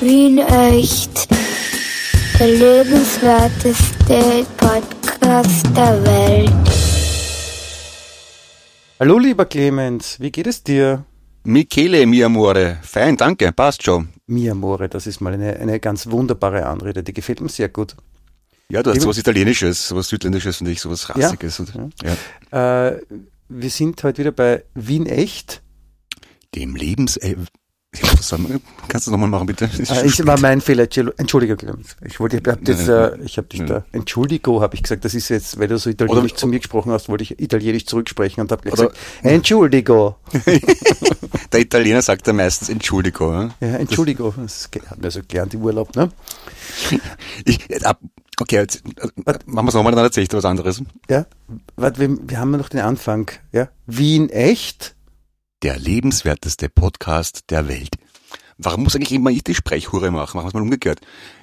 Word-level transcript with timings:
Wien 0.00 0.38
echt. 0.38 1.28
Der 2.38 2.46
lebenswerteste 2.46 4.46
Podcast 4.56 5.66
der 5.76 6.04
Welt. 6.04 6.52
Hallo 9.00 9.18
lieber 9.18 9.46
Clemens, 9.46 10.20
wie 10.20 10.30
geht 10.30 10.46
es 10.46 10.62
dir? 10.62 11.04
Michele, 11.42 12.06
mi 12.06 12.22
amore. 12.22 12.78
Fein, 12.82 13.16
danke, 13.16 13.50
passt 13.50 13.82
schon. 13.82 14.10
Mi 14.28 14.48
amore, 14.48 14.88
das 14.88 15.08
ist 15.08 15.20
mal 15.20 15.34
eine, 15.34 15.56
eine 15.56 15.80
ganz 15.80 16.08
wunderbare 16.08 16.66
Anrede, 16.66 17.02
die 17.02 17.12
gefällt 17.12 17.40
mir 17.40 17.48
sehr 17.48 17.68
gut. 17.68 17.96
Ja, 18.70 18.84
du 18.84 18.90
hast 18.90 19.00
sowas 19.00 19.18
Italienisches, 19.18 19.88
sowas 19.88 20.08
Südländisches 20.08 20.60
und 20.60 20.68
ich 20.68 20.80
sowas 20.80 21.10
Rassiges. 21.10 21.58
und, 21.58 21.72
ja. 22.52 22.90
Äh, 22.90 23.00
wir 23.48 23.70
sind 23.70 24.04
heute 24.04 24.18
wieder 24.18 24.32
bei 24.32 24.62
Wien 24.74 25.06
echt. 25.06 25.60
Dem 26.54 26.76
Lebens... 26.76 27.18
Was 28.02 28.28
soll 28.28 28.38
man- 28.40 28.60
kannst 28.88 29.06
du 29.06 29.10
nochmal 29.10 29.28
machen, 29.28 29.46
bitte? 29.46 29.64
Äh, 29.66 29.84
schon 29.86 30.04
ich 30.04 30.26
war 30.26 30.38
mein 30.40 30.60
Fehler, 30.60 30.84
Entschuldigung, 30.84 31.18
Entschuldige 31.18 31.56
Clemens. 31.56 31.96
Ich 32.04 32.18
wollte, 32.20 32.38
ich 32.38 32.46
hab 32.46 32.66
jetzt, 32.66 32.88
äh, 32.88 33.16
ich 33.24 33.36
habe 33.38 33.48
dich 33.48 33.64
da, 33.64 33.84
Entschuldigo, 33.92 34.60
habe 34.60 34.74
ich 34.74 34.82
gesagt, 34.82 35.04
das 35.04 35.14
ist 35.14 35.28
jetzt, 35.28 35.58
weil 35.58 35.68
du 35.68 35.78
so 35.78 35.90
italienisch 35.90 36.32
Oder- 36.32 36.36
zu 36.38 36.46
mir 36.46 36.58
gesprochen 36.58 36.92
hast, 36.92 37.08
wollte 37.08 37.24
ich 37.24 37.38
italienisch 37.40 37.86
zurücksprechen 37.86 38.40
und 38.42 38.52
habe 38.52 38.68
gesagt, 38.68 38.96
Entschuldigo. 39.22 40.16
Der 41.52 41.60
Italiener 41.60 42.02
sagt 42.02 42.26
ja 42.26 42.32
meistens 42.32 42.68
Entschuldigung. 42.68 43.32
Ja? 43.60 43.66
Ja, 43.68 43.76
Entschuldigo, 43.76 44.34
das 44.36 44.68
hat 44.90 45.00
mir 45.00 45.10
so 45.10 45.20
gelernt 45.26 45.54
im 45.54 45.62
Urlaub, 45.62 45.94
ne? 45.96 46.10
Ich, 47.44 47.70
äh, 47.70 47.82
ab, 47.84 47.98
okay, 48.40 48.56
jetzt, 48.56 48.82
äh, 48.86 49.32
machen 49.46 49.66
wir 49.66 49.68
es 49.68 49.74
nochmal, 49.74 49.92
dann 49.94 50.04
erzähl 50.04 50.22
ich 50.22 50.28
dir 50.28 50.36
was 50.36 50.44
anderes. 50.44 50.82
Ja, 51.08 51.26
warte, 51.76 52.00
wir, 52.00 52.16
wir 52.28 52.38
haben 52.38 52.50
noch 52.52 52.68
den 52.68 52.80
Anfang, 52.80 53.30
ja? 53.52 53.68
Wien 53.86 54.28
echt? 54.28 54.94
Der 55.64 55.76
lebenswerteste 55.76 56.68
Podcast 56.68 57.50
der 57.50 57.66
Welt. 57.66 57.96
Warum 58.58 58.84
muss 58.84 58.94
eigentlich 58.94 59.10
immer 59.10 59.30
ich 59.30 59.42
die 59.42 59.56
Sprechhure 59.56 60.12
machen? 60.12 60.36
Machen 60.36 60.44
wir 60.44 60.48
es 60.50 60.54
mal 60.54 60.62
umgekehrt. 60.62 61.00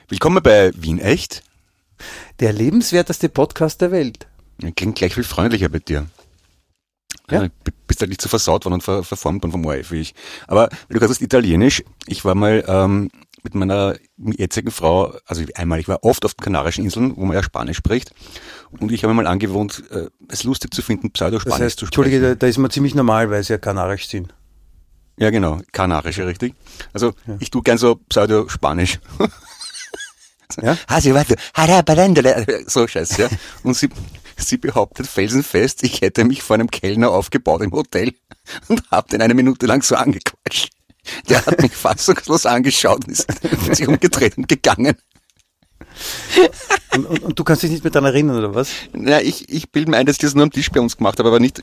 Willkommen 0.08 0.42
bei 0.42 0.72
Wien 0.74 1.00
Echt. 1.00 1.44
Der 2.40 2.54
lebenswerteste 2.54 3.28
Podcast 3.28 3.82
der 3.82 3.92
Welt. 3.92 4.26
Klingt 4.78 4.96
gleich 4.96 5.16
viel 5.16 5.26
freundlicher 5.26 5.68
bei 5.68 5.80
dir. 5.80 6.06
Ja. 7.30 7.50
Bist 7.88 8.00
halt 8.00 8.08
nicht 8.08 8.22
so 8.22 8.30
versaut 8.30 8.64
worden 8.64 8.76
und 8.76 8.84
ver 8.84 9.04
verformt 9.04 9.44
worden 9.44 9.52
vom 9.52 9.66
ORF 9.66 9.92
wie 9.92 10.00
ich. 10.00 10.16
Aber 10.48 10.70
du 10.88 11.02
hast, 11.02 11.22
Italienisch, 11.22 11.84
ich 12.08 12.24
war 12.24 12.36
mal 12.36 12.64
ähm, 12.70 13.12
mit 13.46 13.56
meiner 13.56 13.96
jetzigen 14.18 14.72
Frau, 14.72 15.14
also 15.26 15.44
einmal, 15.56 15.80
ich 15.80 15.88
war 15.88 16.04
oft 16.04 16.26
auf 16.26 16.34
den 16.34 16.44
Kanarischen 16.44 16.84
Inseln, 16.84 17.16
wo 17.16 17.26
man 17.26 17.36
ja 17.36 17.44
Spanisch 17.44 17.78
spricht. 17.78 18.12
Und 18.72 18.92
ich 18.92 19.04
habe 19.04 19.14
mir 19.14 19.24
mal 19.24 19.30
angewohnt, 19.30 19.84
äh, 19.92 20.08
es 20.28 20.44
lustig 20.44 20.74
zu 20.74 20.82
finden, 20.82 21.14
Das 21.14 21.14
Pseudo-Spanisch 21.14 21.60
heißt, 21.60 21.80
zu 21.80 21.86
sprechen. 21.86 22.04
Entschuldige, 22.04 22.30
da, 22.30 22.36
da 22.36 22.48
ist 22.48 22.58
man 22.58 22.72
ziemlich 22.72 22.96
normal, 22.96 23.30
weil 23.30 23.44
sie 23.44 23.54
ja 23.54 23.58
kanarisch 23.58 24.08
sind. 24.08 24.34
Ja, 25.18 25.30
genau, 25.30 25.62
Kanarische, 25.72 26.28
richtig. 26.28 26.56
Also 26.92 27.14
ich 27.40 27.50
tue 27.50 27.62
gern 27.62 27.78
so 27.78 27.96
Pseudo-Spanisch. 27.96 29.00
Ja? 30.62 30.78
Harabarandele, 31.56 32.64
so 32.68 32.88
scheiße, 32.88 33.24
ja. 33.24 33.30
Und 33.64 33.76
sie, 33.76 33.90
sie 34.38 34.58
behauptet 34.58 35.08
felsenfest, 35.08 35.84
ich 35.84 36.02
hätte 36.02 36.24
mich 36.24 36.44
vor 36.44 36.54
einem 36.54 36.70
Kellner 36.70 37.10
aufgebaut 37.10 37.62
im 37.62 37.72
Hotel 37.72 38.14
und 38.68 38.84
hab 38.92 39.10
den 39.10 39.22
eine 39.22 39.34
Minute 39.34 39.66
lang 39.66 39.82
so 39.82 39.96
angequatscht. 39.96 40.70
Der 41.30 41.46
hat 41.46 41.62
mich 41.62 41.74
fassungslos 41.74 42.46
angeschaut 42.46 43.06
und 43.06 43.12
ist 43.12 43.28
sich 43.76 43.88
umgedreht 43.88 44.38
und 44.38 44.48
gegangen. 44.48 44.96
Und, 46.94 47.06
und, 47.06 47.24
und 47.24 47.40
du 47.40 47.44
kannst 47.44 47.64
dich 47.64 47.72
nicht 47.72 47.84
mehr 47.84 47.92
daran 47.92 48.08
erinnern, 48.08 48.38
oder 48.38 48.54
was? 48.54 48.70
Na, 48.94 49.22
ich, 49.22 49.50
ich 49.50 49.72
bilde 49.72 49.92
mir 49.92 49.98
ein, 49.98 50.06
dass 50.06 50.16
ich 50.16 50.22
das 50.22 50.36
nur 50.36 50.44
am 50.44 50.52
Tisch 50.52 50.70
bei 50.70 50.80
uns 50.80 50.98
gemacht 50.98 51.20
habe, 51.20 51.30
aber 51.30 51.40
nicht, 51.40 51.62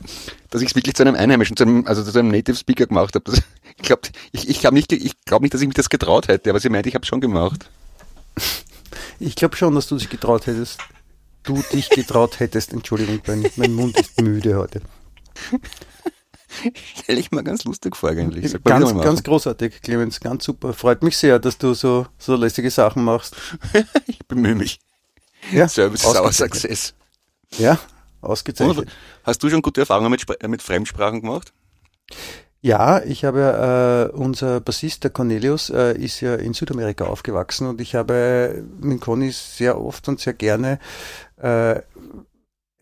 dass 0.49 0.61
ich 0.61 0.69
es 0.69 0.75
wirklich 0.75 0.95
zu 0.95 1.03
einem 1.03 1.15
Einheimischen, 1.15 1.55
zu 1.55 1.63
einem, 1.63 1.85
also 1.87 2.03
zu 2.03 2.17
einem 2.17 2.29
Native 2.29 2.55
Speaker 2.55 2.87
gemacht 2.87 3.15
habe. 3.15 3.25
Das, 3.25 3.41
ich 3.77 3.83
glaube 3.83 4.01
ich, 4.31 4.49
ich 4.49 4.65
hab 4.65 4.73
nicht, 4.73 4.91
ich 4.91 5.13
glaub 5.25 5.41
nicht, 5.41 5.53
dass 5.53 5.61
ich 5.61 5.67
mich 5.67 5.75
das 5.75 5.89
getraut 5.89 6.27
hätte, 6.27 6.49
aber 6.49 6.59
sie 6.59 6.69
meint, 6.69 6.87
ich 6.87 6.95
habe 6.95 7.05
schon 7.05 7.21
gemacht. 7.21 7.69
Ich 9.19 9.35
glaube 9.35 9.55
schon, 9.55 9.75
dass 9.75 9.87
du 9.87 9.97
dich 9.97 10.09
getraut 10.09 10.47
hättest. 10.47 10.79
Du 11.43 11.61
dich 11.73 11.89
getraut 11.89 12.39
hättest. 12.39 12.73
Entschuldigung, 12.73 13.21
mein, 13.27 13.45
mein 13.57 13.73
Mund 13.73 13.99
ist 13.99 14.21
müde 14.21 14.55
heute. 14.55 14.81
Stell 17.01 17.17
ich 17.17 17.31
mal 17.31 17.43
ganz 17.43 17.63
lustig 17.63 17.95
vor 17.95 18.09
eigentlich. 18.09 18.49
Sag 18.49 18.63
Ganz, 18.63 18.93
ganz 18.93 19.23
großartig, 19.23 19.81
Clemens, 19.81 20.19
ganz 20.19 20.43
super. 20.43 20.73
Freut 20.73 21.03
mich 21.03 21.17
sehr, 21.17 21.39
dass 21.39 21.57
du 21.57 21.73
so, 21.73 22.07
so 22.17 22.35
lästige 22.35 22.71
Sachen 22.71 23.03
machst. 23.03 23.35
Ich 24.07 24.19
bemühe 24.27 24.55
mich. 24.55 24.79
Ja, 25.51 25.67
Service 25.67 26.01
is 26.01 26.07
our 26.07 26.21
ausgezeichnet. 26.21 26.61
success. 26.61 26.93
Ja, 27.57 27.79
ausgezeichnet. 28.21 28.89
hast 29.23 29.43
du 29.43 29.49
schon 29.49 29.61
gute 29.61 29.81
Erfahrungen 29.81 30.11
mit, 30.11 30.25
mit 30.47 30.61
Fremdsprachen 30.61 31.21
gemacht? 31.21 31.53
Ja, 32.61 33.03
ich 33.03 33.25
habe, 33.25 34.11
äh, 34.13 34.15
unser 34.17 34.61
Bassist, 34.61 35.03
der 35.03 35.11
Cornelius, 35.11 35.69
äh, 35.69 35.97
ist 35.97 36.21
ja 36.21 36.35
in 36.35 36.53
Südamerika 36.53 37.03
aufgewachsen 37.03 37.67
und 37.67 37.81
ich 37.81 37.93
habe 37.93 38.63
mit 38.79 39.01
Conny 39.01 39.31
sehr 39.31 39.81
oft 39.81 40.07
und 40.07 40.21
sehr 40.21 40.31
gerne 40.31 40.79
äh, 41.41 41.81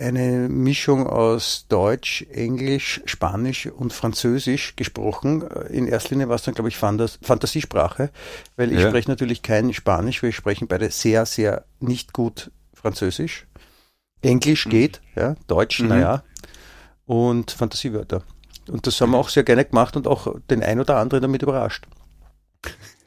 eine 0.01 0.50
Mischung 0.50 1.07
aus 1.07 1.66
Deutsch, 1.69 2.23
Englisch, 2.31 3.01
Spanisch 3.06 3.67
und 3.67 3.94
Französisch 3.94 4.75
gesprochen. 4.75 5.44
In 5.69 5.88
erster 5.88 6.09
Linie 6.12 6.28
war 6.29 6.35
es 6.35 6.44
dann, 6.44 6.53
glaube 6.56 6.69
ich, 6.69 6.78
Fantas 6.78 7.19
Fantasiesprache, 7.22 8.09
weil 8.56 8.72
ich 8.73 8.79
Ja. 8.81 8.90
spreche 8.90 9.09
natürlich 9.09 9.41
kein 9.41 9.73
Spanisch, 9.73 10.22
wir 10.23 10.31
sprechen 10.31 10.67
beide 10.67 10.90
sehr, 10.91 11.25
sehr 11.25 11.66
nicht 11.79 12.13
gut 12.13 12.51
Französisch. 12.73 13.47
Englisch 14.22 14.66
geht, 14.69 15.01
ja, 15.16 15.35
Deutsch, 15.47 15.79
Mhm. 15.81 15.88
naja, 15.90 16.23
und 17.06 17.51
Fantasiewörter. 17.51 18.23
Und 18.69 18.85
das 18.88 19.00
haben 19.01 19.11
wir 19.11 19.17
auch 19.17 19.29
sehr 19.29 19.44
gerne 19.44 19.66
gemacht 19.66 19.95
und 19.95 20.07
auch 20.07 20.35
den 20.50 20.61
ein 20.63 20.79
oder 20.79 20.97
anderen 20.97 21.22
damit 21.23 21.41
überrascht. 21.41 21.85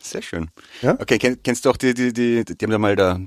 Sehr 0.01 0.23
schön. 0.23 0.51
Ja. 0.83 0.95
Okay, 1.01 1.19
kenn, 1.19 1.43
kennst 1.43 1.65
du 1.65 1.71
auch 1.71 1.77
die, 1.77 1.95
die, 1.95 2.13
die, 2.13 2.45
die 2.45 2.65
haben 2.65 2.71
da 2.73 2.79
mal 2.79 2.97
da, 2.97 3.19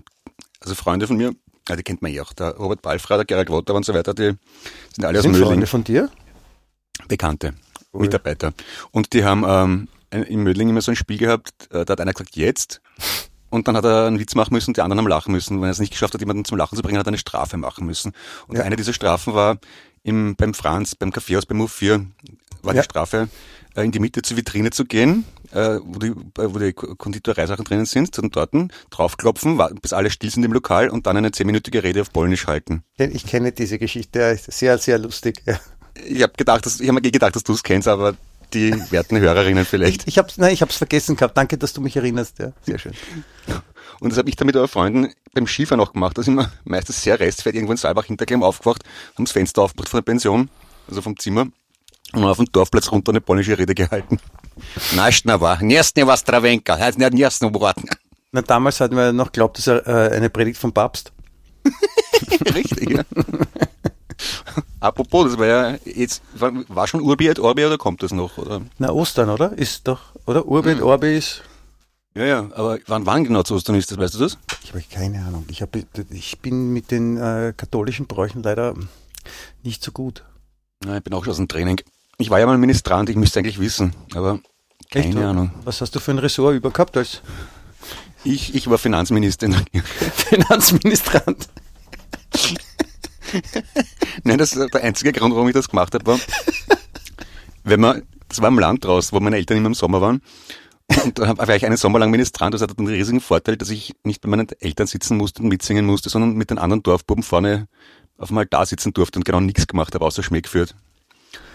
also 0.60 0.76
Freunde 0.76 1.08
von 1.08 1.18
mir, 1.18 1.34
ja, 1.70 1.76
die 1.76 1.84
kennt 1.84 2.02
man 2.02 2.12
ja 2.12 2.22
auch, 2.24 2.34
der 2.34 2.56
Robert 2.56 2.82
Balfra, 2.82 3.16
der 3.18 3.26
Gerald 3.26 3.50
Wotter 3.50 3.74
und 3.76 3.86
so 3.86 3.94
weiter, 3.94 4.14
die 4.14 4.34
sind 4.96 5.06
alle 5.06 5.20
aus 5.20 5.24
Sind 5.24 5.32
Mödling, 5.34 5.48
Freunde 5.50 5.68
von 5.68 5.84
dir? 5.84 6.10
Bekannte, 7.08 7.54
Cool. 7.94 8.02
Mitarbeiter. 8.02 8.54
Und 8.92 9.14
die 9.14 9.24
haben 9.24 9.44
ähm, 9.48 9.88
in 10.26 10.42
Mödling 10.44 10.70
immer 10.70 10.82
so 10.82 10.92
ein 10.92 10.96
Spiel 10.96 11.18
gehabt, 11.18 11.52
äh, 11.72 11.86
da 11.86 11.94
hat 11.94 12.02
einer 12.02 12.14
gesagt, 12.14 12.36
jetzt. 12.36 12.82
Und 13.50 13.68
dann 13.68 13.78
hat 13.78 13.86
er 13.86 14.08
einen 14.08 14.20
Witz 14.20 14.36
machen 14.36 14.54
müssen, 14.54 14.74
die 14.74 14.82
anderen 14.82 15.00
haben 15.00 15.08
lachen 15.08 15.32
müssen. 15.32 15.58
Wenn 15.62 15.70
er 15.70 15.72
es 15.72 15.80
nicht 15.80 15.92
geschafft 15.92 16.14
hat, 16.14 16.20
jemanden 16.22 16.44
zum 16.44 16.58
Lachen 16.58 16.76
zu 16.76 16.82
bringen, 16.82 16.98
hat 17.00 17.06
er 17.08 17.10
eine 17.10 17.18
Strafe 17.18 17.56
machen 17.58 17.86
müssen. 17.86 18.12
Und 18.48 18.58
Ja. 18.58 18.64
eine 18.64 18.76
dieser 18.76 18.92
Strafen 18.94 19.34
war 19.34 19.58
im, 20.04 20.36
beim 20.36 20.54
Franz, 20.54 20.96
beim 20.96 21.12
Kaffeehaus, 21.12 21.46
beim 21.46 21.62
U4, 21.62 22.06
war 22.62 22.76
Ja. 22.76 22.82
die 22.82 22.86
Strafe, 22.86 23.30
äh, 23.76 23.84
in 23.86 23.92
die 23.92 24.00
Mitte 24.00 24.22
zur 24.22 24.36
Vitrine 24.36 24.72
zu 24.72 24.84
gehen, 24.86 25.24
äh, 25.52 25.80
wo 25.84 26.00
die, 26.00 26.08
äh, 26.08 26.54
wo 26.54 26.60
die 26.60 26.74
Konditoreisachen 26.74 27.66
drinnen 27.66 27.86
sind, 27.86 28.18
und 28.20 28.36
dort 28.36 28.52
draufklopfen, 28.90 29.60
bis 29.82 29.94
alle 29.94 30.10
still 30.10 30.30
sind 30.30 30.44
im 30.44 30.54
Lokal 30.54 30.90
und 30.90 31.08
dann 31.08 31.18
eine 31.18 31.32
zehnminütige 31.32 31.84
Rede 31.84 32.02
auf 32.02 32.12
Polnisch 32.12 32.48
halten. 32.48 32.84
Ich 32.98 33.26
kenne 33.26 33.52
diese 33.52 33.78
Geschichte, 33.78 34.20
ist 34.20 34.52
sehr, 34.52 34.78
sehr 34.78 34.98
lustig. 34.98 35.42
Ja. 35.46 35.60
Ich 36.06 36.22
habe 36.22 36.34
gedacht, 36.38 36.66
dass, 36.66 36.80
ich 36.80 36.88
habe 36.88 37.02
mir 37.02 37.12
gedacht, 37.12 37.36
dass 37.36 37.44
du 37.44 37.54
es 37.54 37.64
kennst, 37.64 37.88
aber 37.88 38.16
die 38.54 38.74
werten 38.92 39.20
Hörerinnen 39.20 39.66
vielleicht. 39.66 40.08
Ich 40.08 40.18
ich 40.18 40.62
hab's 40.62 40.78
vergessen 40.78 41.16
gehabt. 41.16 41.36
Danke, 41.38 41.58
dass 41.58 41.74
du 41.74 41.82
mich 41.82 41.96
erinnerst. 41.96 42.40
Ja, 42.40 42.54
sehr 42.62 42.80
schön. 42.80 42.94
Und 44.00 44.12
das 44.12 44.20
habe 44.20 44.30
ich 44.30 44.36
dann 44.36 44.46
mit 44.46 44.56
euren 44.56 44.68
Freunden 44.68 45.14
beim 45.34 45.48
Skifahren 45.48 45.82
auch 45.82 45.94
gemacht. 45.94 46.18
Da 46.18 46.24
sind 46.24 46.36
wir 46.36 46.52
meistens 46.66 47.02
sehr 47.02 47.20
restfett 47.20 47.56
irgendwo 47.56 47.72
in 47.72 47.78
Saalbach 47.78 48.06
hintergleim 48.06 48.44
aufgewacht, 48.44 48.84
haben 49.16 49.26
das 49.26 49.32
Fenster 49.32 49.64
aufgemacht 49.64 49.90
von 49.90 49.98
der 49.98 50.04
Pension, 50.04 50.50
also 50.88 51.02
vom 51.02 51.18
Zimmer, 51.18 51.48
und 52.14 52.24
auf 52.24 52.38
dem 52.38 52.46
Dorfplatz 52.52 52.92
runter 52.92 53.12
eine 53.12 53.22
polnische 53.22 53.58
Rede 53.58 53.76
gehalten. 53.76 54.20
Naschnava, 54.96 55.58
Niesne 55.62 56.08
was 56.08 56.24
Travenka, 56.24 56.78
heißt 56.78 56.98
nicht 56.98 57.14
Niesne 57.14 57.54
Worten. 57.54 57.90
Na, 58.32 58.42
damals 58.42 58.80
hatten 58.80 58.96
wir 58.96 59.14
noch 59.14 59.32
glaubt, 59.32 59.58
das 59.58 59.68
ist 59.68 59.88
äh, 59.88 60.12
eine 60.14 60.30
Predigt 60.30 60.60
vom 60.60 60.74
Papst. 60.74 61.12
Richtig, 62.54 62.90
ja. 62.90 63.04
Apropos, 64.80 65.32
das 65.32 65.38
war 65.38 65.46
ja 65.46 65.78
jetzt, 65.86 66.22
war, 66.34 66.88
schon 66.88 67.02
Urbi 67.02 67.28
et 67.28 67.40
Orbi 67.40 67.66
oder 67.66 67.78
kommt 67.78 68.04
das 68.04 68.12
noch? 68.12 68.38
Oder? 68.38 68.62
Na, 68.78 68.92
Ostern, 68.92 69.30
oder? 69.30 69.54
Ist 69.54 69.88
doch, 69.88 70.02
oder? 70.26 70.48
Urbi 70.48 70.72
und 70.74 70.82
Orbi 70.82 71.18
ist. 71.18 71.44
Ja, 72.16 72.26
ja, 72.26 72.40
aber 72.56 72.80
wann, 72.88 73.06
wann 73.06 73.24
genau 73.24 73.44
zu 73.44 73.56
Ostern 73.56 73.76
ist 73.76 73.92
das, 73.92 73.98
weißt 73.98 74.16
du 74.16 74.20
das? 74.20 74.38
Ich 74.64 74.72
habe 74.72 74.84
keine 74.90 75.24
Ahnung. 75.26 75.46
Ich, 75.50 75.62
hab, 75.62 75.70
ich 76.10 76.40
bin 76.40 76.74
mit 76.74 76.90
den 76.90 77.18
äh, 77.18 77.54
katholischen 77.56 78.08
Bräuchen 78.08 78.44
leider 78.44 78.76
nicht 79.64 79.84
so 79.84 79.92
gut. 79.92 80.24
Ja, 80.84 80.98
ich 80.98 81.04
bin 81.04 81.14
auch 81.14 81.24
schon 81.24 81.32
aus 81.32 81.38
dem 81.38 81.48
Training. 81.48 81.80
Ich 82.20 82.32
war 82.32 82.40
ja 82.40 82.48
mal 82.48 82.58
Ministrant, 82.58 83.10
ich 83.10 83.16
müsste 83.16 83.40
eigentlich 83.40 83.60
wissen, 83.60 83.94
aber 84.16 84.40
keine 84.90 85.08
Echt? 85.08 85.18
Ahnung. 85.18 85.52
Was 85.64 85.82
hast 85.82 85.94
du 85.96 86.00
für 86.00 86.12
ein 86.12 86.18
Ressort 86.18 86.56
über 86.56 86.72
gehabt 86.72 86.98
als 86.98 87.22
Ich, 88.24 88.56
ich 88.56 88.68
war 88.70 88.80
Finanzminister 88.80 89.46
in 89.46 89.52
der 89.52 89.84
Finanzministrant? 89.84 91.48
Nein, 94.24 94.38
das 94.40 94.54
ist 94.54 94.74
der 94.74 94.84
einzige 94.84 95.12
Grund, 95.12 95.36
warum 95.36 95.48
ich 95.48 95.54
das 95.54 95.70
gemacht 95.70 95.94
habe, 95.94 96.06
war, 96.08 96.20
wenn 97.64 97.82
man, 97.82 98.02
das 98.30 98.42
war 98.42 98.48
im 98.48 98.58
Land 98.58 98.88
raus, 98.88 99.14
wo 99.14 99.20
meine 99.20 99.36
Eltern 99.36 99.58
immer 99.58 99.68
im 99.68 99.74
Sommer 99.76 100.02
waren. 100.02 100.22
Und 101.04 101.20
da 101.20 101.38
war 101.38 101.56
ich 101.56 101.66
einen 101.66 101.78
Sommer 101.78 102.00
lang 102.00 102.10
Ministrant. 102.10 102.54
Das 102.54 102.62
hatte 102.62 102.74
den 102.74 102.88
riesigen 102.88 103.20
Vorteil, 103.20 103.58
dass 103.58 103.70
ich 103.70 103.94
nicht 104.04 104.22
bei 104.22 104.30
meinen 104.30 104.48
Eltern 104.60 104.88
sitzen 104.88 105.18
musste 105.18 105.44
und 105.44 105.50
mitsingen 105.50 105.86
musste, 105.86 106.10
sondern 106.10 106.34
mit 106.34 106.50
den 106.50 106.58
anderen 106.58 106.82
Dorfbuben 106.82 107.24
vorne 107.24 107.68
auf 108.18 108.30
dem 108.30 108.38
Altar 108.40 108.66
sitzen 108.66 108.94
durfte 108.94 109.20
und 109.20 109.26
genau 109.26 109.40
nichts 109.40 109.68
gemacht 109.68 109.94
habe, 109.94 110.06
außer 110.06 110.24
Schmäh 110.24 110.42
geführt. 110.42 110.76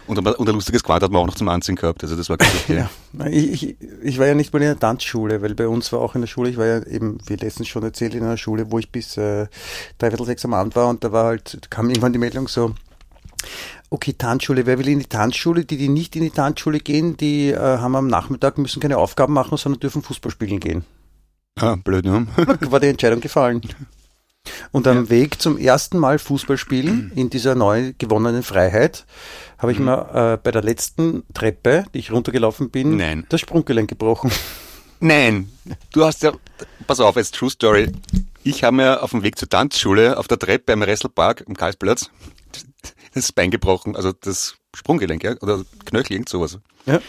Und, 0.07 0.19
ein- 0.19 0.35
und 0.35 0.49
ein 0.49 0.55
lustiges 0.55 0.83
Quad 0.83 1.03
hat 1.03 1.11
man 1.11 1.23
auch 1.23 1.27
noch 1.27 1.35
zum 1.35 1.49
Anziehen 1.49 1.77
gehabt. 1.77 2.03
Also 2.03 2.17
das 2.17 2.29
war 2.29 2.37
ganz 2.37 2.53
okay. 2.55 2.85
Ja, 3.19 3.27
ich, 3.27 3.53
ich, 3.53 3.77
ich 4.03 4.19
war 4.19 4.27
ja 4.27 4.35
nicht 4.35 4.53
mal 4.53 4.61
in 4.61 4.69
der 4.69 4.79
Tanzschule, 4.79 5.43
weil 5.43 5.55
bei 5.55 5.69
uns 5.69 5.93
war 5.93 6.01
auch 6.01 6.15
in 6.15 6.23
der 6.23 6.29
Schule, 6.29 6.51
ich 6.51 6.57
war 6.57 6.67
ja 6.67 6.83
eben, 6.87 7.19
wie 7.27 7.37
letztens 7.37 7.69
schon 7.69 7.83
erzählt, 7.83 8.15
in 8.15 8.23
einer 8.25 8.37
Schule, 8.37 8.71
wo 8.71 8.79
ich 8.79 8.91
bis 8.91 9.17
äh, 9.17 9.47
dreiviertel 9.99 10.27
sechs 10.27 10.45
am 10.45 10.55
Abend 10.55 10.75
war 10.77 10.89
und 10.89 11.05
da 11.05 11.13
war 11.13 11.27
halt, 11.27 11.59
kam 11.71 11.89
irgendwann 11.89 12.13
die 12.13 12.19
Meldung 12.19 12.49
so, 12.49 12.75
okay, 13.91 14.15
Tanzschule, 14.15 14.67
wer 14.67 14.79
will 14.79 14.89
in 14.89 15.01
die 15.01 15.07
Tanzschule? 15.07 15.65
Die, 15.65 15.77
die 15.77 15.89
nicht 15.89 16.17
in 16.17 16.23
die 16.23 16.31
Tanzschule 16.31 16.81
gehen, 16.81 17.17
die 17.17 17.51
äh, 17.51 17.59
haben 17.59 17.95
am 17.95 18.07
Nachmittag, 18.07 18.59
müssen 18.59 18.81
keine 18.81 18.99
Aufgaben 18.99 19.35
machen, 19.35 19.57
sondern 19.59 19.81
dürfen 19.81 20.03
Fußball 20.03 20.33
spielen 20.33 20.61
gehen. 20.61 20.85
Ah, 21.59 21.77
blöd, 21.77 22.05
ne? 22.05 22.27
war 22.71 22.81
die 22.81 22.87
Entscheidung 22.89 23.21
gefallen. 23.21 23.61
Und 24.73 24.89
am 24.89 25.09
Weg 25.11 25.41
zum 25.41 25.59
ersten 25.59 25.99
Mal 25.99 26.19
Fußball 26.19 26.57
spielen 26.57 27.13
in 27.15 27.31
dieser 27.31 27.55
neu 27.55 27.93
gewonnenen 27.99 28.43
Freiheit 28.43 29.07
habe 29.63 29.73
ich 29.73 29.79
mir 29.79 30.35
äh, 30.35 30.37
bei 30.43 30.51
der 30.51 30.63
letzten 30.63 31.23
Treppe, 31.33 31.85
die 31.95 31.99
ich 32.01 32.11
runtergelaufen 32.11 32.71
bin, 32.71 32.97
Nein. 32.97 33.27
das 33.29 33.41
Sprunggelenk 33.41 33.89
gebrochen. 33.89 34.31
Nein, 35.01 35.51
du 35.93 36.05
hast 36.05 36.23
ja, 36.23 36.33
pass 36.87 37.01
auf, 37.01 37.17
jetzt 37.17 37.35
True 37.35 37.51
Story. 37.51 37.91
Ich 38.45 38.63
habe 38.63 38.77
mir 38.77 39.03
auf 39.03 39.11
dem 39.11 39.23
Weg 39.23 39.39
zur 39.39 39.49
Tanzschule 39.49 40.19
auf 40.19 40.29
der 40.29 40.39
Treppe 40.39 40.73
am 40.73 40.83
Resselpark 40.83 41.45
am 41.49 41.57
Karlsplatz 41.57 42.11
das 43.15 43.33
Bein 43.33 43.51
gebrochen, 43.51 43.97
also 43.97 44.13
das 44.13 44.57
Sprunggelenk, 44.75 45.23
ja, 45.25 45.35
oder 45.41 45.65
Knöchel, 45.85 46.15
irgend 46.15 46.29
sowas. 46.29 46.59
Ja. 46.87 47.01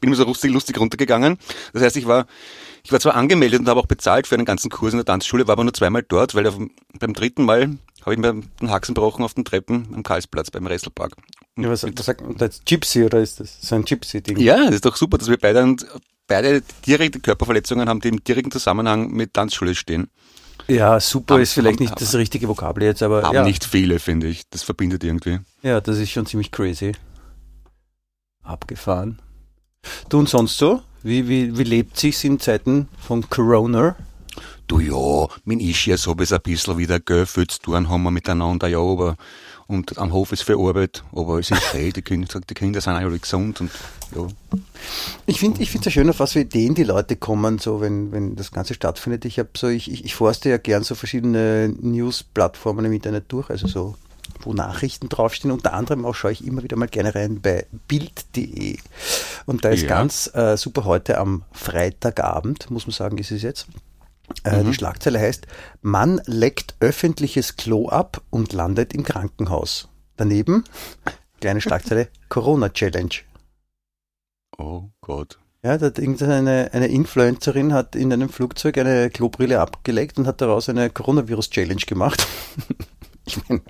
Bin 0.00 0.10
mir 0.10 0.16
so 0.16 0.24
lustig, 0.24 0.52
lustig 0.52 0.78
runtergegangen. 0.78 1.38
Das 1.72 1.82
heißt, 1.82 1.96
ich 1.96 2.06
war, 2.06 2.26
ich 2.84 2.92
war 2.92 3.00
zwar 3.00 3.14
angemeldet 3.14 3.60
und 3.60 3.68
habe 3.68 3.80
auch 3.80 3.86
bezahlt 3.86 4.26
für 4.26 4.34
einen 4.34 4.44
ganzen 4.44 4.70
Kurs 4.70 4.92
in 4.92 4.98
der 4.98 5.06
Tanzschule, 5.06 5.46
war 5.46 5.52
aber 5.52 5.64
nur 5.64 5.72
zweimal 5.72 6.02
dort, 6.02 6.34
weil 6.34 6.46
auf, 6.46 6.58
beim 6.98 7.14
dritten 7.14 7.44
Mal 7.44 7.78
habe 8.02 8.14
ich 8.14 8.18
mir 8.18 8.42
den 8.60 8.70
Haxen 8.70 8.94
gebrochen 8.94 9.24
auf 9.24 9.34
den 9.34 9.44
Treppen 9.44 9.88
am 9.94 10.02
Karlsplatz 10.02 10.50
beim 10.50 10.66
Resselpark. 10.66 11.12
Ja, 11.58 11.70
was, 11.70 11.84
was 11.84 12.06
sagt 12.06 12.20
man 12.20 12.36
jetzt? 12.38 12.66
Gypsy 12.66 13.04
oder 13.04 13.20
ist 13.20 13.40
das 13.40 13.60
so 13.60 13.74
ein 13.74 13.84
Gypsy-Ding? 13.84 14.38
Ja, 14.38 14.66
das 14.66 14.76
ist 14.76 14.84
doch 14.84 14.96
super, 14.96 15.16
dass 15.16 15.28
wir 15.28 15.38
beide, 15.38 15.74
beide 16.26 16.62
direkte 16.86 17.18
Körperverletzungen 17.20 17.88
haben, 17.88 18.00
die 18.00 18.08
im 18.08 18.22
direkten 18.22 18.50
Zusammenhang 18.50 19.10
mit 19.10 19.32
Tanzschule 19.32 19.74
stehen. 19.74 20.08
Ja, 20.68 21.00
super 21.00 21.34
Haben- 21.34 21.42
ist 21.42 21.52
vielleicht 21.52 21.80
nicht 21.80 21.98
das 22.00 22.14
richtige 22.14 22.48
Vokabel 22.48 22.82
jetzt, 22.84 23.02
aber 23.02 23.22
Haben 23.22 23.34
ja, 23.34 23.44
nicht 23.44 23.64
viele, 23.64 23.98
finde 24.00 24.26
ich. 24.26 24.48
Das 24.50 24.62
verbindet 24.62 25.04
irgendwie. 25.04 25.38
ja, 25.62 25.80
das 25.80 25.98
ist 25.98 26.10
schon 26.10 26.26
ziemlich 26.26 26.50
crazy. 26.50 26.92
Abgefahren. 28.42 29.20
Du 30.08 30.18
und 30.18 30.28
sonst 30.28 30.58
so? 30.58 30.82
Wie, 31.02 31.28
wie, 31.28 31.56
wie 31.56 31.62
lebt 31.62 31.96
sich's 31.96 32.24
in 32.24 32.40
Zeiten 32.40 32.88
von 32.98 33.28
Corona? 33.30 33.96
Du 34.66 34.80
ja, 34.80 35.28
mein 35.44 35.60
ist 35.60 35.86
ja 35.86 35.96
so 35.96 36.14
bis 36.16 36.32
ein 36.32 36.40
bisschen 36.42 36.76
wieder, 36.76 36.98
gell, 36.98 37.26
tun 37.62 37.88
haben 37.88 38.02
wir 38.02 38.10
miteinander, 38.10 38.66
ja, 38.66 38.78
aber, 38.78 39.16
und 39.68 39.98
am 39.98 40.12
Hof 40.12 40.32
ist 40.32 40.42
viel 40.44 40.56
Arbeit, 40.56 41.02
aber 41.12 41.38
es 41.38 41.50
ist 41.50 41.60
okay, 41.68 41.90
die 41.92 42.02
Kinder, 42.02 42.40
die 42.48 42.54
Kinder 42.54 42.80
sind 42.80 42.94
alle 42.94 43.18
gesund 43.18 43.60
und, 43.60 43.70
ja. 44.14 44.26
Ich 45.26 45.40
finde 45.40 45.60
ich 45.62 45.70
finde 45.70 45.88
es 45.88 45.94
ja 45.94 46.00
schön, 46.00 46.10
auf 46.10 46.20
was 46.20 46.32
für 46.32 46.40
Ideen 46.40 46.74
die 46.74 46.84
Leute 46.84 47.16
kommen, 47.16 47.58
so 47.58 47.80
wenn, 47.80 48.12
wenn 48.12 48.36
das 48.36 48.52
Ganze 48.52 48.74
stattfindet. 48.74 49.24
Ich 49.24 49.38
habe 49.38 49.48
so, 49.56 49.68
ich, 49.68 49.90
ich, 49.90 50.04
ich 50.04 50.14
forste 50.14 50.48
ja 50.48 50.58
gern 50.58 50.84
so 50.84 50.94
verschiedene 50.94 51.74
News-Plattformen 51.80 52.84
im 52.84 52.92
Internet 52.92 53.24
durch, 53.28 53.50
also 53.50 53.66
so, 53.66 53.94
wo 54.42 54.52
Nachrichten 54.52 55.08
draufstehen. 55.08 55.50
Unter 55.52 55.72
anderem 55.72 56.04
auch 56.04 56.14
schaue 56.14 56.32
ich 56.32 56.46
immer 56.46 56.62
wieder 56.62 56.76
mal 56.76 56.86
gerne 56.88 57.14
rein 57.14 57.40
bei 57.40 57.66
Bild.de. 57.88 58.76
Und 59.46 59.64
da 59.64 59.70
ist 59.70 59.82
Ja. 59.82 59.88
ganz 59.88 60.30
äh, 60.34 60.56
super 60.56 60.84
heute 60.84 61.18
am 61.18 61.42
Freitagabend, 61.52 62.70
muss 62.70 62.86
man 62.86 62.92
sagen, 62.92 63.18
ist 63.18 63.30
es 63.32 63.42
jetzt. 63.42 63.66
Äh, 64.44 64.64
Die 64.64 64.74
Schlagzeile 64.74 65.20
heißt, 65.20 65.46
Mann 65.82 66.20
leckt 66.26 66.74
öffentliches 66.80 67.56
Klo 67.56 67.88
ab 67.88 68.22
und 68.30 68.52
landet 68.52 68.92
im 68.94 69.02
Krankenhaus. 69.02 69.88
Daneben, 70.16 70.64
kleine 71.40 71.60
Schlagzeile, 71.60 72.08
Corona-Challenge. 72.28 73.14
Oh 74.58 74.84
Gott. 75.00 75.38
Ja, 75.62 75.76
da 75.78 75.86
hat 75.86 75.98
irgendeine 75.98 76.70
eine 76.72 76.86
Influencerin 76.86 77.72
hat 77.72 77.96
in 77.96 78.12
einem 78.12 78.28
Flugzeug 78.28 78.78
eine 78.78 79.10
Klobrille 79.10 79.60
abgelegt 79.60 80.18
und 80.18 80.26
hat 80.26 80.40
daraus 80.40 80.68
eine 80.68 80.90
Coronavirus-Challenge 80.90 81.80
gemacht. 81.86 82.26
ich 83.26 83.38
meine, 83.48 83.62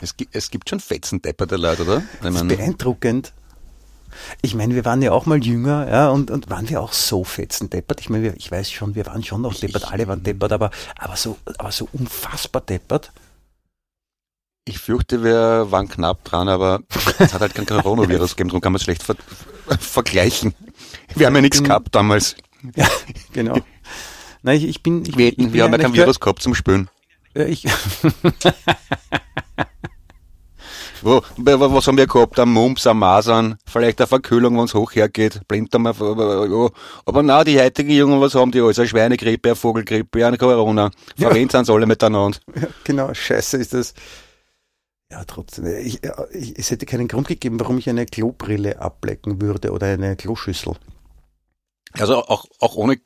Es, 0.00 0.14
es 0.32 0.50
gibt 0.50 0.70
schon 0.70 0.80
fetzendepperte 0.80 1.56
Leute, 1.56 1.82
oder? 1.82 1.98
Ich 1.98 2.20
das 2.20 2.34
ist 2.36 2.48
beeindruckend. 2.48 3.34
Ich 4.42 4.54
meine, 4.54 4.74
wir 4.74 4.84
waren 4.84 5.02
ja 5.02 5.12
auch 5.12 5.26
mal 5.26 5.42
jünger, 5.42 5.88
ja, 5.88 6.08
und, 6.10 6.30
und 6.30 6.50
waren 6.50 6.68
wir 6.68 6.80
auch 6.80 6.92
so 6.92 7.24
fetzendeppert? 7.24 8.00
Ich 8.00 8.10
meine, 8.10 8.34
ich 8.36 8.50
weiß 8.50 8.70
schon, 8.70 8.94
wir 8.94 9.06
waren 9.06 9.22
schon 9.22 9.42
noch 9.42 9.54
deppert, 9.54 9.92
alle 9.92 10.06
waren 10.08 10.22
deppert, 10.22 10.52
aber, 10.52 10.70
aber 10.98 11.16
so, 11.16 11.36
aber 11.58 11.72
so 11.72 11.88
unfassbar 11.92 12.62
deppert. 12.62 13.12
ich 14.66 14.78
fürchte, 14.78 15.22
wir 15.22 15.66
waren 15.70 15.88
knapp 15.88 16.24
dran, 16.24 16.48
aber 16.48 16.80
es 17.18 17.34
hat 17.34 17.40
halt 17.40 17.54
kein 17.54 17.66
Coronavirus 17.66 18.30
gegeben, 18.36 18.48
darum 18.48 18.60
kann 18.62 18.72
man 18.72 18.78
es 18.78 18.84
schlecht 18.84 19.02
ver 19.02 19.16
vergleichen. 19.78 20.54
Wir 21.14 21.26
haben 21.26 21.34
ja 21.34 21.42
nichts 21.42 21.60
Mhm. 21.60 21.64
gehabt 21.64 21.94
damals. 21.94 22.36
Ja, 22.76 22.88
genau. 23.32 23.58
Nein, 24.42 24.56
ich, 24.58 24.64
ich 24.64 24.82
bin, 24.82 25.04
ich, 25.04 25.16
Wir, 25.18 25.28
ich 25.28 25.36
bin 25.36 25.52
wir 25.52 25.64
haben 25.64 25.72
ja 25.72 25.78
kein 25.78 25.92
Virus 25.94 26.18
gehabt 26.20 26.40
zum 26.42 26.54
Spülen. 26.54 26.88
Ja, 27.34 27.44
ich, 27.46 27.66
Wo, 31.04 31.20
wa- 31.36 31.72
was 31.74 31.86
haben 31.86 31.98
wir 31.98 32.06
gehabt? 32.06 32.38
Am 32.38 32.52
Mumps, 32.52 32.86
am 32.86 32.98
Masern, 32.98 33.56
vielleicht 33.70 34.00
eine 34.00 34.06
Verkühlung, 34.06 34.56
wenn 34.56 34.64
es 34.64 34.72
hoch 34.74 34.92
hergeht, 34.94 35.42
Blinddarm, 35.46 35.86
aber, 35.86 36.46
ja. 36.48 36.68
aber 37.04 37.22
na, 37.22 37.44
die 37.44 37.60
heutigen 37.60 37.90
Jungen, 37.90 38.20
was 38.22 38.34
haben 38.34 38.50
die 38.52 38.60
alles? 38.60 38.78
Eine 38.78 38.88
Schweinegrippe, 38.88 39.50
eine 39.50 39.56
Vogelgrippe, 39.56 40.26
eine 40.26 40.38
Corona. 40.38 40.90
Verrennt 41.16 41.52
sind 41.52 41.68
alle 41.70 41.86
miteinander. 41.86 42.38
Ja, 42.60 42.68
genau, 42.84 43.12
scheiße 43.12 43.58
ist 43.58 43.74
das. 43.74 43.92
Ja, 45.10 45.22
trotzdem. 45.24 45.66
Ich, 45.66 46.00
ja, 46.02 46.24
ich, 46.32 46.58
es 46.58 46.70
hätte 46.70 46.86
keinen 46.86 47.06
Grund 47.08 47.28
gegeben, 47.28 47.60
warum 47.60 47.76
ich 47.78 47.88
eine 47.88 48.06
Klobrille 48.06 48.80
ablecken 48.80 49.40
würde 49.42 49.70
oder 49.72 49.88
eine 49.88 50.16
Kloschüssel. 50.16 50.72
Also 51.92 52.16
auch, 52.24 52.46
auch 52.60 52.76
ohne 52.76 52.96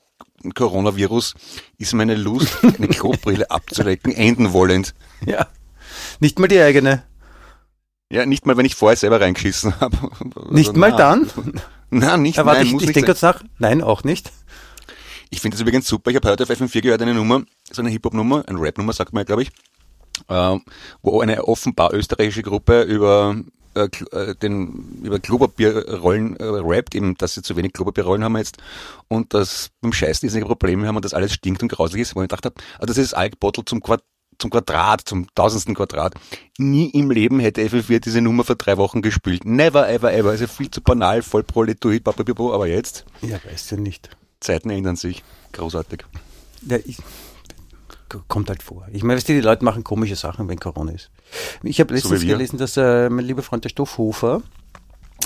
Coronavirus 0.54 1.34
ist 1.78 1.94
meine 1.94 2.14
Lust, 2.14 2.56
eine 2.62 2.86
Klobrille 2.88 3.50
abzulecken, 3.50 4.12
enden 4.14 4.52
wollend. 4.52 4.94
Ja. 5.26 5.48
Nicht 6.20 6.38
mal 6.38 6.46
die 6.48 6.60
eigene. 6.60 7.02
Ja, 8.10 8.24
nicht 8.24 8.46
mal, 8.46 8.56
wenn 8.56 8.64
ich 8.64 8.74
vorher 8.74 8.96
selber 8.96 9.20
reingeschissen 9.20 9.78
habe. 9.80 9.96
Nicht 10.50 10.76
mal 10.76 10.92
dann? 10.92 11.30
Nein, 11.90 12.20
nicht, 12.22 12.36
warte, 12.36 12.58
nein, 12.58 12.66
ich, 12.66 12.72
muss 12.72 12.82
ich 12.82 12.92
denke 12.92 13.06
kurz 13.06 13.22
nach. 13.22 13.42
Nein, 13.58 13.80
auch 13.80 14.04
nicht. 14.04 14.30
Ich 15.30 15.40
finde 15.40 15.54
das 15.54 15.62
übrigens 15.62 15.88
super. 15.88 16.10
Ich 16.10 16.16
habe 16.16 16.28
heute 16.28 16.42
auf 16.42 16.50
FM4 16.50 16.82
gehört 16.82 17.00
eine 17.00 17.14
Nummer, 17.14 17.44
so 17.70 17.80
eine 17.80 17.88
Hip-Hop-Nummer, 17.88 18.44
eine 18.46 18.60
Rap-Nummer, 18.60 18.92
sagt 18.92 19.14
man 19.14 19.22
ja, 19.22 19.24
glaube 19.24 19.44
ich, 19.44 19.48
äh, 20.28 20.58
wo 21.00 21.22
eine 21.22 21.48
offenbar 21.48 21.94
österreichische 21.94 22.42
Gruppe 22.42 22.82
über 22.82 23.36
äh, 23.74 23.88
äh, 24.12 24.34
den 24.34 25.00
über 25.02 25.18
Klopapierrollen 25.18 26.36
äh, 26.36 26.44
rappt, 26.44 26.94
eben, 26.94 27.14
dass 27.16 27.34
sie 27.34 27.42
zu 27.42 27.56
wenig 27.56 27.72
Klopapierrollen 27.72 28.22
haben 28.24 28.36
jetzt 28.36 28.58
und 29.08 29.32
dass 29.32 29.70
beim 29.80 29.92
Scheißen 29.92 30.28
ist 30.28 30.36
ein 30.36 30.42
Problem 30.42 30.84
haben 30.84 30.96
und 30.96 31.04
das 31.06 31.14
alles 31.14 31.32
stinkt 31.32 31.62
und 31.62 31.68
grausig 31.68 32.00
ist, 32.00 32.16
wo 32.16 32.20
ich 32.20 32.28
gedacht 32.28 32.44
habe, 32.44 32.56
also 32.74 32.86
das 32.86 32.98
ist 32.98 33.14
Alkbottle 33.14 33.64
zum 33.64 33.80
Quadrat 33.80 34.04
zum 34.38 34.50
Quadrat, 34.50 35.02
zum 35.04 35.26
tausendsten 35.34 35.74
Quadrat. 35.74 36.14
Nie 36.58 36.90
im 36.90 37.10
Leben 37.10 37.40
hätte 37.40 37.62
FF4 37.62 38.00
diese 38.00 38.20
Nummer 38.20 38.44
vor 38.44 38.56
drei 38.56 38.76
Wochen 38.76 39.02
gespielt. 39.02 39.44
Never, 39.44 39.88
ever, 39.88 40.12
ever. 40.12 40.30
Also 40.30 40.46
viel 40.46 40.70
zu 40.70 40.80
banal, 40.80 41.22
voll 41.22 41.42
proletoid, 41.42 42.04
papapipo, 42.04 42.52
aber 42.54 42.66
jetzt, 42.68 43.04
Ja, 43.22 43.38
weißt 43.44 43.72
du 43.72 43.76
nicht. 43.76 44.10
Zeiten 44.40 44.70
ändern 44.70 44.96
sich. 44.96 45.24
Großartig. 45.52 46.04
Ja, 46.68 46.78
ich, 46.84 46.98
kommt 48.28 48.48
halt 48.48 48.62
vor. 48.62 48.86
Ich 48.92 49.02
meine, 49.02 49.16
weißt 49.18 49.28
du, 49.28 49.34
die 49.34 49.40
Leute 49.40 49.64
machen 49.64 49.84
komische 49.84 50.16
Sachen, 50.16 50.48
wenn 50.48 50.58
Corona 50.58 50.92
ist. 50.92 51.10
Ich 51.62 51.80
habe 51.80 51.94
letztens 51.94 52.22
wir. 52.22 52.28
gelesen, 52.34 52.58
dass 52.58 52.76
äh, 52.76 53.10
mein 53.10 53.24
lieber 53.24 53.42
Freund 53.42 53.64
der 53.64 53.68
Stoffhofer, 53.70 54.42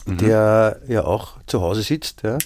der 0.07 0.81
ja 0.89 1.05
auch 1.05 1.35
zu 1.47 1.61
Hause 1.61 1.83
sitzt, 1.83 2.23
ja, 2.23 2.39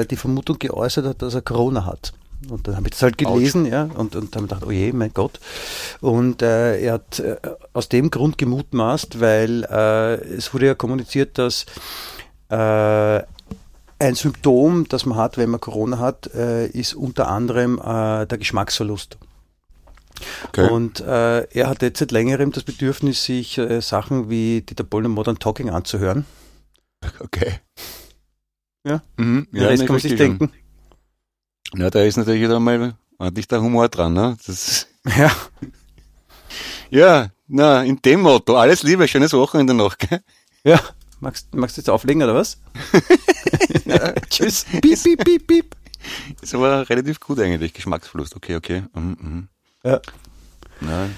äh, 0.00 0.06
die 0.06 0.16
Vermutung 0.16 0.58
geäußert 0.58 1.06
hat, 1.06 1.22
dass 1.22 1.34
er 1.34 1.42
Corona 1.42 1.84
hat. 1.84 2.12
Und 2.48 2.66
dann 2.66 2.76
habe 2.76 2.86
ich 2.86 2.92
das 2.92 3.02
halt 3.02 3.18
gelesen, 3.18 3.66
ja, 3.66 3.84
und, 3.94 4.16
und 4.16 4.34
dann 4.34 4.42
gedacht, 4.44 4.64
oh 4.66 4.70
je, 4.70 4.92
mein 4.92 5.12
Gott. 5.12 5.40
Und 6.00 6.42
äh, 6.42 6.80
er 6.80 6.94
hat 6.94 7.18
äh, 7.18 7.36
aus 7.72 7.88
dem 7.88 8.10
Grund 8.10 8.38
gemutmaßt, 8.38 9.20
weil 9.20 9.64
äh, 9.64 10.14
es 10.36 10.54
wurde 10.54 10.66
ja 10.66 10.74
kommuniziert, 10.74 11.36
dass 11.36 11.66
äh, 12.48 13.22
ein 13.98 14.14
Symptom, 14.14 14.88
das 14.88 15.04
man 15.04 15.18
hat, 15.18 15.36
wenn 15.36 15.50
man 15.50 15.60
Corona 15.60 15.98
hat, 15.98 16.32
äh, 16.34 16.66
ist 16.66 16.94
unter 16.94 17.28
anderem 17.28 17.78
äh, 17.78 18.26
der 18.26 18.38
Geschmacksverlust. 18.38 19.18
Okay. 20.48 20.68
Und 20.70 21.00
äh, 21.00 21.42
er 21.42 21.68
hat 21.68 21.82
jetzt 21.82 21.98
seit 21.98 22.10
längerem 22.10 22.52
das 22.52 22.62
Bedürfnis, 22.62 23.24
sich 23.24 23.58
äh, 23.58 23.80
Sachen 23.80 24.30
wie 24.30 24.62
Dieter 24.62 24.84
Bohlen 24.84 25.10
Modern 25.10 25.38
Talking 25.38 25.70
anzuhören. 25.70 26.24
Okay. 27.20 27.60
Ja. 28.86 29.02
Mhm. 29.16 29.46
Ja, 29.52 29.68
das 29.70 29.80
kann 29.80 29.88
man 29.88 29.98
sich 30.00 30.16
verstehe 30.16 30.48
denken. 31.70 31.82
Ja, 31.82 31.90
da 31.90 32.02
ist 32.02 32.16
natürlich 32.16 32.42
wieder 32.42 32.60
mal 32.60 32.94
ordentlich 33.18 33.48
der 33.48 33.60
Humor 33.62 33.88
dran, 33.88 34.12
ne? 34.12 34.36
Das, 34.46 34.86
Ja, 35.18 35.30
ja, 36.90 37.30
na, 37.48 37.82
in 37.84 38.00
dem 38.02 38.20
Motto. 38.22 38.56
Alles 38.56 38.82
Liebe, 38.82 39.06
schönes 39.08 39.32
Wochenende 39.32 39.74
noch, 39.74 39.96
gell? 39.98 40.20
ja. 40.64 40.80
Magst, 41.22 41.54
magst 41.54 41.76
du 41.76 41.82
jetzt 41.82 41.90
auflegen 41.90 42.22
oder 42.22 42.34
was? 42.34 42.58
ja, 43.84 44.12
tschüss. 44.30 44.64
Piep, 44.64 45.02
piep, 45.02 45.22
piep, 45.24 45.46
piep. 45.46 45.76
Ist 46.40 46.54
aber 46.54 46.88
relativ 46.88 47.20
gut 47.20 47.38
eigentlich, 47.40 47.74
Geschmacksverlust. 47.74 48.34
Okay, 48.36 48.56
okay. 48.56 48.84
Mhm, 48.94 49.16
mhm. 49.20 49.48
Ja. 49.84 50.00
Nein. 50.80 51.14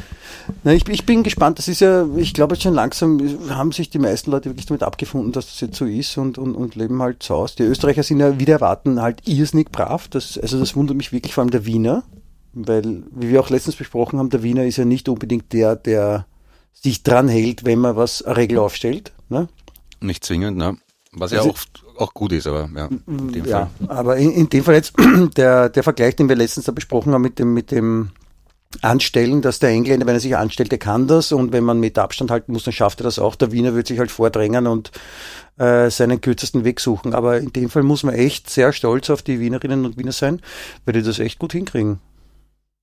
Na, 0.64 0.73
ich, 0.73 0.88
ich, 0.88 1.07
bin 1.07 1.23
gespannt. 1.23 1.59
Das 1.59 1.69
ist 1.69 1.81
ja, 1.81 2.07
ich 2.16 2.35
glaube 2.35 2.54
jetzt 2.54 2.62
schon 2.62 2.75
langsam 2.75 3.21
haben 3.50 3.73
sich 3.73 3.90
die 3.90 3.99
meisten 3.99 4.31
Leute 4.31 4.50
wirklich 4.50 4.66
damit 4.66 4.83
abgefunden, 4.83 5.33
dass 5.33 5.47
das 5.47 5.61
jetzt 5.61 5.76
so 5.76 5.85
ist 5.85 6.19
und, 6.19 6.38
und, 6.38 6.54
und 6.54 6.75
leben 6.75 7.00
halt 7.00 7.23
so 7.23 7.35
aus. 7.35 7.54
Die 7.54 7.62
Österreicher 7.62 8.02
sind 8.02 8.21
ja 8.21 8.38
wieder 8.38 8.54
erwarten 8.54 9.00
halt 9.00 9.26
irrsinnig 9.26 9.71
brav. 9.71 10.09
Das, 10.09 10.38
also 10.38 10.59
das 10.59 10.75
wundert 10.75 10.97
mich 10.97 11.12
wirklich, 11.12 11.35
vor 11.35 11.42
allem 11.42 11.50
der 11.50 11.66
Wiener. 11.66 12.02
Weil, 12.54 13.04
wie 13.12 13.31
wir 13.31 13.40
auch 13.40 13.50
letztens 13.50 13.76
besprochen 13.76 14.19
haben, 14.19 14.31
der 14.31 14.42
Wiener 14.42 14.64
ist 14.64 14.76
ja 14.76 14.85
nicht 14.85 15.09
unbedingt 15.09 15.52
der, 15.52 15.76
der 15.76 16.26
sich 16.73 17.02
dran 17.02 17.28
hält, 17.28 17.64
wenn 17.64 17.78
man 17.78 17.97
was 17.97 18.23
eine 18.23 18.37
Regel 18.37 18.59
aufstellt. 18.59 19.12
Ne? 19.28 19.49
Nicht 20.00 20.25
zwingend, 20.25 20.59
ne? 20.59 20.76
Was 21.12 21.31
ja 21.31 21.38
also, 21.38 21.50
auch, 21.50 21.59
auch 21.99 22.14
gut 22.14 22.33
ist, 22.33 22.47
aber 22.47 22.69
ja. 22.75 22.88
In 23.07 23.33
dem 23.33 23.45
ja, 23.45 23.71
Fall. 23.78 23.97
aber 23.97 24.16
in, 24.16 24.33
in 24.33 24.49
dem 24.49 24.64
Fall 24.64 24.75
jetzt 24.75 24.95
der, 25.37 25.69
der 25.69 25.83
Vergleich, 25.83 26.16
den 26.16 26.28
wir 26.28 26.37
letztens 26.37 26.66
da 26.66 26.73
besprochen 26.73 27.12
haben 27.12 27.23
mit 27.23 27.38
dem, 27.38 27.54
mit 27.54 27.71
dem 27.71 28.11
anstellen, 28.81 29.43
dass 29.43 29.59
der 29.59 29.71
Engländer, 29.71 30.07
wenn 30.07 30.14
er 30.14 30.21
sich 30.21 30.37
anstellt, 30.37 30.73
der 30.73 30.79
kann 30.79 31.07
das 31.07 31.33
und 31.33 31.52
wenn 31.52 31.64
man 31.64 31.79
mit 31.79 31.99
Abstand 31.99 32.31
halten 32.31 32.52
muss, 32.52 32.64
dann 32.64 32.73
schafft 32.73 33.00
er 33.00 33.05
das 33.05 33.19
auch. 33.19 33.37
Der 33.37 33.52
Wiener 33.52 33.75
wird 33.75 33.87
sich 33.87 33.99
halt 33.99 34.11
vordrängen 34.11 34.67
und 34.67 34.91
äh, 35.59 35.91
seinen 35.91 36.21
kürzesten 36.21 36.64
Weg 36.64 36.81
suchen. 36.81 37.14
Aber 37.14 37.38
in 37.38 37.52
dem 37.52 37.69
Fall 37.69 37.83
muss 37.83 38.02
man 38.02 38.14
echt 38.14 38.49
sehr 38.49 38.73
stolz 38.73 39.11
auf 39.11 39.23
die 39.23 39.41
Wienerinnen 39.41 39.85
und 39.85 39.99
Wiener 39.99 40.12
sein, 40.12 40.41
weil 40.85 40.95
die 40.95 41.02
das 41.02 41.19
echt 41.19 41.38
gut 41.38 41.52
hinkriegen. 41.52 42.00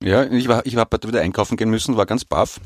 Ja, 0.01 0.23
ich 0.23 0.47
war, 0.47 0.65
ich 0.65 0.75
war 0.75 0.87
wieder 0.91 1.21
einkaufen 1.21 1.57
gehen 1.57 1.69
müssen, 1.69 1.97
war 1.97 2.05
ganz 2.05 2.23
baff. 2.23 2.59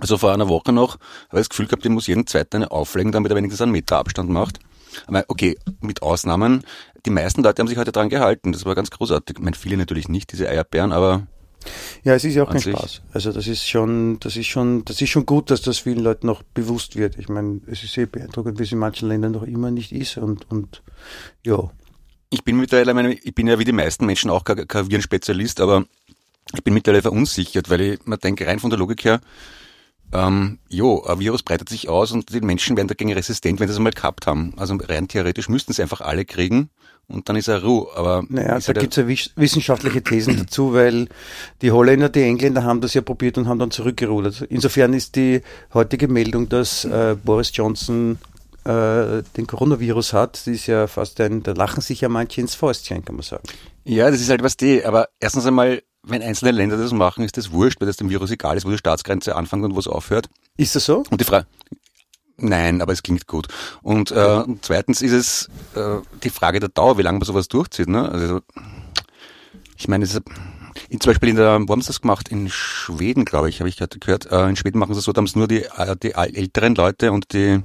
Also 0.00 0.18
vor 0.18 0.32
einer 0.32 0.48
Woche 0.48 0.72
noch 0.72 0.98
habe 1.28 1.40
ich 1.40 1.46
das 1.46 1.48
Gefühl 1.50 1.66
gehabt, 1.66 1.84
ich 1.84 1.90
muss 1.90 2.08
jeden 2.08 2.26
zweiten 2.26 2.56
eine 2.56 2.70
auflegen, 2.72 3.12
damit 3.12 3.30
er 3.30 3.36
wenigstens 3.36 3.60
einen 3.60 3.72
Meter 3.72 3.98
Abstand 3.98 4.28
macht. 4.28 4.58
Aber 5.06 5.24
okay, 5.28 5.56
mit 5.80 6.02
Ausnahmen. 6.02 6.64
Die 7.06 7.10
meisten 7.10 7.42
Leute 7.42 7.60
haben 7.60 7.68
sich 7.68 7.78
heute 7.78 7.92
dran 7.92 8.08
gehalten. 8.08 8.52
Das 8.52 8.64
war 8.64 8.74
ganz 8.74 8.90
großartig. 8.90 9.36
Ich 9.38 9.44
meine, 9.44 9.56
viele 9.56 9.76
natürlich 9.76 10.08
nicht, 10.08 10.32
diese 10.32 10.48
Eierbären, 10.48 10.92
aber 10.92 11.26
ja, 12.02 12.14
es 12.14 12.24
ist 12.24 12.34
ja 12.34 12.44
auch 12.44 12.50
kein 12.50 12.60
Spaß. 12.60 13.02
Also 13.12 13.32
das 13.32 13.46
ist 13.46 13.66
schon, 13.66 14.18
das 14.20 14.36
ist 14.36 14.46
schon, 14.46 14.84
das 14.84 15.00
ist 15.00 15.10
schon 15.10 15.26
gut, 15.26 15.50
dass 15.50 15.62
das 15.62 15.78
vielen 15.78 16.00
Leuten 16.00 16.26
noch 16.26 16.42
bewusst 16.42 16.96
wird. 16.96 17.18
Ich 17.18 17.28
meine, 17.28 17.60
es 17.66 17.82
ist 17.82 17.94
sehr 17.94 18.06
beeindruckend, 18.06 18.58
wie 18.58 18.64
es 18.64 18.72
in 18.72 18.78
manchen 18.78 19.08
Ländern 19.08 19.32
noch 19.32 19.42
immer 19.44 19.70
nicht 19.70 19.92
ist 19.92 20.16
und, 20.18 20.50
und 20.50 20.82
ja. 21.44 21.70
Ich 22.30 22.44
bin 22.44 22.56
mittlerweile, 22.56 23.12
ich 23.12 23.34
bin 23.34 23.46
ja 23.46 23.58
wie 23.58 23.64
die 23.64 23.72
meisten 23.72 24.06
Menschen 24.06 24.30
auch 24.30 24.44
kein, 24.44 24.66
kein 24.66 24.90
Virenspezialist, 24.90 25.60
aber 25.60 25.84
ich 26.54 26.62
bin 26.62 26.74
mittlerweile 26.74 27.02
verunsichert, 27.02 27.70
weil 27.70 27.80
ich 27.80 28.06
mir 28.06 28.18
denke, 28.18 28.46
rein 28.46 28.58
von 28.58 28.70
der 28.70 28.78
Logik 28.78 29.04
her, 29.04 29.20
ähm, 30.12 30.58
jo, 30.68 31.02
ein 31.04 31.18
Virus 31.18 31.42
breitet 31.42 31.68
sich 31.68 31.88
aus 31.88 32.12
und 32.12 32.32
die 32.32 32.40
Menschen 32.40 32.76
werden 32.76 32.88
dagegen 32.88 33.12
resistent, 33.12 33.60
wenn 33.60 33.68
sie 33.68 33.72
es 33.72 33.78
einmal 33.78 33.92
gehabt 33.92 34.26
haben. 34.26 34.52
Also 34.56 34.76
rein 34.76 35.08
theoretisch 35.08 35.48
müssten 35.48 35.72
sie 35.72 35.82
einfach 35.82 36.00
alle 36.00 36.24
kriegen 36.24 36.70
und 37.08 37.28
dann 37.28 37.36
ist 37.36 37.48
er 37.48 37.62
Ruhe. 37.62 37.88
Aber 37.94 38.24
naja, 38.28 38.58
da 38.58 38.72
gibt 38.72 38.96
es 38.96 38.96
ja 38.96 39.30
wissenschaftliche 39.36 40.02
Thesen 40.02 40.36
dazu, 40.38 40.72
weil 40.72 41.08
die 41.62 41.70
Holländer, 41.70 42.08
die 42.08 42.22
Engländer 42.22 42.64
haben 42.64 42.80
das 42.80 42.94
ja 42.94 43.02
probiert 43.02 43.38
und 43.38 43.48
haben 43.48 43.58
dann 43.58 43.70
zurückgerudert. 43.70 44.42
Insofern 44.48 44.92
ist 44.92 45.16
die 45.16 45.42
heutige 45.72 46.08
Meldung, 46.08 46.48
dass 46.48 46.84
äh, 46.84 47.16
Boris 47.22 47.50
Johnson 47.54 48.18
äh, 48.64 49.22
den 49.36 49.46
Coronavirus 49.46 50.12
hat, 50.12 50.46
ist 50.46 50.66
ja 50.66 50.86
fast 50.86 51.20
ein, 51.20 51.42
da 51.42 51.52
lachen 51.52 51.80
sich 51.80 52.00
ja 52.00 52.08
manche 52.08 52.40
ins 52.40 52.54
Fäustchen, 52.54 53.04
kann 53.04 53.16
man 53.16 53.22
sagen. 53.22 53.44
Ja, 53.84 54.10
das 54.10 54.20
ist 54.20 54.30
halt 54.30 54.42
was 54.42 54.56
die, 54.56 54.84
aber 54.84 55.08
erstens 55.20 55.44
einmal, 55.44 55.82
wenn 56.02 56.22
einzelne 56.22 56.52
Länder 56.52 56.76
das 56.76 56.92
machen, 56.92 57.24
ist 57.24 57.36
das 57.36 57.52
wurscht, 57.52 57.80
weil 57.80 57.86
das 57.86 57.96
dem 57.96 58.08
Virus 58.08 58.30
egal 58.30 58.56
ist, 58.56 58.64
wo 58.64 58.70
die 58.70 58.78
Staatsgrenze 58.78 59.36
anfängt 59.36 59.64
und 59.64 59.74
wo 59.74 59.78
es 59.78 59.86
aufhört. 59.88 60.28
Ist 60.56 60.74
das 60.74 60.86
so? 60.86 61.04
Und 61.10 61.20
die 61.20 61.24
Frage, 61.24 61.46
Nein, 62.36 62.82
aber 62.82 62.92
es 62.92 63.02
klingt 63.02 63.26
gut. 63.26 63.46
Und 63.82 64.10
äh, 64.10 64.44
zweitens 64.62 65.02
ist 65.02 65.12
es 65.12 65.48
äh, 65.76 66.00
die 66.22 66.30
Frage 66.30 66.60
der 66.60 66.68
Dauer, 66.68 66.98
wie 66.98 67.02
lange 67.02 67.18
man 67.18 67.26
sowas 67.26 67.48
durchzieht. 67.48 67.88
Ne? 67.88 68.08
Also 68.10 68.40
ich 69.76 69.88
meine, 69.88 70.04
es 70.04 70.14
ist, 70.14 70.22
in, 70.88 71.00
zum 71.00 71.10
Beispiel 71.10 71.28
in 71.28 71.36
der, 71.36 71.60
wo 71.60 71.72
haben 71.72 71.82
sie 71.82 71.88
das 71.88 72.00
gemacht? 72.00 72.28
In 72.28 72.48
Schweden, 72.50 73.24
glaube 73.24 73.48
ich, 73.48 73.60
habe 73.60 73.68
ich 73.68 73.76
gerade 73.76 73.98
gehört. 73.98 74.30
Äh, 74.30 74.48
in 74.48 74.56
Schweden 74.56 74.78
machen 74.78 74.94
sie 74.94 74.98
es 74.98 75.04
so, 75.04 75.12
da 75.12 75.18
haben 75.18 75.26
es 75.26 75.36
nur 75.36 75.46
die, 75.46 75.62
äh, 75.62 75.96
die 75.96 76.12
älteren 76.12 76.74
Leute 76.74 77.12
und 77.12 77.32
die 77.32 77.60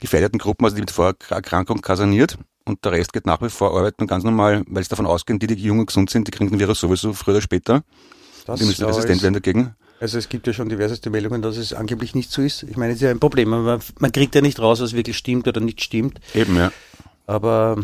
gefährdeten 0.00 0.38
Gruppen, 0.38 0.64
also 0.64 0.74
die 0.74 0.82
mit 0.82 0.90
Vorerkrankung 0.90 1.80
kasaniert. 1.80 2.36
Und 2.64 2.84
der 2.84 2.92
Rest 2.92 3.12
geht 3.12 3.26
nach 3.26 3.40
wie 3.42 3.48
vor 3.48 3.76
arbeiten 3.76 4.02
und 4.02 4.08
ganz 4.08 4.24
normal, 4.24 4.64
weil 4.66 4.82
es 4.82 4.88
davon 4.88 5.06
ausgehen, 5.06 5.38
die, 5.38 5.46
die 5.46 5.54
jung 5.54 5.80
und 5.80 5.86
gesund 5.86 6.10
sind, 6.10 6.26
die 6.26 6.30
kriegen 6.30 6.50
den 6.50 6.58
Virus 6.58 6.80
sowieso 6.80 7.12
früher 7.12 7.34
oder 7.34 7.42
später. 7.42 7.82
Das 8.46 8.60
die 8.60 8.66
müssen 8.66 8.84
resistent 8.84 9.22
werden 9.22 9.34
dagegen. 9.34 9.74
Also 10.00 10.16
es 10.16 10.30
gibt 10.30 10.46
ja 10.46 10.54
schon 10.54 10.70
diverseste 10.70 11.10
Meldungen, 11.10 11.42
dass 11.42 11.58
es 11.58 11.74
angeblich 11.74 12.14
nicht 12.14 12.32
so 12.32 12.40
ist. 12.40 12.62
Ich 12.62 12.78
meine, 12.78 12.92
es 12.92 12.96
ist 12.96 13.02
ja 13.02 13.10
ein 13.10 13.20
Problem. 13.20 13.50
Man, 13.50 13.80
man 13.98 14.12
kriegt 14.12 14.34
ja 14.34 14.40
nicht 14.40 14.58
raus, 14.58 14.80
was 14.80 14.94
wirklich 14.94 15.18
stimmt 15.18 15.46
oder 15.46 15.60
nicht 15.60 15.82
stimmt. 15.82 16.20
Eben, 16.34 16.56
ja. 16.56 16.72
Aber 17.26 17.76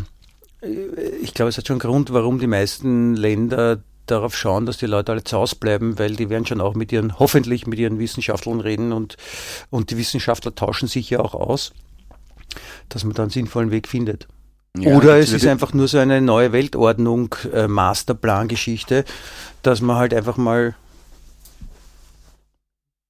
äh, 0.63 0.69
ich 1.21 1.35
glaube, 1.35 1.51
es 1.51 1.59
hat 1.59 1.67
schon 1.67 1.75
einen 1.75 1.81
Grund, 1.81 2.13
warum 2.15 2.39
die 2.39 2.47
meisten 2.47 3.15
Länder 3.15 3.83
darauf 4.07 4.35
schauen, 4.35 4.65
dass 4.65 4.79
die 4.79 4.87
Leute 4.87 5.13
alle 5.13 5.25
zu 5.25 5.37
Hause 5.37 5.57
bleiben, 5.57 5.99
weil 5.99 6.17
die 6.17 6.31
werden 6.31 6.47
schon 6.47 6.63
auch 6.63 6.75
mit 6.75 6.91
ihren, 6.91 7.19
hoffentlich 7.19 7.67
mit 7.67 7.79
ihren 7.79 7.99
Wissenschaftlern 7.99 8.61
reden 8.61 8.93
und, 8.93 9.17
und 9.69 9.91
die 9.91 9.99
Wissenschaftler 9.99 10.55
tauschen 10.55 10.89
sich 10.89 11.11
ja 11.11 11.21
auch 11.21 11.35
aus, 11.35 11.73
dass 12.89 13.05
man 13.05 13.15
da 13.15 13.25
einen 13.25 13.31
sinnvollen 13.31 13.71
Weg 13.71 13.89
findet. 13.89 14.27
Ja, 14.79 14.97
Oder 14.97 15.19
es 15.19 15.33
ist 15.33 15.47
einfach 15.47 15.73
nur 15.73 15.89
so 15.89 15.99
eine 15.99 16.21
neue 16.21 16.53
Weltordnung, 16.53 17.35
äh, 17.53 17.67
Masterplan-Geschichte, 17.67 19.05
dass 19.63 19.81
man 19.81 19.97
halt 19.97 20.15
einfach 20.15 20.37
mal 20.37 20.77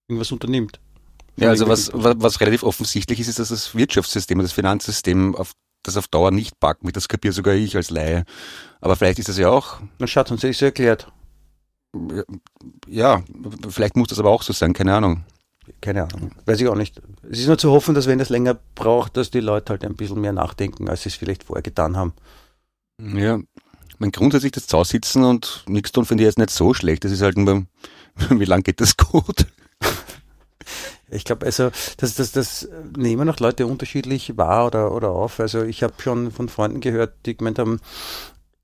irgendwas 0.08 0.32
unternimmt. 0.32 0.80
Ja, 1.36 1.50
also 1.50 1.68
was, 1.68 1.90
was, 1.92 2.16
was 2.18 2.40
relativ 2.40 2.62
offensichtlich 2.62 3.20
ist, 3.20 3.28
ist, 3.28 3.38
dass 3.38 3.50
das 3.50 3.74
Wirtschaftssystem, 3.74 4.38
das 4.38 4.52
Finanzsystem 4.52 5.34
auf 5.34 5.52
das 5.82 5.96
auf 5.96 6.08
Dauer 6.08 6.30
nicht 6.30 6.58
packt. 6.58 6.84
Mit 6.84 6.96
das 6.96 7.08
kapiere 7.08 7.32
sogar 7.32 7.54
ich 7.54 7.76
als 7.76 7.90
Laie. 7.90 8.24
Aber 8.80 8.96
vielleicht 8.96 9.18
ist 9.18 9.28
das 9.28 9.38
ja 9.38 9.48
auch. 9.48 9.78
Na 9.98 10.06
Schatz, 10.06 10.30
uns 10.30 10.44
ist 10.44 10.60
ja 10.60 10.68
erklärt. 10.68 11.10
Ja, 12.88 13.22
vielleicht 13.68 13.96
muss 13.96 14.08
das 14.08 14.18
aber 14.18 14.30
auch 14.30 14.42
so 14.42 14.52
sein, 14.52 14.72
keine 14.72 14.94
Ahnung. 14.94 15.24
Keine 15.80 16.04
Ahnung, 16.04 16.30
weiß 16.44 16.60
ich 16.60 16.68
auch 16.68 16.76
nicht. 16.76 17.00
Es 17.28 17.40
ist 17.40 17.46
nur 17.46 17.58
zu 17.58 17.72
hoffen, 17.72 17.94
dass 17.94 18.06
wenn 18.06 18.18
das 18.18 18.28
länger 18.28 18.56
braucht, 18.74 19.16
dass 19.16 19.30
die 19.30 19.40
Leute 19.40 19.70
halt 19.70 19.84
ein 19.84 19.96
bisschen 19.96 20.20
mehr 20.20 20.32
nachdenken, 20.32 20.88
als 20.88 21.02
sie 21.02 21.08
es 21.08 21.16
vielleicht 21.16 21.44
vorher 21.44 21.62
getan 21.62 21.96
haben. 21.96 22.12
Ja, 23.00 23.40
mein 23.98 24.12
grundsätzlich 24.12 24.52
das 24.52 24.66
Zausitzen 24.66 25.24
und 25.24 25.64
nichts 25.66 25.90
tun 25.90 26.04
finde 26.04 26.22
ich 26.22 26.26
jetzt 26.26 26.38
nicht 26.38 26.50
so 26.50 26.72
schlecht. 26.72 27.04
Das 27.04 27.12
ist 27.12 27.22
halt 27.22 27.36
nur, 27.36 27.66
wie 28.30 28.44
lange 28.44 28.62
geht 28.62 28.80
das 28.80 28.96
gut? 28.96 29.46
Ich 31.08 31.24
glaube, 31.24 31.46
also 31.46 31.70
das, 31.98 32.14
das, 32.16 32.32
das 32.32 32.68
nehmen 32.96 33.28
auch 33.28 33.38
Leute 33.38 33.66
unterschiedlich 33.66 34.36
wahr 34.36 34.66
oder, 34.66 34.92
oder 34.92 35.10
auf. 35.10 35.38
Also 35.38 35.62
ich 35.62 35.82
habe 35.82 35.94
schon 35.98 36.30
von 36.30 36.48
Freunden 36.48 36.80
gehört, 36.80 37.14
die 37.26 37.36
gemeint 37.36 37.58
haben, 37.58 37.80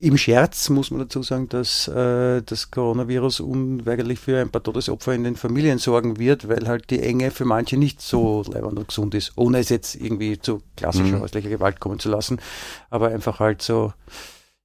im 0.03 0.17
Scherz 0.17 0.69
muss 0.69 0.91
man 0.91 0.99
dazu 0.99 1.23
sagen, 1.23 1.47
dass 1.47 1.87
äh, 1.87 2.41
das 2.41 2.71
Coronavirus 2.71 3.39
unweigerlich 3.39 4.19
für 4.19 4.41
ein 4.41 4.49
paar 4.49 4.61
Todesopfer 4.61 5.13
in 5.13 5.23
den 5.23 5.37
Familien 5.37 5.77
sorgen 5.77 6.19
wird, 6.19 6.49
weil 6.49 6.67
halt 6.67 6.89
die 6.89 6.99
Enge 6.99 7.31
für 7.31 7.45
manche 7.45 7.77
nicht 7.77 8.01
so 8.01 8.43
leibend 8.51 8.77
und 8.79 8.89
gesund 8.89 9.15
ist, 9.15 9.31
ohne 9.37 9.59
es 9.59 9.69
jetzt 9.69 9.95
irgendwie 9.95 10.37
zu 10.37 10.61
klassischer 10.75 11.15
mhm. 11.15 11.21
häuslicher 11.21 11.47
Gewalt 11.47 11.79
kommen 11.79 11.99
zu 11.99 12.09
lassen. 12.09 12.41
Aber 12.89 13.07
einfach 13.07 13.39
halt 13.39 13.61
so. 13.61 13.93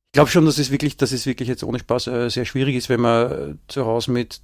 Ich 0.07 0.13
glaube 0.15 0.29
schon, 0.29 0.45
dass 0.45 0.59
es 0.59 0.73
wirklich, 0.73 0.97
dass 0.97 1.13
es 1.13 1.25
wirklich 1.25 1.49
jetzt 1.49 1.63
ohne 1.63 1.79
Spaß 1.79 2.09
äh, 2.09 2.29
sehr 2.31 2.45
schwierig 2.45 2.75
ist, 2.75 2.89
wenn 2.89 3.01
man 3.01 3.61
zu 3.69 3.87
Hause 3.87 4.11
mit 4.11 4.41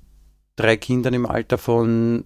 drei 0.54 0.76
Kindern 0.76 1.14
im 1.14 1.26
Alter 1.26 1.58
von 1.58 2.24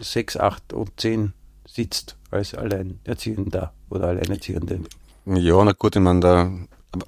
sechs, 0.00 0.36
acht 0.36 0.72
und 0.72 1.00
zehn 1.00 1.32
sitzt 1.66 2.16
als 2.30 2.54
Alleinerziehender 2.54 3.72
oder 3.90 4.08
Alleinerziehende. 4.08 4.80
Ja, 5.26 5.64
na 5.64 5.72
gut, 5.72 5.96
ich 5.96 6.02
meine, 6.02 6.20
da, 6.20 6.50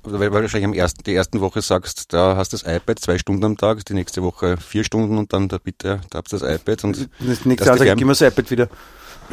weil, 0.02 0.20
weil 0.20 0.30
du 0.30 0.42
wahrscheinlich 0.42 0.64
am 0.64 0.72
ersten, 0.72 1.02
die 1.04 1.14
ersten 1.14 1.40
Woche 1.40 1.60
sagst, 1.62 2.12
da 2.12 2.36
hast 2.36 2.52
du 2.52 2.56
das 2.56 2.66
iPad 2.66 2.98
zwei 2.98 3.18
Stunden 3.18 3.44
am 3.44 3.56
Tag, 3.56 3.84
die 3.84 3.94
nächste 3.94 4.22
Woche 4.22 4.56
vier 4.56 4.84
Stunden 4.84 5.18
und 5.18 5.32
dann 5.32 5.48
da 5.48 5.58
bitte, 5.58 6.00
da 6.10 6.18
habt 6.18 6.32
ihr 6.32 6.38
das 6.38 6.54
iPad 6.54 6.84
und 6.84 7.08
das 7.20 7.44
nächste 7.44 7.74
ich, 7.74 7.94
gib 7.96 8.06
mir 8.06 8.12
das 8.12 8.22
iPad 8.22 8.50
wieder. 8.50 8.68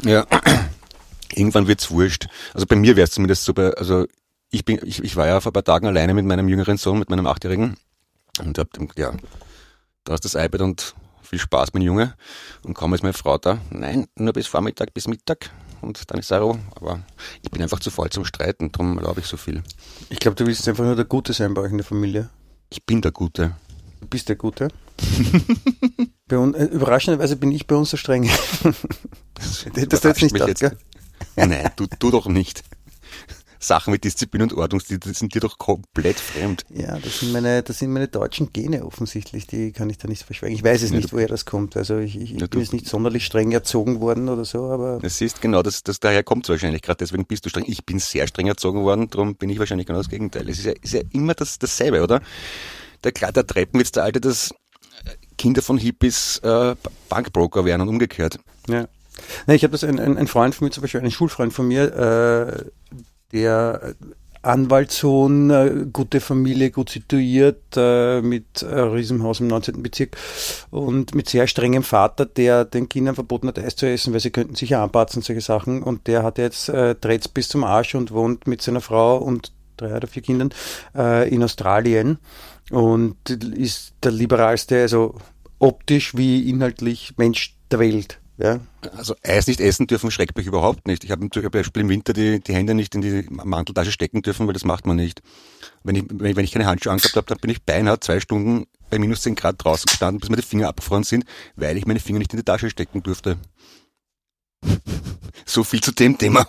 Ja, 0.03 0.25
irgendwann 1.33 1.67
wird's 1.67 1.89
wurscht. 1.91 2.27
Also 2.53 2.65
bei 2.65 2.75
mir 2.75 2.95
wäre 2.95 3.05
es 3.05 3.11
zumindest 3.11 3.45
so, 3.45 3.53
bei, 3.53 3.71
also 3.73 4.05
ich 4.49 4.65
bin, 4.65 4.79
ich, 4.83 5.03
ich 5.03 5.15
war 5.15 5.27
ja 5.27 5.39
vor 5.41 5.51
ein 5.51 5.53
paar 5.53 5.63
Tagen 5.63 5.87
alleine 5.87 6.13
mit 6.13 6.25
meinem 6.25 6.47
jüngeren 6.49 6.77
Sohn, 6.77 6.99
mit 6.99 7.09
meinem 7.09 7.25
Achtjährigen 7.25 7.77
und 8.39 8.57
hab, 8.57 8.67
ja, 8.97 9.13
da 10.03 10.13
hast 10.13 10.25
das 10.25 10.35
iPad 10.35 10.61
und 10.61 10.95
viel 11.33 11.39
Spaß, 11.39 11.73
mein 11.73 11.81
Junge. 11.81 12.13
Und 12.61 12.75
kaum 12.75 12.93
ist 12.93 13.01
meine 13.01 13.13
Frau 13.13 13.39
da, 13.39 13.59
nein, 13.71 14.05
nur 14.15 14.33
bis 14.33 14.45
Vormittag, 14.45 14.93
bis 14.93 15.07
Mittag. 15.07 15.49
Und 15.81 16.11
dann 16.11 16.19
ist 16.19 16.31
er 16.31 16.43
auch, 16.43 16.57
aber 16.75 17.01
ich 17.41 17.49
bin 17.49 17.61
einfach 17.61 17.79
zu 17.79 17.89
voll 17.89 18.09
zum 18.11 18.23
Streiten, 18.23 18.71
darum 18.71 18.99
erlaube 18.99 19.19
ich 19.19 19.25
so 19.25 19.35
viel. 19.35 19.63
Ich 20.09 20.19
glaube, 20.19 20.35
du 20.35 20.45
willst 20.45 20.67
einfach 20.69 20.83
nur 20.83 20.95
der 20.95 21.05
Gute 21.05 21.33
sein 21.33 21.55
bei 21.55 21.61
euch 21.61 21.71
in 21.71 21.77
der 21.77 21.85
Familie. 21.85 22.29
Ich 22.69 22.85
bin 22.85 23.01
der 23.01 23.11
Gute. 23.11 23.55
Du 23.99 24.07
bist 24.07 24.29
der 24.29 24.35
Gute? 24.35 24.67
bei 26.27 26.37
uns, 26.37 26.55
äh, 26.55 26.65
überraschenderweise 26.65 27.35
bin 27.35 27.51
ich 27.51 27.65
bei 27.65 27.75
uns 27.75 27.89
so 27.89 27.97
streng. 27.97 28.29
das 29.33 29.65
hättest 29.65 30.03
du 30.03 30.07
jetzt 30.07 30.21
nicht 30.21 30.35
gedacht, 30.35 30.59
gell? 30.59 30.77
Nein, 31.35 31.71
du, 31.75 31.87
du 31.97 32.11
doch 32.11 32.27
nicht. 32.27 32.63
Sachen 33.63 33.93
wie 33.93 33.97
Disziplin 33.97 34.43
und 34.43 34.53
Ordnung, 34.53 34.81
die, 34.89 34.99
die 34.99 35.13
sind 35.13 35.33
dir 35.33 35.39
doch 35.39 35.57
komplett 35.57 36.19
fremd. 36.19 36.65
Ja, 36.69 36.97
das 36.99 37.19
sind 37.19 37.31
meine, 37.31 37.63
das 37.63 37.79
sind 37.79 37.91
meine 37.91 38.07
deutschen 38.07 38.51
Gene 38.51 38.85
offensichtlich, 38.85 39.47
die 39.47 39.71
kann 39.71 39.89
ich 39.89 39.97
da 39.97 40.07
nicht 40.07 40.23
verschweigen. 40.23 40.55
Ich 40.55 40.63
weiß 40.63 40.83
es 40.83 40.91
ja, 40.91 40.97
nicht, 40.97 41.13
woher 41.13 41.27
das 41.27 41.45
kommt. 41.45 41.77
Also 41.77 41.97
ich, 41.97 42.19
ich, 42.19 42.31
ja, 42.31 42.47
bin 42.47 42.59
jetzt 42.59 42.73
nicht 42.73 42.87
sonderlich 42.87 43.25
streng 43.25 43.51
erzogen 43.51 44.01
worden 44.01 44.29
oder 44.29 44.45
so, 44.45 44.65
aber. 44.65 44.99
Das 45.01 45.21
ist 45.21 45.41
genau, 45.41 45.63
das, 45.63 45.83
das 45.83 45.99
daher 45.99 46.23
kommt 46.23 46.45
es 46.45 46.49
wahrscheinlich. 46.49 46.81
Gerade 46.81 46.97
deswegen 46.97 47.25
bist 47.25 47.45
du 47.45 47.49
streng. 47.49 47.65
Ich 47.67 47.85
bin 47.85 47.99
sehr 47.99 48.27
streng 48.27 48.47
erzogen 48.47 48.83
worden, 48.83 49.09
darum 49.09 49.35
bin 49.35 49.49
ich 49.49 49.59
wahrscheinlich 49.59 49.87
genau 49.87 49.99
das 49.99 50.09
Gegenteil. 50.09 50.49
Es 50.49 50.59
ist 50.59 50.65
ja, 50.65 50.73
ist 50.81 50.93
ja 50.93 51.01
immer 51.11 51.33
das, 51.33 51.57
dasselbe, 51.59 52.03
oder? 52.03 52.21
Der, 53.03 53.11
der 53.11 53.47
Treppenwitz, 53.47 53.91
der 53.91 54.03
alte, 54.03 54.21
das 54.21 54.53
Kinder 55.37 55.61
von 55.61 55.77
Hippies 55.77 56.39
äh, 56.39 56.75
Bankbroker 57.09 57.65
werden 57.65 57.81
und 57.81 57.89
umgekehrt. 57.89 58.39
Ja. 58.67 58.87
Nee, 59.47 59.55
ich 59.55 59.63
habe 59.63 59.71
das, 59.71 59.83
ein, 59.83 59.99
ein, 59.99 60.17
ein 60.17 60.27
Freund 60.27 60.55
von 60.55 60.65
mir, 60.65 60.71
zum 60.71 60.81
Beispiel 60.81 61.01
ein 61.01 61.11
Schulfreund 61.11 61.53
von 61.53 61.67
mir, 61.67 61.93
äh, 61.93 62.65
der 63.33 63.95
Anwaltssohn, 64.43 65.49
äh, 65.49 65.85
gute 65.91 66.19
Familie, 66.19 66.69
gut 66.69 66.89
situiert, 66.89 67.77
äh, 67.77 68.21
mit 68.21 68.61
äh, 68.61 68.65
Riesenhaus 68.65 69.39
im 69.39 69.47
19. 69.47 69.81
Bezirk 69.81 70.17
und 70.69 71.15
mit 71.15 71.29
sehr 71.29 71.47
strengem 71.47 71.83
Vater, 71.83 72.25
der 72.25 72.65
den 72.65 72.89
Kindern 72.89 73.15
verboten 73.15 73.47
hat, 73.47 73.57
Eis 73.57 73.77
zu 73.77 73.85
essen, 73.87 74.11
weil 74.11 74.19
sie 74.19 74.31
könnten 74.31 74.55
sich 74.55 74.71
ja 74.71 74.83
anpatzen, 74.83 75.21
solche 75.21 75.41
Sachen. 75.41 75.81
Und 75.81 76.07
der 76.07 76.23
hat 76.23 76.37
jetzt 76.37 76.67
äh, 76.69 76.93
Dretz 76.95 77.29
bis 77.29 77.47
zum 77.47 77.63
Arsch 77.63 77.95
und 77.95 78.11
wohnt 78.11 78.45
mit 78.45 78.61
seiner 78.61 78.81
Frau 78.81 79.17
und 79.17 79.53
drei 79.77 79.95
oder 79.95 80.07
vier 80.07 80.21
Kindern 80.21 80.49
äh, 80.93 81.27
in 81.29 81.41
Australien 81.41 82.19
und 82.69 83.29
ist 83.29 83.93
der 84.03 84.11
liberalste, 84.11 84.81
also 84.81 85.15
optisch 85.59 86.17
wie 86.17 86.49
inhaltlich 86.49 87.13
Mensch 87.17 87.55
der 87.71 87.79
Welt. 87.79 88.19
Ja. 88.43 88.59
Also 88.97 89.15
Eis 89.23 89.47
nicht 89.47 89.61
essen 89.61 89.87
dürfen 89.87 90.11
schreckt 90.11 90.35
mich 90.35 90.47
überhaupt 90.47 90.85
nicht. 90.85 91.05
Ich 91.05 91.11
habe 91.11 91.29
zum 91.29 91.49
Beispiel 91.49 91.81
im 91.81 91.87
Winter 91.89 92.11
die, 92.11 92.41
die 92.41 92.53
Hände 92.53 92.73
nicht 92.73 92.93
in 92.93 93.01
die 93.01 93.25
Manteltasche 93.29 93.93
stecken 93.93 94.21
dürfen, 94.21 94.47
weil 94.47 94.53
das 94.53 94.65
macht 94.65 94.85
man 94.85 94.97
nicht. 94.97 95.21
Wenn 95.83 95.95
ich, 95.95 96.03
wenn 96.09 96.31
ich, 96.31 96.35
wenn 96.35 96.43
ich 96.43 96.51
keine 96.51 96.65
Handschuhe 96.65 96.91
angehabt 96.91 97.15
habe, 97.15 97.25
dann 97.27 97.37
bin 97.37 97.49
ich 97.49 97.63
beinahe 97.63 98.01
zwei 98.01 98.19
Stunden 98.19 98.67
bei 98.89 98.99
minus 98.99 99.21
10 99.21 99.35
Grad 99.35 99.63
draußen 99.63 99.85
gestanden, 99.85 100.19
bis 100.19 100.29
mir 100.29 100.35
die 100.35 100.41
Finger 100.41 100.67
abgefroren 100.67 101.03
sind, 101.03 101.23
weil 101.55 101.77
ich 101.77 101.85
meine 101.85 102.01
Finger 102.01 102.19
nicht 102.19 102.33
in 102.33 102.37
die 102.37 102.43
Tasche 102.43 102.69
stecken 102.69 103.01
durfte. 103.01 103.37
So 105.45 105.65
viel 105.65 105.81
zu 105.81 105.91
dem 105.91 106.17
Thema. 106.17 106.47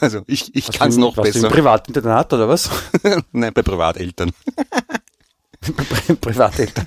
Also 0.00 0.20
ich, 0.26 0.54
ich 0.54 0.70
kann 0.70 0.90
es 0.90 0.98
noch 0.98 1.16
besser. 1.16 1.46
Im 1.46 1.52
Privatinternat 1.52 2.30
oder 2.34 2.46
was? 2.46 2.68
Nein, 3.32 3.54
bei 3.54 3.62
Privateltern. 3.62 4.32
Privateltern. 6.20 6.86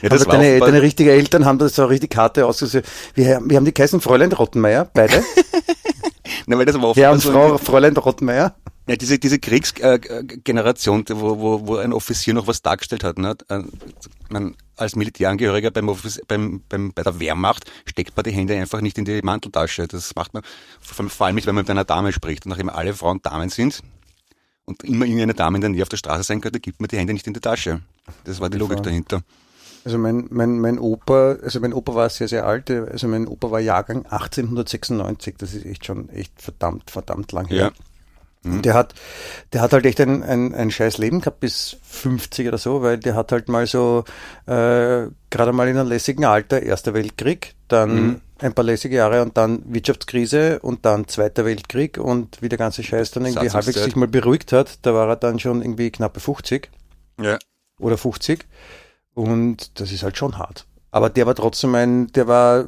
Ja, 0.00 0.08
das 0.08 0.26
war 0.26 0.34
deine, 0.38 0.60
deine 0.60 0.80
richtige 0.82 1.12
Eltern 1.12 1.44
haben 1.44 1.58
das 1.58 1.74
so 1.74 1.84
richtig 1.86 2.10
Karte 2.10 2.46
ausgesehen. 2.46 2.84
Wir, 3.14 3.40
wir 3.44 3.56
haben 3.56 3.64
die 3.64 3.74
geheißen 3.74 4.00
Fräulein 4.00 4.32
Rottenmeier, 4.32 4.84
beide. 4.92 5.22
Nein, 6.46 6.58
weil 6.58 6.66
das 6.66 6.76
war 6.76 6.90
oft 6.90 6.98
Herr 6.98 7.12
und 7.12 7.20
so- 7.20 7.32
Frau 7.32 7.58
Fräulein 7.58 7.96
Rottenmeier. 7.96 8.54
Ja, 8.88 8.96
diese, 8.96 9.18
diese 9.18 9.38
Kriegsgeneration, 9.38 11.04
wo, 11.10 11.38
wo, 11.38 11.66
wo 11.68 11.76
ein 11.76 11.92
Offizier 11.92 12.34
noch 12.34 12.48
was 12.48 12.62
dargestellt 12.62 13.04
hat. 13.04 13.16
Ne? 13.16 13.36
Äh, 13.48 13.60
Man, 14.28 14.56
als 14.76 14.96
Militärangehöriger 14.96 15.70
beim, 15.70 15.88
Offiz- 15.88 16.20
beim, 16.26 16.62
beim, 16.68 16.92
bei 16.92 17.02
der 17.04 17.20
Wehrmacht 17.20 17.70
steckt 17.86 18.16
man 18.16 18.24
die 18.24 18.32
Hände 18.32 18.54
einfach 18.56 18.80
nicht 18.80 18.98
in 18.98 19.04
die 19.04 19.22
Manteltasche. 19.22 19.86
Das 19.86 20.14
macht 20.16 20.34
man 20.34 20.42
vor 20.80 21.08
vor 21.08 21.26
allem 21.26 21.36
nicht, 21.36 21.46
wenn 21.46 21.54
man 21.54 21.62
mit 21.62 21.70
einer 21.70 21.84
Dame 21.84 22.12
spricht. 22.12 22.44
Und 22.44 22.50
nachdem 22.50 22.70
alle 22.70 22.92
Frauen 22.94 23.20
Damen 23.22 23.50
sind 23.50 23.82
und 24.64 24.84
immer 24.84 25.04
irgendeine 25.04 25.34
Dame 25.34 25.56
in 25.58 25.60
der 25.60 25.70
Nähe 25.70 25.82
auf 25.82 25.88
der 25.88 25.96
Straße 25.96 26.22
sein 26.22 26.40
könnte, 26.40 26.60
gibt 26.60 26.80
man 26.80 26.88
die 26.88 26.98
Hände 26.98 27.12
nicht 27.12 27.26
in 27.26 27.34
die 27.34 27.40
Tasche. 27.40 27.80
Das 28.24 28.40
war 28.40 28.48
die 28.50 28.58
Logik 28.58 28.82
dahinter. 28.82 29.22
Also 29.84 29.98
mein, 29.98 30.28
mein, 30.30 30.60
mein 30.60 30.78
Opa, 30.78 31.36
also 31.42 31.58
mein 31.58 31.72
Opa 31.72 31.94
war 31.94 32.08
sehr, 32.08 32.28
sehr 32.28 32.46
alt. 32.46 32.70
Also 32.70 33.08
mein 33.08 33.26
Opa 33.26 33.50
war 33.50 33.58
Jahrgang 33.60 34.06
1896. 34.06 35.34
Das 35.38 35.54
ist 35.54 35.66
echt 35.66 35.86
schon 35.86 36.08
echt 36.10 36.40
verdammt, 36.40 36.90
verdammt 36.90 37.32
lang 37.32 37.46
her. 37.48 37.72
Ja. 38.44 38.52
Und 38.52 38.64
Der 38.64 38.74
hat, 38.74 38.94
der 39.52 39.60
hat 39.60 39.72
halt 39.72 39.86
echt 39.86 40.00
ein, 40.00 40.22
ein, 40.22 40.52
ein 40.52 40.70
scheiß 40.72 40.98
Leben 40.98 41.20
gehabt 41.20 41.38
bis 41.40 41.76
50 41.82 42.48
oder 42.48 42.58
so, 42.58 42.82
weil 42.82 42.98
der 42.98 43.14
hat 43.14 43.30
halt 43.30 43.48
mal 43.48 43.66
so 43.66 44.04
äh, 44.46 45.06
gerade 45.30 45.52
mal 45.52 45.68
in 45.68 45.76
einem 45.76 45.88
lässigen 45.88 46.24
Alter 46.24 46.60
Erster 46.62 46.92
Weltkrieg, 46.94 47.54
dann 47.68 47.94
Mhm. 48.06 48.20
Ein 48.42 48.52
paar 48.54 48.64
lässige 48.64 48.96
Jahre 48.96 49.22
und 49.22 49.36
dann 49.36 49.62
Wirtschaftskrise 49.72 50.58
und 50.60 50.84
dann 50.84 51.06
Zweiter 51.08 51.44
Weltkrieg 51.44 51.98
und 51.98 52.40
wie 52.42 52.48
der 52.48 52.58
ganze 52.58 52.82
Scheiß 52.82 53.10
dann 53.12 53.24
irgendwie 53.26 53.50
halbwegs 53.50 53.82
sich 53.82 53.96
mal 53.96 54.08
beruhigt 54.08 54.52
hat, 54.52 54.78
da 54.82 54.94
war 54.94 55.08
er 55.08 55.16
dann 55.16 55.38
schon 55.38 55.62
irgendwie 55.62 55.90
knappe 55.90 56.20
50 56.20 56.70
Ja. 57.20 57.38
oder 57.78 57.96
50 57.98 58.46
und 59.14 59.78
das 59.80 59.92
ist 59.92 60.02
halt 60.02 60.16
schon 60.16 60.38
hart. 60.38 60.66
Aber 60.94 61.08
der 61.08 61.24
war 61.26 61.34
trotzdem 61.34 61.74
ein, 61.74 62.08
der 62.08 62.28
war 62.28 62.66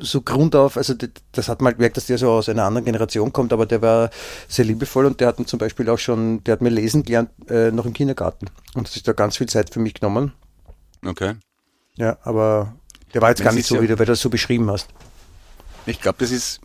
so 0.00 0.22
grundauf, 0.22 0.76
also 0.76 0.92
das, 1.32 1.48
hat 1.48 1.60
man 1.60 1.66
halt 1.66 1.76
gemerkt, 1.76 1.96
dass 1.96 2.06
der 2.06 2.18
so 2.18 2.30
aus 2.30 2.48
einer 2.48 2.64
anderen 2.64 2.84
Generation 2.84 3.32
kommt, 3.32 3.52
aber 3.52 3.64
der 3.64 3.80
war 3.80 4.10
sehr 4.48 4.64
liebevoll 4.64 5.06
und 5.06 5.20
der 5.20 5.28
hat 5.28 5.38
mir 5.38 5.46
zum 5.46 5.60
Beispiel 5.60 5.88
auch 5.88 5.98
schon, 5.98 6.42
der 6.42 6.52
hat 6.54 6.62
mir 6.62 6.70
lesen 6.70 7.04
gelernt, 7.04 7.30
äh, 7.48 7.70
noch 7.70 7.86
im 7.86 7.92
Kindergarten. 7.92 8.46
Und 8.74 8.88
das 8.88 8.96
ist 8.96 9.06
da 9.06 9.12
ganz 9.12 9.36
viel 9.36 9.48
Zeit 9.48 9.72
für 9.72 9.78
mich 9.78 9.94
genommen. 9.94 10.32
Okay. 11.06 11.34
Ja, 11.94 12.18
aber 12.24 12.74
der 13.14 13.22
war 13.22 13.28
jetzt 13.28 13.38
Das 13.38 13.44
gar 13.44 13.54
nicht 13.54 13.66
so, 13.68 13.76
ja- 13.76 13.82
wie 13.82 13.86
du, 13.86 13.98
weil 14.00 14.06
du 14.06 14.12
das 14.12 14.20
so 14.20 14.30
beschrieben 14.30 14.68
hast. 14.68 14.88
Ich 15.86 16.00
glaube, 16.00 16.18
das 16.20 16.30
ist, 16.30 16.60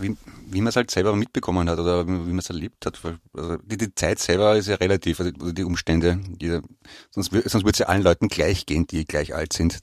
wie, 0.00 0.16
wie 0.46 0.60
man 0.60 0.68
es 0.68 0.76
halt 0.76 0.90
selber 0.90 1.14
mitbekommen 1.14 1.68
hat 1.68 1.78
oder 1.78 2.06
wie 2.06 2.10
man 2.10 2.38
es 2.38 2.48
erlebt 2.50 2.86
hat. 2.86 2.98
Also 3.34 3.56
die, 3.58 3.76
die 3.76 3.94
Zeit 3.94 4.18
selber 4.18 4.56
ist 4.56 4.68
ja 4.68 4.76
relativ, 4.76 5.20
also 5.20 5.52
die 5.52 5.64
Umstände. 5.64 6.20
Jeder, 6.40 6.62
sonst 7.10 7.30
sonst 7.30 7.54
würde 7.64 7.70
es 7.70 7.78
ja 7.78 7.86
allen 7.86 8.02
Leuten 8.02 8.28
gleich 8.28 8.66
gehen, 8.66 8.86
die 8.86 9.06
gleich 9.06 9.34
alt 9.34 9.52
sind. 9.52 9.80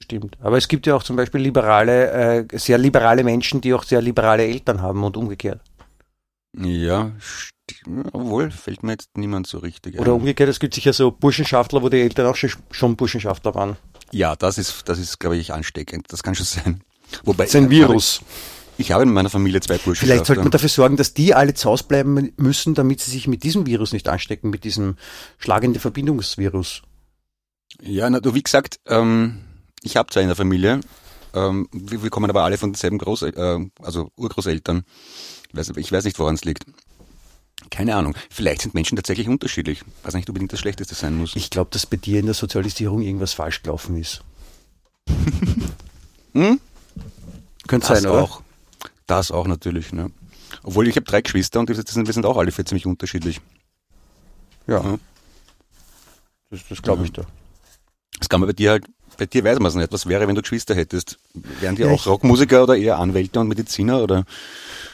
Stimmt. 0.00 0.38
Aber 0.40 0.56
es 0.56 0.68
gibt 0.68 0.86
ja 0.86 0.94
auch 0.94 1.02
zum 1.02 1.16
Beispiel 1.16 1.40
liberale, 1.40 2.46
äh, 2.50 2.58
sehr 2.58 2.78
liberale 2.78 3.24
Menschen, 3.24 3.60
die 3.60 3.74
auch 3.74 3.82
sehr 3.82 4.00
liberale 4.00 4.44
Eltern 4.46 4.80
haben 4.80 5.02
und 5.02 5.16
umgekehrt. 5.16 5.60
Ja, 6.56 7.12
obwohl 8.12 8.50
fällt 8.50 8.82
mir 8.82 8.92
jetzt 8.92 9.16
niemand 9.16 9.46
so 9.46 9.58
richtig 9.58 9.98
Oder 9.98 10.12
ein. 10.12 10.20
umgekehrt, 10.20 10.48
es 10.48 10.60
gibt 10.60 10.74
sicher 10.74 10.92
so 10.92 11.10
Burschenschaftler, 11.10 11.82
wo 11.82 11.88
die 11.88 12.00
Eltern 12.00 12.26
auch 12.26 12.36
schon, 12.36 12.50
schon 12.70 12.96
Burschenschaftler 12.96 13.54
waren. 13.54 13.76
Ja, 14.10 14.36
das 14.36 14.56
ist, 14.56 14.88
das 14.88 14.98
ist, 14.98 15.18
glaube 15.20 15.36
ich, 15.36 15.52
ansteckend. 15.52 16.06
Das 16.12 16.22
kann 16.22 16.34
schon 16.34 16.46
sein. 16.46 16.82
Wobei 17.24 17.44
Das 17.44 17.54
ist 17.54 17.56
ein 17.56 17.70
Virus. 17.70 18.20
Ich 18.80 18.92
habe 18.92 19.02
in 19.02 19.12
meiner 19.12 19.28
Familie 19.28 19.60
zwei 19.60 19.76
Burschen. 19.76 20.06
Vielleicht 20.06 20.26
sollte 20.26 20.42
man 20.42 20.52
dafür 20.52 20.68
sorgen, 20.68 20.96
dass 20.96 21.12
die 21.12 21.34
alle 21.34 21.52
zu 21.52 21.68
Hause 21.68 21.84
bleiben 21.84 22.32
müssen, 22.36 22.74
damit 22.74 23.00
sie 23.00 23.10
sich 23.10 23.26
mit 23.26 23.42
diesem 23.42 23.66
Virus 23.66 23.92
nicht 23.92 24.08
anstecken, 24.08 24.50
mit 24.50 24.62
diesem 24.62 24.96
schlagende 25.38 25.80
Verbindungsvirus. 25.80 26.82
Ja, 27.82 28.08
na, 28.08 28.20
du, 28.20 28.34
wie 28.34 28.42
gesagt, 28.42 28.78
ähm, 28.86 29.40
ich 29.82 29.96
habe 29.96 30.10
zwei 30.10 30.22
in 30.22 30.28
der 30.28 30.36
Familie. 30.36 30.80
Ähm, 31.34 31.68
wir, 31.72 32.04
wir 32.04 32.10
kommen 32.10 32.30
aber 32.30 32.44
alle 32.44 32.56
von 32.56 32.72
denselben 32.72 32.98
Groß, 32.98 33.22
äh, 33.22 33.58
also 33.82 34.10
Urgroßeltern. 34.16 34.84
Ich 35.50 35.56
weiß, 35.56 35.72
ich 35.76 35.90
weiß 35.90 36.04
nicht, 36.04 36.18
woran 36.20 36.36
es 36.36 36.44
liegt. 36.44 36.64
Keine 37.70 37.96
Ahnung. 37.96 38.14
Vielleicht 38.30 38.62
sind 38.62 38.74
Menschen 38.74 38.96
tatsächlich 38.96 39.28
unterschiedlich, 39.28 39.82
was 40.04 40.14
nicht 40.14 40.28
unbedingt 40.28 40.52
das 40.52 40.60
Schlechteste 40.60 40.94
sein 40.94 41.16
muss. 41.16 41.34
Ich 41.34 41.50
glaube, 41.50 41.70
dass 41.72 41.84
bei 41.84 41.96
dir 41.96 42.20
in 42.20 42.26
der 42.26 42.34
Sozialisierung 42.34 43.02
irgendwas 43.02 43.34
falsch 43.34 43.62
gelaufen 43.62 43.96
ist. 43.96 44.22
Hm? 46.34 46.60
Könnte 47.68 47.86
Das 47.86 48.02
sein, 48.02 48.10
oder? 48.10 48.22
auch. 48.22 48.42
Das 49.06 49.30
auch 49.30 49.46
natürlich. 49.46 49.92
Ne? 49.92 50.10
Obwohl 50.64 50.88
ich 50.88 50.96
habe 50.96 51.04
drei 51.06 51.20
Geschwister 51.22 51.60
und 51.60 51.68
die 51.68 51.74
sind, 51.74 52.06
wir 52.06 52.12
sind 52.12 52.26
auch 52.26 52.36
alle 52.36 52.50
vier 52.50 52.64
ziemlich 52.66 52.86
unterschiedlich. 52.86 53.40
Ja. 54.66 54.82
Ja. 54.82 54.98
Das, 56.50 56.60
das 56.68 56.82
glaube 56.82 57.04
ich 57.04 57.16
Ja. 57.16 57.22
da. 57.22 57.28
Das 58.18 58.28
kann 58.28 58.40
man 58.40 58.48
bei 58.48 58.52
dir 58.54 58.70
halt, 58.72 58.86
bei 59.16 59.26
dir 59.26 59.44
weiß 59.44 59.58
man 59.60 59.66
es 59.68 59.74
nicht. 59.76 59.92
Was 59.92 60.06
wäre, 60.06 60.26
wenn 60.26 60.34
du 60.34 60.42
Geschwister 60.42 60.74
hättest? 60.74 61.18
Wären 61.60 61.76
die 61.76 61.82
Ja, 61.82 61.90
auch 61.90 62.06
Rockmusiker 62.06 62.64
oder 62.64 62.76
eher 62.76 62.98
Anwälte 62.98 63.38
und 63.40 63.48
Mediziner 63.48 64.02
oder? 64.02 64.24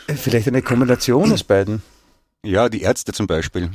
Äh, 0.06 0.14
Vielleicht 0.14 0.48
eine 0.48 0.62
Kombination 0.62 1.32
aus 1.32 1.42
beiden. 1.44 1.82
Ja, 2.42 2.68
die 2.68 2.82
Ärzte 2.82 3.12
zum 3.12 3.26
Beispiel. 3.26 3.70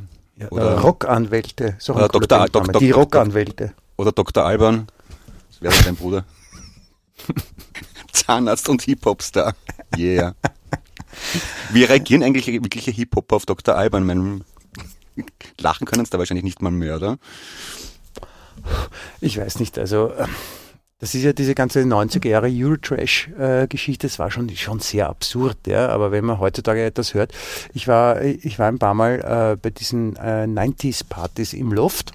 Oder- 0.52 0.76
äh, 0.76 0.80
Rockanwälte. 0.80 1.78
Ein 1.88 1.96
Oder 1.96 2.08
Dr. 2.08 2.28
Bandname. 2.28 2.68
Dr. 2.68 2.80
Die. 2.80 2.92
Rockanwälte. 2.92 3.74
Oder 3.98 4.12
Dr. 4.12 4.46
Alban. 4.46 4.88
Das 5.50 5.62
wäre 5.62 5.84
dein 5.84 5.96
Bruder. 5.96 6.24
Zahnarzt 8.12 8.70
und 8.70 8.82
Hip-Hop-Star. 8.84 9.56
Yeah. 9.98 10.36
Wie 11.72 11.84
reagieren 11.84 12.24
eigentlich 12.24 12.48
wirkliche 12.48 12.92
Hip-Hopper 12.92 13.36
auf 13.36 13.46
Dr. 13.46 13.76
Alban? 13.76 14.04
Ich 14.04 14.08
meine, 14.08 14.42
lachen 15.60 15.86
können 15.86 16.04
es 16.04 16.10
da 16.10 16.18
wahrscheinlich 16.18 16.44
nicht 16.44 16.62
mal 16.62 16.72
mehr, 16.72 16.96
oder? 16.96 17.18
Ich 19.22 19.38
weiß 19.38 19.60
nicht, 19.60 19.78
also 19.78 20.12
äh, 20.12 20.28
das 21.00 21.16
ist 21.16 21.24
ja 21.24 21.32
diese 21.32 21.56
ganze 21.56 21.80
90er 21.82 22.28
Jahre 22.28 22.50
Eurotrash-Geschichte, 22.52 24.08
das 24.08 24.20
war 24.20 24.30
schon, 24.32 24.50
schon 24.50 24.80
sehr 24.80 25.08
absurd, 25.10 25.58
ja, 25.66 25.88
aber 25.88 26.12
wenn 26.12 26.26
man 26.26 26.40
heutzutage 26.40 26.84
etwas 26.84 27.14
hört, 27.14 27.32
ich 27.74 27.88
war, 27.88 28.22
ich 28.22 28.60
war 28.60 28.68
ein 28.68 28.80
paar 28.80 28.94
Mal 28.94 29.54
äh, 29.54 29.56
bei 29.56 29.70
diesen 29.70 30.18
äh, 30.18 30.44
90s-Partys 30.44 31.54
im 31.54 31.72
Loft 31.72 32.12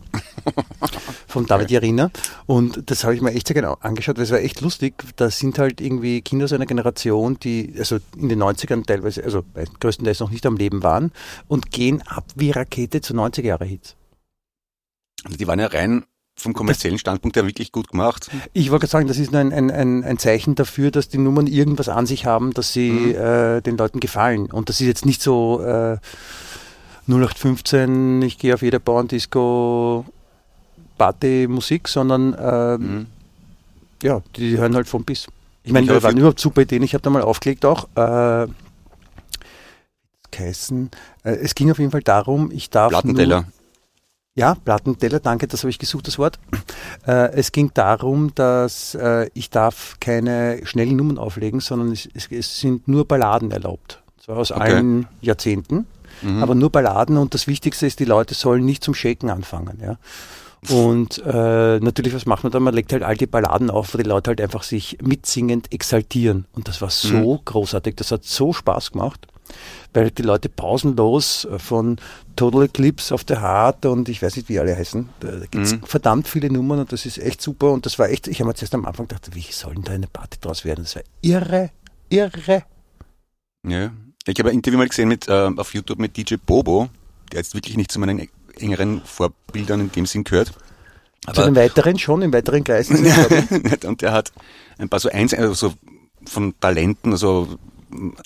von 1.27 1.47
David 1.47 1.71
Jarina 1.71 2.11
und 2.45 2.91
das 2.91 3.05
habe 3.05 3.15
ich 3.15 3.23
mir 3.23 3.33
echt 3.33 3.47
sehr 3.47 3.55
genau 3.55 3.79
angeschaut, 3.81 4.19
weil 4.19 4.25
es 4.25 4.31
war 4.31 4.41
echt 4.41 4.61
lustig, 4.61 5.03
da 5.17 5.31
sind 5.31 5.59
halt 5.59 5.81
irgendwie 5.81 6.21
Kinder 6.21 6.47
so 6.47 6.55
einer 6.55 6.67
Generation, 6.67 7.39
die 7.41 7.75
also 7.79 7.99
in 8.19 8.29
den 8.29 8.43
90ern 8.43 8.85
teilweise, 8.85 9.25
also 9.25 9.45
größtenteils 9.81 10.21
noch 10.21 10.31
nicht 10.31 10.45
am 10.45 10.59
Leben 10.59 10.83
waren 10.83 11.11
und 11.49 11.71
gehen 11.71 12.03
ab 12.03 12.27
wie 12.35 12.51
Rakete 12.51 13.01
zu 13.01 13.15
90er 13.15 13.45
Jahre 13.45 13.65
Hits. 13.65 13.97
Also 15.25 15.39
die 15.39 15.47
waren 15.47 15.59
ja 15.59 15.69
rein 15.69 16.05
vom 16.37 16.53
kommerziellen 16.53 16.99
Standpunkt 16.99 17.37
her 17.37 17.47
wirklich 17.47 17.71
gut 17.73 17.89
gemacht. 17.89 18.31
Ich 18.53 18.71
wollte 18.71 18.83
gerade 18.83 18.91
sagen, 18.91 19.09
das 19.09 19.19
ist 19.19 19.31
nur 19.33 19.41
ein, 19.41 19.53
ein, 19.53 20.05
ein, 20.05 20.19
Zeichen 20.19 20.55
dafür, 20.57 20.91
dass 20.91 21.09
die 21.09 21.19
Nummern 21.19 21.47
irgendwas 21.47 21.89
an 21.89 22.07
sich 22.07 22.27
haben, 22.27 22.53
dass 22.53 22.73
sie 22.73 22.91
Mhm. 22.91 23.15
äh, 23.15 23.61
den 23.61 23.77
Leuten 23.77 24.01
gefallen. 24.01 24.47
Und 24.51 24.69
das 24.69 24.81
ist 24.81 24.87
jetzt 24.87 25.07
nicht 25.07 25.23
so 25.23 25.63
äh, 25.63 25.99
0815, 27.07 28.23
ich 28.23 28.39
gehe 28.39 28.55
auf 28.55 28.63
jeder 28.63 28.79
Bauerndisco 28.79 30.05
Party-Musik, 30.99 31.89
sondern 31.89 32.35
äh, 32.35 32.79
Mhm. 32.79 33.07
ja, 34.03 34.23
die 34.37 34.59
hören 34.59 34.75
halt 34.75 34.89
vom 34.89 35.05
Biss. 35.05 35.27
Ich 35.63 35.73
meine, 35.73 35.87
da 35.87 36.03
waren 36.03 36.17
überhaupt 36.17 36.41
super 36.41 36.63
Ideen. 36.63 36.83
Ich 36.83 36.95
habe 36.95 37.03
da 37.03 37.11
mal 37.11 37.23
aufgelegt 37.23 37.65
auch. 37.65 37.89
Äh, 37.97 38.49
geheißen, 40.31 40.91
äh, 41.23 41.31
es 41.31 41.55
ging 41.55 41.71
auf 41.71 41.79
jeden 41.79 41.91
Fall 41.93 42.03
darum, 42.03 42.51
ich 42.51 42.69
darf 42.71 42.91
Plattenteller. 42.91 43.45
Ja, 44.37 44.57
Plattenteller, 44.57 45.21
danke, 45.21 45.47
das 45.47 45.61
habe 45.63 45.71
ich 45.71 45.79
gesucht, 45.79 46.07
das 46.09 46.19
Wort. 46.19 46.39
Äh, 47.07 47.33
es 47.35 47.53
ging 47.53 47.71
darum, 47.75 48.35
dass 48.35 48.95
äh, 48.95 49.29
ich 49.35 49.51
darf 49.51 49.97
keine 50.01 50.61
schnellen 50.65 50.97
Nummern 50.97 51.19
auflegen, 51.19 51.61
sondern 51.61 51.93
es, 51.93 52.09
es, 52.15 52.29
es 52.31 52.59
sind 52.61 52.89
nur 52.89 53.07
Balladen 53.07 53.51
erlaubt. 53.51 54.03
Zwar 54.25 54.39
aus 54.39 54.51
Okay. 54.53 54.61
allen 54.63 55.07
Jahrzehnten, 55.21 55.87
Mhm. 56.23 56.43
aber 56.43 56.55
nur 56.55 56.71
Balladen 56.71 57.19
und 57.19 57.35
das 57.35 57.47
Wichtigste 57.47 57.87
ist, 57.87 58.01
die 58.01 58.07
Leute 58.07 58.33
sollen 58.33 58.65
nicht 58.65 58.83
zum 58.83 58.95
Shaken 58.95 59.29
anfangen. 59.29 59.83
Ja. 59.83 59.99
Und 60.75 61.19
äh, 61.27 61.79
natürlich, 61.81 62.15
was 62.15 62.25
macht 62.25 62.43
man 62.45 62.53
dann? 62.53 62.63
Man 62.63 62.73
legt 62.73 62.93
halt 62.95 63.03
all 63.03 63.17
die 63.19 63.27
Balladen 63.27 63.69
auf, 63.69 63.93
wo 63.93 63.99
die 63.99 64.05
Leute 64.05 64.29
halt 64.31 64.41
einfach 64.41 64.63
sich 64.63 64.97
mitsingend 65.03 65.71
exaltieren. 65.73 66.47
Und 66.53 66.69
das 66.69 66.81
war 66.81 66.89
so 66.89 67.39
großartig, 67.45 67.97
das 67.97 68.13
hat 68.13 68.25
so 68.25 68.55
Spaß 68.55 68.93
gemacht, 68.93 69.27
weil 69.93 70.11
die 70.11 70.23
Leute 70.23 70.49
pausenlos 70.49 71.45
äh, 71.45 71.59
von 71.59 71.99
Total 72.37 72.65
Eclipse 72.65 73.15
of 73.15 73.25
the 73.29 73.37
Heart 73.37 73.87
und 73.87 74.09
ich 74.09 74.21
weiß 74.23 74.37
nicht, 74.37 74.49
wie 74.49 74.59
alle 74.59 74.77
heißen, 74.77 75.09
da 75.21 75.31
gibt 75.51 75.65
es 75.67 75.73
Mhm. 75.73 75.83
verdammt 75.85 76.27
viele 76.29 76.51
Nummern 76.53 76.81
und 76.81 76.93
das 76.93 77.07
ist 77.07 77.19
echt 77.19 77.41
super. 77.41 77.71
Und 77.73 77.87
das 77.87 77.99
war 77.99 78.09
echt, 78.09 78.27
ich 78.27 78.41
habe 78.41 78.49
mir 78.49 78.55
zuerst 78.55 78.75
am 78.75 78.85
Anfang 78.87 79.07
gedacht, 79.09 79.31
wie 79.35 79.47
soll 79.51 79.75
denn 79.75 79.85
da 79.85 79.93
eine 79.93 80.07
Party 80.09 80.39
draus 80.41 80.65
werden? 80.65 80.85
Das 80.85 80.97
war 80.97 81.03
irre, 81.23 81.71
irre. 82.09 82.65
Ja. 83.67 83.93
Ich 84.27 84.39
habe 84.39 84.49
ein 84.51 84.55
Interview 84.57 84.79
mal 84.79 84.89
gesehen 84.89 85.09
mit, 85.09 85.29
äh, 85.29 85.51
auf 85.57 85.75
YouTube 85.75 85.99
mit 85.99 86.17
DJ 86.17 86.37
Bobo, 86.45 86.89
der 87.31 87.41
jetzt 87.41 87.55
wirklich 87.55 87.77
nicht 87.77 87.93
zu 87.93 88.01
meinen 88.01 88.29
engeren 88.59 89.03
Vorbildern 89.05 89.81
in 89.81 89.93
dem 89.93 90.07
Sinn 90.07 90.25
gehört. 90.25 90.53
Zu 91.33 91.43
den 91.43 91.57
weiteren 91.57 91.99
schon, 91.99 92.23
im 92.23 92.33
weiteren 92.33 92.65
Kreis. 92.65 92.91
und 93.87 94.03
der 94.03 94.13
hat 94.13 94.33
ein 94.79 94.89
paar 94.89 95.01
so, 95.01 95.09
Eins 95.09 95.33
also 95.35 95.55
so 95.55 95.75
von 96.27 96.55
Talenten, 96.61 97.13
also 97.13 97.59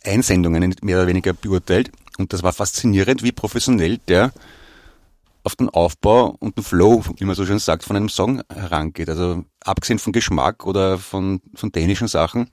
Einsendungen 0.04 0.74
mehr 0.82 0.98
oder 0.98 1.06
weniger 1.06 1.32
beurteilt. 1.32 1.90
Und 2.18 2.32
das 2.32 2.42
war 2.42 2.52
faszinierend, 2.52 3.22
wie 3.22 3.32
professionell 3.32 3.98
der 4.08 4.32
auf 5.44 5.56
den 5.56 5.70
Aufbau 5.70 6.36
und 6.40 6.58
den 6.58 6.64
Flow, 6.64 7.02
wie 7.16 7.24
man 7.24 7.34
so 7.34 7.46
schön 7.46 7.58
sagt, 7.58 7.84
von 7.84 7.96
einem 7.96 8.08
Song 8.08 8.42
herangeht. 8.52 9.08
Also 9.08 9.44
abgesehen 9.64 9.98
von 9.98 10.12
Geschmack 10.12 10.66
oder 10.66 10.98
von, 10.98 11.40
von 11.54 11.72
technischen 11.72 12.08
Sachen, 12.08 12.50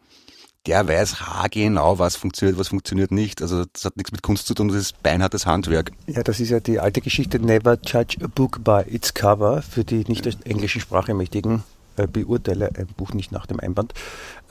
der 0.65 0.87
weiß 0.87 1.21
haargenau, 1.21 1.99
was 1.99 2.15
funktioniert, 2.15 2.57
was 2.57 2.69
funktioniert 2.69 3.11
nicht. 3.11 3.41
Also 3.41 3.65
das 3.65 3.85
hat 3.85 3.97
nichts 3.97 4.11
mit 4.11 4.23
Kunst 4.23 4.47
zu 4.47 4.53
tun, 4.53 4.69
das 4.69 4.77
ist 4.77 5.03
beinhartes 5.03 5.45
Handwerk. 5.45 5.91
Ja, 6.07 6.23
das 6.23 6.39
ist 6.39 6.49
ja 6.49 6.59
die 6.59 6.79
alte 6.79 7.01
Geschichte, 7.01 7.39
never 7.39 7.77
judge 7.83 8.17
a 8.23 8.27
book 8.27 8.63
by 8.63 8.81
its 8.87 9.13
cover. 9.13 9.61
Für 9.61 9.83
die 9.83 10.05
nicht 10.07 10.25
englischen 10.45 10.81
Sprache 10.81 11.13
mächtigen 11.13 11.63
äh, 11.97 12.07
beurteile 12.07 12.69
ein 12.75 12.87
Buch 12.97 13.13
nicht 13.13 13.31
nach 13.31 13.45
dem 13.45 13.59
Einband. 13.59 13.93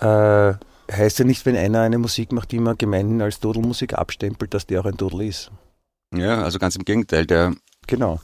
Äh, 0.01 0.55
heißt 0.91 1.19
ja 1.19 1.25
nicht, 1.25 1.45
wenn 1.47 1.57
einer 1.57 1.81
eine 1.81 1.99
Musik 1.99 2.33
macht, 2.33 2.51
die 2.53 2.59
man 2.59 2.77
gemeinhin 2.79 3.23
als 3.23 3.41
Dodelmusik 3.41 3.95
abstempelt, 3.95 4.55
dass 4.55 4.67
der 4.67 4.81
auch 4.81 4.85
ein 4.87 4.97
Dodel 4.97 5.23
ist. 5.23 5.51
Ja, 6.15 6.43
also 6.43 6.59
ganz 6.59 6.77
im 6.77 6.85
Gegenteil, 6.85 7.27
der, 7.27 7.55
Genau. 7.87 8.21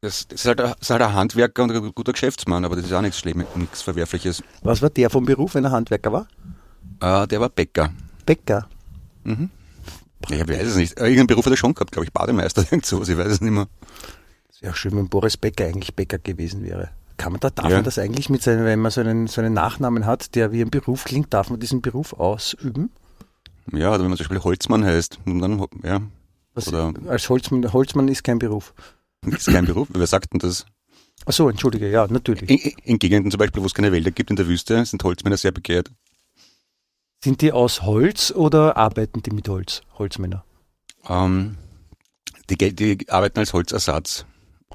das, 0.00 0.28
das, 0.28 0.40
ist 0.40 0.46
halt, 0.46 0.60
ein- 0.60 0.70
das 0.70 0.80
ist 0.82 0.90
halt 0.90 1.02
ein 1.02 1.12
Handwerker 1.14 1.62
und 1.64 1.72
ein 1.72 1.92
guter 1.94 2.12
Geschäftsmann, 2.12 2.64
aber 2.64 2.76
das 2.76 2.84
ist 2.86 2.92
auch 2.92 3.02
nichts 3.02 3.18
Schlimmes, 3.18 3.46
nichts 3.56 3.82
Verwerfliches. 3.82 4.42
Was 4.62 4.80
war 4.82 4.90
der 4.90 5.10
vom 5.10 5.24
Beruf, 5.24 5.54
wenn 5.54 5.64
er 5.64 5.72
Handwerker 5.72 6.12
war? 6.12 6.28
Äh, 7.00 7.26
der 7.28 7.40
war 7.40 7.48
Bäcker. 7.48 7.92
Bäcker. 8.24 8.68
Mhm. 9.24 9.50
Ja, 10.28 10.36
Ich 10.38 10.48
weiß 10.48 10.66
es 10.68 10.76
nicht. 10.76 10.98
Irgendeinen 10.98 11.26
Beruf 11.26 11.44
hat 11.46 11.52
er 11.52 11.56
schon 11.56 11.74
gehabt, 11.74 11.92
glaube 11.92 12.06
ich, 12.06 12.12
Bademeister, 12.12 12.62
irgend 12.62 12.86
sowas, 12.86 13.08
ich 13.08 13.18
weiß 13.18 13.28
es 13.28 13.40
nicht 13.40 13.50
mehr. 13.52 13.68
Es 14.50 14.62
wäre 14.62 14.72
auch 14.72 14.76
schön, 14.76 14.96
wenn 14.96 15.08
Boris 15.08 15.36
Becker 15.36 15.66
eigentlich 15.66 15.94
Bäcker 15.94 16.18
gewesen 16.18 16.64
wäre. 16.64 16.90
Kann 17.16 17.32
man 17.32 17.40
da, 17.40 17.50
darf 17.50 17.68
Ja. 17.70 17.76
man 17.76 17.84
das 17.84 17.98
eigentlich 17.98 18.28
mit 18.30 18.42
seinem, 18.42 18.64
wenn 18.64 18.80
man 18.80 18.90
so 18.90 19.00
einen, 19.00 19.26
so 19.26 19.40
einen 19.40 19.54
Nachnamen 19.54 20.04
hat, 20.06 20.34
der 20.34 20.52
wie 20.52 20.60
ein 20.62 20.70
Beruf 20.70 21.04
klingt, 21.04 21.32
darf 21.32 21.50
man 21.50 21.58
diesen 21.60 21.80
Beruf 21.82 22.12
ausüben? 22.12 22.90
Ja, 23.72 23.88
oder 23.90 24.00
wenn 24.00 24.08
man 24.08 24.16
zum 24.16 24.24
Beispiel 24.24 24.42
Holzmann 24.44 24.84
heißt, 24.84 25.18
dann, 25.24 25.66
ja, 25.82 26.00
Was, 26.54 26.72
als 26.72 27.28
Holzmann, 27.28 27.72
Holzmann 27.72 28.08
ist 28.08 28.22
kein 28.22 28.38
Beruf. 28.38 28.74
ist 29.26 29.46
kein 29.46 29.64
Beruf. 29.64 29.88
Wer 29.92 30.06
sagt 30.06 30.32
denn 30.32 30.40
das? 30.40 30.66
Ach 31.24 31.32
so, 31.32 31.48
entschuldige, 31.48 31.90
ja, 31.90 32.06
natürlich. 32.06 32.48
In, 32.48 32.72
in 32.84 32.98
Gegenden 32.98 33.30
zum 33.30 33.38
Beispiel, 33.38 33.62
wo 33.62 33.66
es 33.66 33.74
keine 33.74 33.90
Wälder 33.90 34.10
gibt 34.10 34.30
in 34.30 34.36
der 34.36 34.46
Wüste, 34.46 34.84
sind 34.84 35.02
Holzmänner 35.02 35.36
sehr 35.38 35.50
begehrt. 35.52 35.90
Sind 37.24 37.40
die 37.40 37.50
aus 37.52 37.82
Holz 37.82 38.30
oder 38.30 38.76
arbeiten 38.76 39.22
die 39.22 39.30
mit 39.30 39.48
Holz, 39.48 39.80
Holzmänner? 39.98 40.44
Ähm, 41.08 41.56
die, 42.50 42.56
die 42.76 43.08
arbeiten 43.08 43.38
als 43.40 43.52
Holzersatz. 43.52 44.26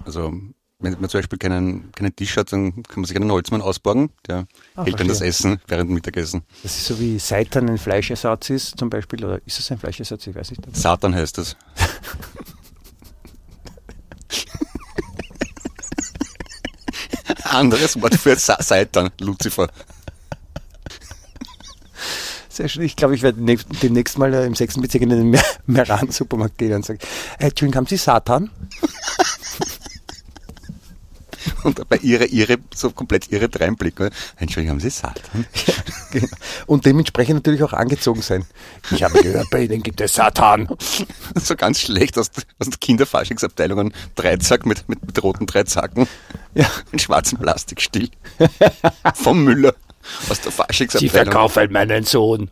Also, 0.03 0.33
wenn 0.81 0.99
man 0.99 1.09
zum 1.09 1.19
Beispiel 1.19 1.37
keinen, 1.39 1.91
keinen 1.91 2.15
Tisch 2.15 2.35
hat, 2.37 2.51
dann 2.51 2.83
kann 2.83 2.97
man 3.01 3.05
sich 3.05 3.15
einen 3.15 3.31
Holzmann 3.31 3.61
ausborgen, 3.61 4.09
der 4.27 4.47
Ah, 4.75 4.83
hält 4.83 4.99
dann 4.99 5.07
das. 5.07 5.21
Essen 5.21 5.59
während 5.67 5.89
dem 5.89 5.93
Mittagessen. 5.95 6.43
Das 6.63 6.75
ist 6.75 6.85
so 6.85 6.99
wie 6.99 7.19
Seitan 7.19 7.69
ein 7.69 7.77
Fleischersatz 7.77 8.49
ist, 8.49 8.77
zum 8.77 8.89
Beispiel, 8.89 9.23
oder 9.23 9.39
ist 9.45 9.59
es 9.59 9.71
ein 9.71 9.77
Fleischersatz? 9.77 10.27
Ich 10.27 10.35
weiß 10.35 10.51
nicht. 10.51 10.75
Satan 10.75 11.13
heißt 11.15 11.37
das. 11.37 11.55
Anderes 17.43 18.01
Wort 18.01 18.15
für 18.15 18.35
Sa 18.37 18.57
Satan, 18.61 19.09
Lucifer. 19.19 19.67
Sehr 22.49 22.67
schön. 22.67 22.83
Ich 22.83 22.95
glaube, 22.95 23.15
ich 23.15 23.21
werde 23.21 23.41
demnächst, 23.81 24.17
mal 24.17 24.33
äh, 24.33 24.45
im 24.45 24.55
sechsten 24.55 24.81
Bezirk 24.81 25.03
in 25.03 25.09
den 25.09 25.29
Mer 25.29 25.43
Meran-Supermarkt 25.67 26.57
gehen 26.57 26.73
und 26.73 26.85
sagen, 26.85 26.99
äh, 27.39 27.45
Entschuldigung, 27.47 27.77
haben 27.77 27.87
Sie 27.87 27.97
Satan? 27.97 28.49
Und 31.63 31.79
dabei 31.79 31.97
ihre, 31.97 32.25
ihre, 32.25 32.57
so 32.73 32.91
komplett 32.91 33.31
ihre 33.31 33.49
reinblicken. 33.53 34.09
Entschuldigung, 34.37 34.75
haben 34.75 34.79
Sie 34.79 34.89
Satan? 34.89 35.45
Genau. 36.11 36.27
Und 36.65 36.85
dementsprechend 36.85 37.35
natürlich 37.35 37.63
auch 37.63 37.73
angezogen 37.73 38.21
sein. 38.21 38.45
Ich 38.91 39.03
habe 39.03 39.21
gehört, 39.21 39.49
bei 39.49 39.63
Ihnen 39.63 39.81
gibt 39.81 40.01
es 40.01 40.13
Satan. 40.13 40.67
So 41.35 41.55
ganz 41.55 41.79
schlecht 41.79 42.17
aus, 42.17 42.29
aus 42.59 42.69
der 42.69 42.77
Kinderfaschingsabteilung 42.79 43.79
ein 43.79 43.93
Dreizack 44.15 44.65
mit, 44.65 44.87
mit, 44.89 45.05
mit 45.05 45.23
roten 45.23 45.45
Dreizacken. 45.45 46.07
Ja. 46.53 46.69
In 46.91 46.99
schwarzem 46.99 47.37
Plastikstiel. 47.39 48.09
Vom 49.15 49.43
Müller. 49.43 49.73
Aus 50.29 50.41
der 50.41 50.51
Sie 50.51 50.57
Faschingsabteilung. 50.57 51.11
verkaufen 51.11 51.71
meinen 51.71 52.03
Sohn. 52.03 52.49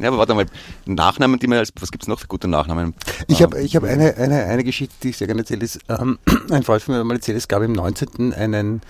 Ja, 0.00 0.08
aber 0.08 0.18
warte 0.18 0.34
mal. 0.34 0.46
Nachnamen, 0.86 1.38
die 1.38 1.46
man 1.46 1.58
als, 1.58 1.72
was 1.78 1.90
gibt's 1.92 2.06
noch 2.08 2.18
für 2.18 2.26
gute 2.26 2.48
Nachnamen? 2.48 2.94
Ich 3.28 3.40
Ähm, 3.40 3.46
habe 3.46 3.60
ich 3.60 3.76
hab 3.76 3.84
eine, 3.84 4.16
eine, 4.16 4.44
eine 4.44 4.64
Geschichte, 4.64 4.94
die 5.02 5.10
ich 5.10 5.16
sehr 5.18 5.26
gerne 5.26 5.42
erzähle. 5.42 5.64
Ist, 5.64 5.78
ähm, 5.88 6.18
ein 6.50 6.62
Freund 6.62 6.82
von 6.82 6.94
mir 6.94 7.00
hat 7.00 7.06
mal 7.06 7.14
erzählt, 7.14 7.36
es 7.38 7.48
gab 7.48 7.62
im 7.62 7.72
19. 7.72 8.32
einen, 8.32 8.80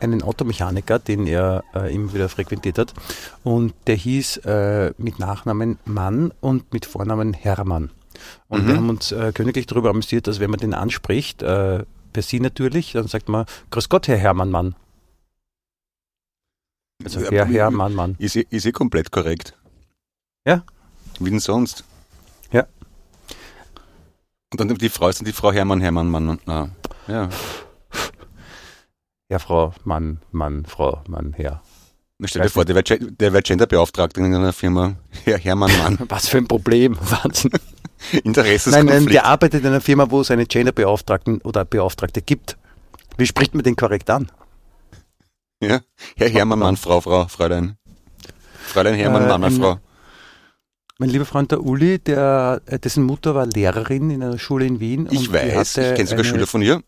einen 0.00 0.22
Automechaniker, 0.22 0.98
den 0.98 1.26
er 1.26 1.62
äh, 1.74 1.94
immer 1.94 2.12
wieder 2.12 2.28
frequentiert 2.28 2.78
hat. 2.78 2.94
Und 3.44 3.74
der 3.86 3.94
hieß 3.96 4.38
äh, 4.38 4.92
mit 4.98 5.18
Nachnamen 5.18 5.78
Mann 5.84 6.32
und 6.40 6.72
mit 6.72 6.84
Vornamen 6.84 7.32
Hermann. 7.32 7.90
Und 8.48 8.64
Mhm. 8.64 8.68
wir 8.68 8.76
haben 8.76 8.88
uns 8.88 9.12
äh, 9.12 9.32
königlich 9.32 9.66
darüber 9.66 9.90
amüsiert, 9.90 10.26
dass 10.26 10.40
wenn 10.40 10.50
man 10.50 10.58
den 10.60 10.74
anspricht, 10.74 11.42
äh, 11.42 11.84
per 12.12 12.22
Sie 12.22 12.40
natürlich, 12.40 12.92
dann 12.92 13.06
sagt 13.08 13.28
man, 13.28 13.44
Grüß 13.70 13.88
Gott, 13.88 14.08
Herr 14.08 14.16
Hermann 14.16 14.50
Mann. 14.50 14.74
Also 17.04 17.20
Herr 17.20 17.42
aber- 17.42 17.50
Hermann 17.52 17.94
Mann. 17.94 18.14
Ist, 18.18 18.36
eh- 18.36 18.46
ist 18.50 18.64
eh 18.66 18.72
komplett 18.72 19.12
korrekt. 19.12 19.54
Ja. 20.46 20.62
Wie 21.18 21.30
denn 21.30 21.40
sonst? 21.40 21.84
Ja. 22.52 22.66
Und 24.52 24.60
dann 24.60 24.68
die 24.74 24.88
Frau 24.88 25.08
ist 25.08 25.18
dann 25.20 25.24
die 25.26 25.32
Frau 25.32 25.52
Hermann, 25.52 25.80
Hermann, 25.80 26.08
Mann, 26.08 26.24
Mann. 26.26 26.40
Ah, 26.46 26.68
ja. 27.08 27.28
Ja, 29.28 29.38
Frau, 29.40 29.74
Mann, 29.84 30.20
Mann, 30.30 30.64
Frau, 30.66 31.02
Mann, 31.08 31.32
Herr. 31.36 31.62
Stell 32.24 32.42
dir 32.42 32.48
vor, 32.48 32.64
der 32.64 32.76
wäre 32.76 32.84
Gen- 32.84 33.16
der 33.18 33.32
wär 33.32 33.42
Genderbeauftragter 33.42 34.20
in 34.20 34.32
einer 34.34 34.52
Firma. 34.52 34.94
Herr 35.24 35.36
Hermann, 35.38 35.76
Mann. 35.78 35.98
Was 36.08 36.28
für 36.28 36.38
ein 36.38 36.46
Problem, 36.46 36.96
Wahnsinn. 37.00 37.50
Nein, 38.12 38.20
Interessenskonflikt. 38.24 38.94
nein, 39.00 39.06
der 39.08 39.24
arbeitet 39.26 39.62
in 39.62 39.66
einer 39.68 39.80
Firma, 39.80 40.10
wo 40.10 40.20
es 40.20 40.30
eine 40.30 40.46
Genderbeauftragten 40.46 41.40
oder 41.42 41.64
Beauftragte 41.64 42.22
gibt. 42.22 42.56
Wie 43.16 43.26
spricht 43.26 43.54
man 43.54 43.64
den 43.64 43.74
korrekt 43.74 44.08
an? 44.10 44.30
ja. 45.60 45.80
Herr 46.16 46.28
Hermann, 46.28 46.58
Mann, 46.60 46.76
Frau, 46.76 47.00
Frau, 47.00 47.26
Fräulein. 47.26 47.76
Fräulein 48.66 48.94
Hermann, 48.94 49.24
Äh, 49.28 49.38
Mann, 49.38 49.50
Frau. 49.52 49.80
Mein 50.98 51.10
lieber 51.10 51.26
Freund 51.26 51.50
der 51.50 51.62
Uli, 51.62 51.98
der, 51.98 52.62
äh, 52.66 52.78
dessen 52.78 53.04
Mutter 53.04 53.34
war 53.34 53.46
Lehrerin 53.46 54.10
in 54.10 54.22
einer 54.22 54.38
Schule 54.38 54.64
in 54.66 54.80
Wien. 54.80 55.08
Ich 55.10 55.30
weiß, 55.30 55.76
ich 55.76 55.94
kenne 55.94 56.06
sogar 56.06 56.24
eine- 56.24 56.32
Schüler 56.32 56.46
von 56.46 56.62
ihr. 56.62 56.82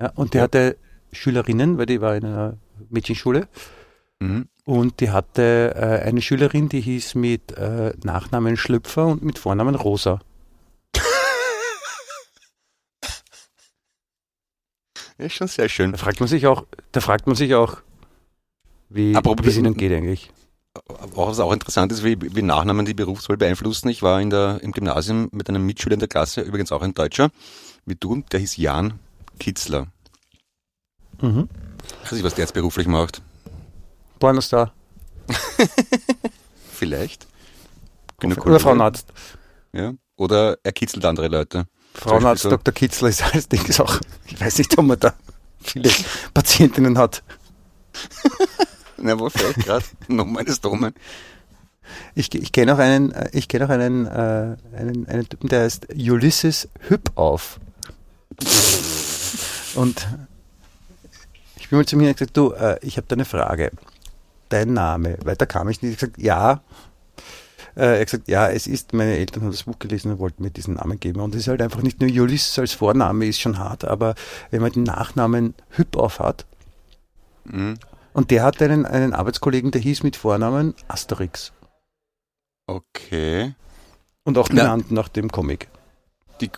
Ja, 0.00 0.10
und 0.16 0.34
die 0.34 0.38
Ja. 0.38 0.44
hatte 0.44 0.76
Schülerinnen, 1.12 1.78
weil 1.78 1.86
die 1.86 2.00
war 2.00 2.16
in 2.16 2.24
einer 2.24 2.56
Mädchenschule. 2.88 3.48
Mhm. 4.18 4.48
Und 4.64 5.00
die 5.00 5.10
hatte 5.10 5.72
äh, 5.76 6.06
eine 6.08 6.20
Schülerin, 6.20 6.68
die 6.68 6.80
hieß 6.80 7.14
mit 7.14 7.52
äh, 7.52 7.92
Nachnamen 8.02 8.56
Schlüpfer 8.56 9.06
und 9.06 9.22
mit 9.22 9.38
Vornamen 9.38 9.74
Rosa. 9.74 10.20
Ja, 15.18 15.26
ist 15.26 15.34
schon 15.34 15.48
sehr 15.48 15.68
schön. 15.68 15.92
Da 15.92 15.98
fragt 15.98 16.20
man 16.20 16.28
sich 16.30 16.46
auch, 16.46 16.64
da 16.92 17.00
fragt 17.02 17.26
man 17.26 17.36
sich 17.36 17.54
auch, 17.54 17.82
wie 18.88 19.12
es 19.14 19.56
ihnen 19.58 19.74
geht 19.74 19.92
eigentlich. 19.92 20.30
Auch, 21.16 21.28
was 21.28 21.40
auch 21.40 21.52
interessant 21.52 21.90
ist, 21.90 22.04
wie, 22.04 22.16
wie 22.20 22.42
Nachnamen 22.42 22.86
die 22.86 22.94
Berufswahl 22.94 23.36
beeinflussen. 23.36 23.88
Ich 23.88 24.02
war 24.02 24.20
in 24.20 24.30
der, 24.30 24.60
im 24.62 24.72
Gymnasium 24.72 25.28
mit 25.32 25.48
einem 25.48 25.66
Mitschüler 25.66 25.94
in 25.94 26.00
der 26.00 26.08
Klasse, 26.08 26.42
übrigens 26.42 26.70
auch 26.70 26.82
ein 26.82 26.94
Deutscher, 26.94 27.30
wie 27.86 27.96
du, 27.96 28.22
der 28.30 28.40
hieß 28.40 28.56
Jan 28.56 28.98
Kitzler. 29.40 29.88
Mhm. 31.20 31.48
Ich 32.02 32.04
weiß 32.04 32.12
nicht, 32.12 32.24
was 32.24 32.34
der 32.34 32.44
jetzt 32.44 32.54
beruflich 32.54 32.86
macht. 32.86 33.20
Pornostar. 34.20 34.72
Vielleicht. 36.72 37.26
Oder. 38.22 38.60
Frauenarzt. 38.60 39.06
Ja. 39.72 39.94
Oder 40.16 40.58
er 40.62 40.72
kitzelt 40.72 41.04
andere 41.04 41.28
Leute. 41.28 41.66
Frauenarzt 41.94 42.42
so. 42.42 42.50
Dr. 42.50 42.72
Kitzler 42.72 43.08
ist 43.08 43.22
als 43.22 43.48
Ding 43.48 43.62
auch. 43.80 43.98
Ich 44.26 44.40
weiß 44.40 44.58
nicht, 44.58 44.76
ob 44.78 44.84
man 44.84 45.00
da 45.00 45.14
viele 45.62 45.90
Patientinnen 46.34 46.96
hat. 46.98 47.22
Na, 49.00 49.18
wo 49.18 49.28
vielleicht 49.30 49.64
gerade 49.64 49.84
Nummer 50.08 50.40
eines 50.40 50.60
Dummen. 50.60 50.94
Ich, 52.14 52.32
ich 52.34 52.52
kenne 52.52 52.74
auch 52.74 52.78
einen, 52.78 53.12
äh, 53.12 53.30
ich 53.32 53.48
kenne 53.48 53.64
auch 53.64 53.70
einen, 53.70 54.06
äh, 54.06 54.56
einen, 54.76 55.08
einen 55.08 55.28
Typen, 55.28 55.48
der 55.48 55.62
heißt 55.62 55.88
Ulysses 55.94 56.68
Hüppauf. 56.88 57.58
Und 59.74 60.06
ich 61.56 61.68
bin 61.68 61.78
mal 61.78 61.86
zu 61.86 61.96
mir 61.96 62.08
und 62.08 62.16
gesagt, 62.16 62.36
du, 62.36 62.52
äh, 62.52 62.78
ich 62.82 62.96
habe 62.96 63.06
da 63.08 63.14
eine 63.14 63.24
Frage. 63.24 63.72
Dein 64.50 64.72
Name, 64.72 65.18
weiter 65.24 65.46
kam 65.46 65.68
ich 65.68 65.82
nicht. 65.82 65.92
Ich 65.94 65.98
gesagt, 65.98 66.18
ja. 66.18 66.62
Äh, 67.76 67.94
er 67.94 68.00
hat 68.00 68.06
gesagt, 68.06 68.28
ja, 68.28 68.48
es 68.48 68.66
ist, 68.66 68.92
meine 68.92 69.16
Eltern 69.16 69.42
haben 69.42 69.50
das 69.50 69.62
Buch 69.64 69.78
gelesen 69.78 70.12
und 70.12 70.18
wollten 70.18 70.42
mir 70.42 70.50
diesen 70.50 70.74
Namen 70.74 71.00
geben. 71.00 71.20
Und 71.20 71.34
es 71.34 71.42
ist 71.42 71.48
halt 71.48 71.62
einfach 71.62 71.82
nicht 71.82 72.00
nur 72.00 72.10
Ulysses 72.10 72.58
als 72.58 72.72
Vorname, 72.72 73.26
ist 73.26 73.40
schon 73.40 73.58
hart, 73.58 73.84
aber 73.84 74.14
wenn 74.50 74.60
man 74.60 74.72
den 74.72 74.82
Nachnamen 74.84 75.54
Hüppauf 75.70 76.18
hat, 76.18 76.46
Mhm. 77.44 77.78
Und 78.12 78.30
der 78.30 78.42
hat 78.42 78.60
einen, 78.62 78.86
einen 78.86 79.12
Arbeitskollegen, 79.14 79.70
der 79.70 79.80
hieß 79.80 80.02
mit 80.02 80.16
Vornamen 80.16 80.74
Asterix. 80.88 81.52
Okay. 82.66 83.54
Und 84.24 84.38
auch 84.38 84.48
Ja. 84.48 84.54
benannt 84.54 84.90
nach 84.90 85.08
dem 85.08 85.30
Comic. 85.30 85.68
Die, 86.40 86.50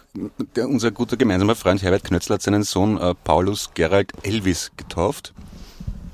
der, 0.56 0.68
unser 0.68 0.90
guter 0.92 1.16
gemeinsamer 1.16 1.56
Freund 1.56 1.82
Herbert 1.82 2.04
Knötzl 2.04 2.34
hat 2.34 2.42
seinen 2.42 2.62
Sohn 2.62 2.98
äh, 2.98 3.14
Paulus 3.14 3.70
Gerald 3.74 4.12
Elvis 4.24 4.70
getauft. 4.76 5.34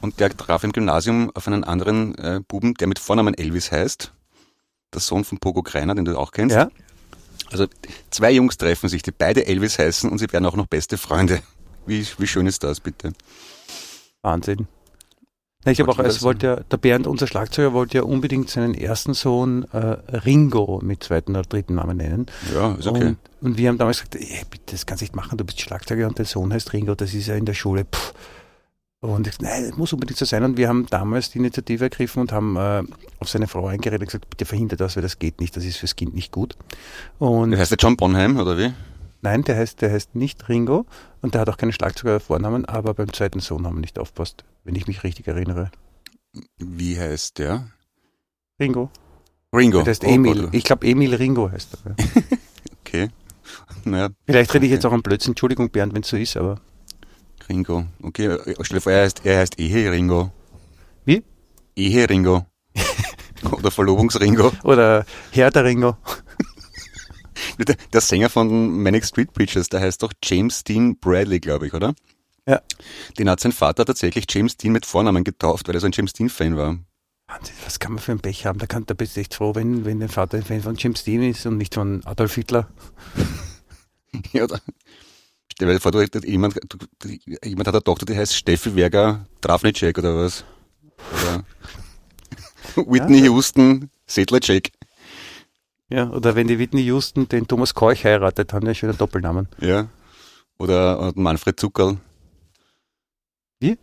Und 0.01 0.21
der 0.21 0.35
traf 0.35 0.63
im 0.65 0.73
Gymnasium 0.73 1.31
auf 1.35 1.47
einen 1.49 1.65
anderen 1.65 2.17
äh, 2.19 2.41
Buben, 2.47 2.75
der 2.75 2.87
mit 2.87 2.99
Vornamen 2.99 3.35
Elvis 3.35 3.73
heißt. 3.73 4.13
Der 4.95 5.01
Sohn 5.01 5.25
von 5.25 5.39
Pogo 5.39 5.63
Greiner, 5.63 5.95
den 5.95 6.05
du 6.05 6.17
auch 6.17 6.31
kennst. 6.31 6.55
Ja? 6.57 6.71
Also 7.51 7.67
zwei 8.11 8.31
Jungs 8.31 8.57
treffen 8.57 8.89
sich, 8.89 9.03
die 9.03 9.11
beide 9.11 9.47
Elvis 9.47 9.79
heißen 9.79 10.09
und 10.11 10.19
sie 10.19 10.33
werden 10.33 10.47
auch 10.47 10.57
noch 10.57 10.67
beste 10.67 10.97
Freunde. 10.97 11.43
Wie, 11.85 12.07
wie 12.19 12.27
schön 12.27 12.47
ist 12.47 12.63
das, 12.63 12.81
bitte? 12.81 13.13
Wahnsinn. 14.23 14.69
Na, 15.69 15.73
ich 15.73 15.81
habe 15.81 15.93
auch, 15.93 15.99
das 15.99 16.23
wollte 16.23 16.47
ja, 16.47 16.57
der 16.57 16.79
Bernd, 16.79 17.07
unser 17.07 17.27
Schlagzeuger, 17.27 17.75
wollte 17.75 17.99
ja 17.99 18.03
unbedingt 18.03 18.49
seinen 18.49 18.73
ersten 18.73 19.13
Sohn 19.13 19.65
äh, 19.73 19.99
Ringo 20.17 20.81
mit 20.83 21.05
zweiten 21.05 21.33
oder 21.33 21.43
dritten 21.43 21.75
Namen 21.75 21.99
nennen. 21.99 22.25
Ja, 22.55 22.73
ist 22.73 22.87
okay. 22.87 23.09
Und, 23.09 23.19
und 23.43 23.59
wir 23.59 23.69
haben 23.69 23.77
damals 23.77 23.99
gesagt, 23.99 24.17
ey, 24.17 24.45
bitte, 24.51 24.73
das 24.73 24.87
kannst 24.87 25.03
du 25.03 25.05
nicht 25.05 25.15
machen, 25.15 25.37
du 25.37 25.45
bist 25.45 25.61
Schlagzeuger 25.61 26.07
und 26.07 26.19
dein 26.19 26.25
Sohn 26.25 26.55
heißt 26.55 26.73
Ringo, 26.73 26.95
das 26.95 27.13
ist 27.13 27.27
ja 27.27 27.35
in 27.35 27.45
der 27.45 27.53
Schule. 27.53 27.85
Pff. 27.85 28.15
Und 29.01 29.27
ich 29.27 29.37
gesagt, 29.37 29.43
nein, 29.43 29.69
das 29.69 29.77
muss 29.77 29.93
unbedingt 29.93 30.19
so 30.19 30.25
sein. 30.25 30.43
Und 30.43 30.57
wir 30.57 30.69
haben 30.69 30.87
damals 30.89 31.31
die 31.31 31.39
Initiative 31.39 31.85
ergriffen 31.85 32.23
und 32.23 32.33
haben 32.33 32.57
äh, 32.57 32.83
auf 33.21 33.29
seine 33.29 33.47
Frau 33.47 33.67
eingeredet 33.67 34.01
und 34.01 34.07
gesagt, 34.07 34.31
bitte 34.31 34.47
verhindert 34.47 34.81
das, 34.81 34.97
weil 34.97 35.03
das 35.03 35.19
geht 35.19 35.39
nicht, 35.39 35.55
das 35.55 35.67
ist 35.67 35.77
fürs 35.77 35.97
Kind 35.97 36.15
nicht 36.15 36.33
gut. 36.33 36.57
Und 37.19 37.55
heißt 37.55 37.73
der 37.73 37.79
John 37.79 37.99
Bonheim, 37.99 38.39
oder 38.39 38.57
wie? 38.57 38.73
Nein, 39.23 39.43
der 39.43 39.57
heißt, 39.57 39.81
der 39.83 39.91
heißt 39.93 40.15
nicht 40.15 40.49
Ringo 40.49 40.87
und 41.23 41.35
der 41.35 41.41
hat 41.43 41.49
auch 41.49 41.57
keinen 41.57 41.73
Schlagzeuger 41.73 42.21
Vornamen, 42.21 42.65
aber 42.65 42.95
beim 42.95 43.13
zweiten 43.13 43.41
Sohn 43.41 43.67
haben 43.67 43.77
wir 43.77 43.81
nicht 43.81 43.99
aufpasst, 43.99 44.45
wenn 44.65 44.75
ich 44.75 44.87
mich 44.87 45.03
richtig 45.05 45.27
erinnere. 45.29 45.71
Wie 46.59 46.99
heißt 46.99 47.39
der? 47.39 47.69
Ringo. 48.61 48.91
Ringo. 49.55 49.79
Der 49.83 49.91
heißt 49.91 50.05
Oh 50.05 50.09
Emil. 50.09 50.43
Gott, 50.43 50.55
Ich 50.55 50.65
glaube, 50.65 50.87
Emil 50.87 51.15
Ringo 51.15 51.51
heißt 51.51 51.79
er. 51.85 51.97
Okay. 52.89 53.11
Naja, 53.85 54.09
Vielleicht 54.25 54.55
rede 54.55 54.65
ich 54.65 54.73
jetzt 54.73 54.87
auch 54.87 54.93
am 54.93 55.03
Blödsinn. 55.03 55.33
Entschuldigung, 55.33 55.69
Bernd, 55.69 55.93
wenn 55.95 56.01
es 56.03 56.09
so 56.09 56.17
ist, 56.17 56.39
aber. 56.39 56.59
Ringo. 57.49 57.85
Okay, 58.03 58.39
stell 58.63 58.77
dir 58.77 58.81
vor, 58.81 58.93
er 58.93 59.03
heißt, 59.05 59.21
er 59.25 59.41
heißt 59.41 59.59
Ehe 59.61 59.93
Ringo. 59.93 60.33
Wie? 61.05 61.23
Ehe 61.77 62.09
Ringo. 62.09 62.47
Oder 63.53 63.71
Verlobungsringo. 63.71 64.53
Oder 64.65 65.05
Herr 65.33 65.51
der 65.51 65.65
Ringo. 65.65 65.97
Der, 67.59 67.77
der 67.93 68.01
Sänger 68.01 68.31
von 68.31 68.83
Manic 68.83 69.05
Street 69.05 69.33
Preachers, 69.33 69.69
der 69.69 69.81
heißt 69.81 70.03
doch 70.03 70.13
James 70.23 70.65
Dean 70.65 70.99
Bradley, 70.99 71.41
glaube 71.41 71.67
ich, 71.67 71.75
oder? 71.75 71.95
Ja. 72.47 72.63
Den 73.19 73.29
hat 73.29 73.41
sein 73.41 73.53
Vater 73.53 73.85
tatsächlich 73.85 74.25
James 74.31 74.57
Dean 74.57 74.73
mit 74.73 74.87
Vornamen 74.87 75.23
getauft, 75.23 75.69
weil 75.69 75.75
er 75.75 75.81
so 75.81 75.87
ein 75.87 75.93
James 75.93 76.15
Dean-Fan 76.15 76.57
war. 76.57 76.79
Wahnsinn, 77.27 77.55
was 77.65 77.79
kann 77.79 77.93
man 77.93 78.03
für 78.03 78.13
ein 78.13 78.21
Pech 78.21 78.47
haben? 78.47 78.59
Da, 78.59 78.67
kann, 78.67 78.87
da 78.87 78.95
bist 78.95 79.17
du 79.17 79.21
echt 79.21 79.35
froh, 79.35 79.55
wenn, 79.55 79.85
wenn 79.85 80.01
dein 80.01 80.09
Vater 80.09 80.39
ein 80.39 80.45
Fan 80.45 80.63
von 80.63 80.77
James 80.77 81.05
Dean 81.05 81.23
ist 81.23 81.45
und 81.45 81.59
nicht 81.59 81.75
von 81.75 82.05
Adolf 82.05 82.35
Hitler. 82.35 82.69
Ja, 84.33 84.45
oder? 84.45 84.59
Stell 85.53 85.69
dir 85.69 85.81
vor, 85.81 85.93
du, 85.93 86.01
jemand, 86.25 86.59
du, 86.67 86.79
jemand 87.45 87.69
hat 87.69 87.75
eine 87.75 87.85
Tochter, 87.85 88.07
die 88.07 88.17
heißt 88.17 88.35
Steffi 88.35 88.75
Werger 88.75 89.27
Drafnicek 89.43 89.99
oder 89.99 90.17
was? 90.17 90.45
Oder 91.13 91.45
Whitney 92.91 93.21
Houston 93.25 93.91
Sedlacek. 94.07 94.73
Ja, 95.91 96.11
oder 96.11 96.35
wenn 96.35 96.47
die 96.49 96.59
Whitney 96.59 96.83
Houston 96.83 97.29
den 97.29 97.47
Thomas 97.49 97.75
Keuch 97.75 98.05
heiratet, 98.05 98.53
haben 98.53 98.61
die 98.63 98.69
einen 98.69 98.75
schönen 98.75 98.99
Doppelnamen. 98.99 99.49
Ja. 99.61 99.89
Oder 100.59 101.13
Manfred 101.15 101.59
Zuckerl. 101.59 101.97
Wie? 103.61 103.79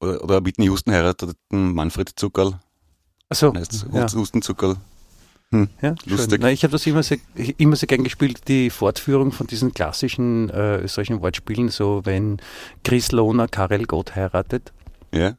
Oder, 0.00 0.22
oder 0.22 0.44
Whitney 0.44 0.66
Houston 0.66 0.92
heiratet 0.92 1.36
Manfred 1.50 2.10
Zuckerl. 2.14 2.60
Achso, 3.28 3.52
Heißt 3.54 3.86
ja, 3.92 4.06
Houston 4.12 4.42
Zuckerl. 4.42 4.76
ja, 5.80 5.94
lustig. 6.04 6.30
schön. 6.32 6.40
Na, 6.40 6.50
ich 6.50 6.62
habe 6.62 6.72
das 6.72 6.86
immer 6.86 7.02
sehr, 7.02 7.18
immer 7.58 7.74
sehr 7.76 7.86
gern 7.86 8.04
gespielt, 8.04 8.46
die 8.48 8.70
Fortführung 8.70 9.32
von 9.32 9.46
diesen 9.46 9.72
klassischen 9.72 10.50
äh, 10.50 10.78
österreichischen 10.78 11.20
Wortspielen, 11.20 11.68
so 11.68 12.02
wenn 12.04 12.38
Chris 12.84 13.12
Lohner 13.12 13.48
Karel 13.48 13.86
Gott 13.86 14.14
heiratet 14.14 14.72
Ja. 15.12 15.36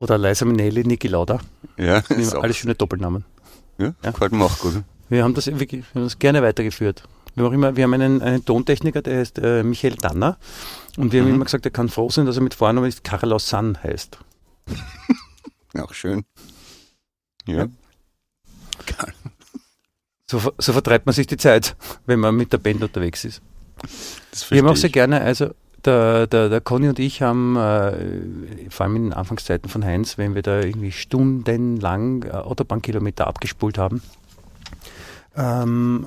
oder 0.00 0.18
Liza 0.18 0.44
Minnelli 0.44 0.84
Niki 0.84 1.08
Lauda. 1.08 1.40
Ja. 1.78 1.98
Ist 1.98 2.10
Immer 2.10 2.38
auch, 2.38 2.42
Alle 2.42 2.54
schöne 2.54 2.74
Doppelnamen. 2.74 3.24
Ja, 3.80 3.94
Ja. 4.04 4.10
gefällt 4.12 4.32
mir 4.32 4.44
auch 4.44 4.58
gut. 4.58 4.82
Wir 5.08 5.24
haben 5.24 5.34
das 5.34 5.46
wir 5.46 5.54
haben 5.56 5.84
das 5.94 6.18
gerne 6.18 6.42
weitergeführt. 6.42 7.02
Wir 7.34 7.44
haben, 7.44 7.54
immer, 7.54 7.76
wir 7.76 7.84
haben 7.84 7.94
einen, 7.94 8.22
einen 8.22 8.44
Tontechniker, 8.44 9.02
der 9.02 9.18
heißt 9.20 9.38
äh, 9.38 9.62
Michael 9.62 9.94
Danner. 9.96 10.36
Und 10.96 11.12
wir 11.12 11.20
haben 11.20 11.28
Mhm. 11.28 11.34
immer 11.36 11.44
gesagt, 11.44 11.64
er 11.64 11.70
kann 11.70 11.88
froh 11.88 12.10
sein, 12.10 12.26
dass 12.26 12.36
er 12.36 12.42
mit 12.42 12.54
Vornamen 12.54 12.88
ist 12.88 13.02
Carlos 13.04 13.48
San 13.48 13.78
heißt. 13.82 14.18
Auch 15.78 15.94
schön. 15.94 16.24
Ja. 17.46 17.56
Ja. 17.64 17.68
So, 20.30 20.40
so 20.58 20.72
vertreibt 20.72 21.06
man 21.06 21.12
sich 21.12 21.26
die 21.26 21.36
Zeit, 21.36 21.76
wenn 22.06 22.20
man 22.20 22.36
mit 22.36 22.52
der 22.52 22.58
Band 22.58 22.82
unterwegs 22.82 23.24
ist. 23.24 23.42
Das 24.30 24.48
Wir 24.50 24.58
haben 24.58 24.68
auch 24.68 24.76
sehr 24.76 24.90
gerne, 24.90 25.20
also 25.22 25.54
der, 25.84 26.26
der, 26.26 26.48
der 26.48 26.60
Conny 26.60 26.88
und 26.88 26.98
ich 26.98 27.22
haben, 27.22 27.56
äh, 27.56 28.70
vor 28.70 28.86
allem 28.86 28.96
in 28.96 29.02
den 29.04 29.12
Anfangszeiten 29.12 29.68
von 29.68 29.84
Heinz, 29.84 30.18
wenn 30.18 30.34
wir 30.34 30.42
da 30.42 30.60
irgendwie 30.60 30.92
stundenlang 30.92 32.24
äh, 32.24 32.30
Autobahnkilometer 32.30 33.26
abgespult 33.26 33.78
haben, 33.78 34.02
ähm, 35.36 36.06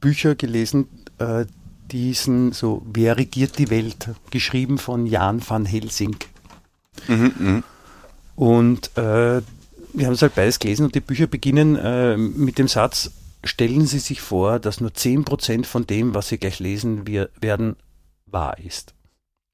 Bücher 0.00 0.34
gelesen, 0.34 0.88
äh, 1.18 1.46
diesen 1.90 2.52
so 2.52 2.82
Wer 2.92 3.16
regiert 3.16 3.58
die 3.58 3.70
Welt, 3.70 4.10
geschrieben 4.30 4.78
von 4.78 5.06
Jan 5.06 5.40
van 5.46 5.64
Helsing. 5.64 6.16
Mhm, 7.06 7.32
mhm. 7.38 7.64
Und 8.36 8.96
äh, 8.96 9.40
wir 9.92 10.06
haben 10.06 10.12
es 10.12 10.22
halt 10.22 10.34
beides 10.34 10.58
gelesen 10.58 10.84
und 10.84 10.94
die 10.94 11.00
Bücher 11.00 11.26
beginnen 11.26 11.76
äh, 11.76 12.16
mit 12.16 12.58
dem 12.58 12.68
Satz, 12.68 13.10
stellen 13.42 13.86
Sie 13.86 13.98
sich 13.98 14.20
vor, 14.20 14.58
dass 14.58 14.80
nur 14.80 14.90
10% 14.90 15.64
von 15.64 15.86
dem, 15.86 16.14
was 16.14 16.28
Sie 16.28 16.38
gleich 16.38 16.58
lesen 16.58 17.06
wir, 17.06 17.30
werden, 17.40 17.76
wahr 18.26 18.58
ist. 18.58 18.94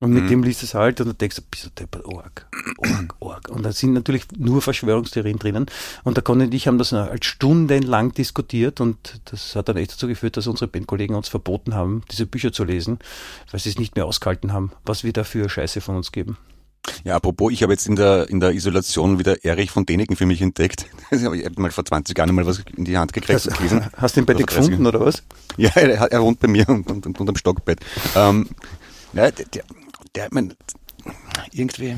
Und 0.00 0.12
mit 0.12 0.24
Mhm. 0.24 0.28
dem 0.28 0.42
liest 0.42 0.62
es 0.62 0.74
halt 0.74 1.00
und 1.00 1.06
du 1.06 1.14
denkst, 1.14 1.36
bist 1.50 1.64
du 1.66 1.70
deppert, 1.70 2.04
org, 2.04 2.46
org, 2.78 3.14
org. 3.20 3.48
Und 3.48 3.62
da 3.62 3.72
sind 3.72 3.92
natürlich 3.94 4.24
nur 4.36 4.60
Verschwörungstheorien 4.60 5.38
drinnen. 5.38 5.66
Und 6.02 6.16
der 6.16 6.24
Conny 6.24 6.44
und 6.44 6.52
ich 6.54 6.66
haben 6.66 6.78
das 6.78 6.92
halt 6.92 7.24
stundenlang 7.24 8.12
diskutiert 8.12 8.80
und 8.80 9.20
das 9.26 9.54
hat 9.56 9.68
dann 9.68 9.76
echt 9.76 9.92
dazu 9.92 10.06
geführt, 10.08 10.36
dass 10.36 10.46
unsere 10.46 10.68
Bandkollegen 10.68 11.16
uns 11.16 11.28
verboten 11.28 11.74
haben, 11.74 12.02
diese 12.10 12.26
Bücher 12.26 12.52
zu 12.52 12.64
lesen, 12.64 12.98
weil 13.50 13.60
sie 13.60 13.70
es 13.70 13.78
nicht 13.78 13.94
mehr 13.94 14.04
ausgehalten 14.04 14.52
haben, 14.52 14.72
was 14.84 15.04
wir 15.04 15.12
da 15.12 15.24
für 15.24 15.48
Scheiße 15.48 15.80
von 15.80 15.96
uns 15.96 16.12
geben. 16.12 16.36
Ja, 17.04 17.16
apropos, 17.16 17.50
ich 17.50 17.62
habe 17.62 17.72
jetzt 17.72 17.86
in 17.86 17.96
der, 17.96 18.28
in 18.28 18.40
der 18.40 18.52
Isolation 18.52 19.18
wieder 19.18 19.42
Erich 19.42 19.70
von 19.70 19.86
Däniken 19.86 20.16
für 20.16 20.26
mich 20.26 20.42
entdeckt. 20.42 20.86
Ich 21.12 21.24
habe 21.24 21.40
mal 21.56 21.70
vor 21.70 21.84
20 21.84 22.18
Jahren 22.18 22.34
mal 22.34 22.44
was 22.44 22.62
in 22.76 22.84
die 22.84 22.98
Hand 22.98 23.12
gekriegt 23.14 23.46
und 23.46 23.56
gelesen. 23.56 23.86
Hast 23.96 24.16
du 24.16 24.20
ihn 24.20 24.26
bei 24.26 24.34
dir 24.34 24.42
Oder 24.42 24.54
30. 24.54 24.70
gefunden 24.70 24.86
oder 24.86 25.00
was? 25.00 25.22
Ja, 25.56 25.70
er, 25.76 26.12
er 26.12 26.20
wohnt 26.22 26.40
bei 26.40 26.48
mir 26.48 26.68
und, 26.68 26.90
und, 26.90 27.06
und 27.06 27.20
unterm 27.20 27.36
Stockbett. 27.36 27.78
Ähm, 28.16 28.48
ja, 29.14 29.30
der, 29.30 29.46
der, 30.14 30.24
der 30.24 30.28
mein, 30.32 30.54
irgendwie, 31.52 31.96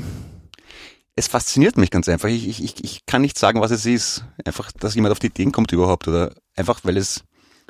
es 1.15 1.27
fasziniert 1.27 1.77
mich 1.77 1.89
ganz 1.91 2.07
einfach. 2.09 2.29
Ich, 2.29 2.47
ich, 2.47 2.83
ich- 2.83 3.05
kann 3.05 3.21
nicht 3.21 3.39
sagen, 3.39 3.61
was 3.61 3.71
es 3.71 3.85
ist. 3.85 4.23
Einfach, 4.45 4.71
dass 4.71 4.95
jemand 4.95 5.11
auf 5.13 5.19
die 5.19 5.27
Ideen 5.27 5.51
kommt 5.51 5.71
überhaupt 5.71 6.07
oder 6.07 6.33
einfach, 6.55 6.81
weil 6.83 6.97
es 6.97 7.23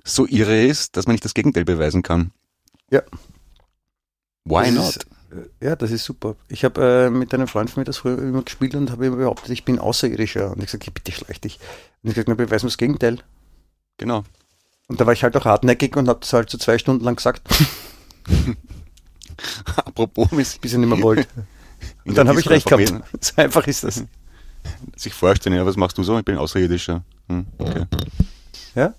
so 0.03 0.25
irre 0.25 0.65
ist, 0.65 0.97
dass 0.97 1.05
man 1.07 1.13
nicht 1.13 1.25
das 1.25 1.33
Gegenteil 1.33 1.63
beweisen 1.65 2.01
kann. 2.03 2.31
Ja. 2.89 3.01
Why 4.45 4.65
Das 4.65 4.73
not? 4.73 4.95
Ist, 4.95 5.07
äh, 5.61 5.65
ja, 5.65 5.75
das 5.75 5.91
ist 5.91 6.05
super. 6.05 6.35
Ich 6.47 6.63
habe 6.65 7.07
äh, 7.07 7.09
mit 7.09 7.33
einem 7.33 7.47
Freund 7.47 7.69
von 7.69 7.81
mir 7.81 7.85
das 7.85 7.97
früher 7.97 8.17
immer 8.17 8.41
gespielt 8.41 8.73
und 8.75 8.89
habe 8.91 9.05
immer 9.05 9.17
behauptet, 9.17 9.49
ich 9.51 9.65
bin 9.65 9.79
Außerirdischer. 9.79 10.51
Und 10.51 10.59
ich 10.59 10.65
gesagt, 10.71 10.91
bitte 10.93 11.11
schleich 11.11 11.39
dich. 11.41 11.59
Und 12.01 12.09
ich 12.09 12.15
gesagt, 12.15 12.29
na, 12.29 12.35
beweis 12.35 12.63
mir 12.63 12.69
das 12.69 12.77
Gegenteil. 12.77 13.19
Genau. 13.97 14.23
Und 14.87 14.99
da 15.01 15.05
war 15.05 15.13
ich 15.13 15.23
halt 15.23 15.35
auch 15.35 15.45
hartnäckig 15.45 15.95
und 15.97 16.07
habe 16.07 16.21
das 16.21 16.31
halt 16.33 16.49
so 16.49 16.57
zwei 16.57 16.77
Stunden 16.77 17.03
lang 17.03 17.17
gesagt, 17.17 17.47
Apropos, 19.77 20.29
bis 20.29 20.73
ihr 20.73 20.79
nicht 20.79 20.89
mehr 20.89 21.01
wollt. 21.01 21.27
Und 22.05 22.17
dann 22.17 22.27
habe 22.27 22.39
ich 22.39 22.49
recht 22.49 22.67
gehabt. 22.67 22.93
So 23.21 23.33
einfach 23.41 23.67
ist 23.67 23.83
das. 23.83 24.03
sich 24.95 25.13
vorstellen, 25.13 25.55
ja, 25.55 25.65
was 25.65 25.77
machst 25.77 25.97
du 25.97 26.03
so? 26.03 26.17
Ich 26.17 26.25
bin 26.25 26.37
Außerirdischer. 26.37 27.03
Hm, 27.29 27.45
okay. 27.59 27.85
Ja? 28.75 28.93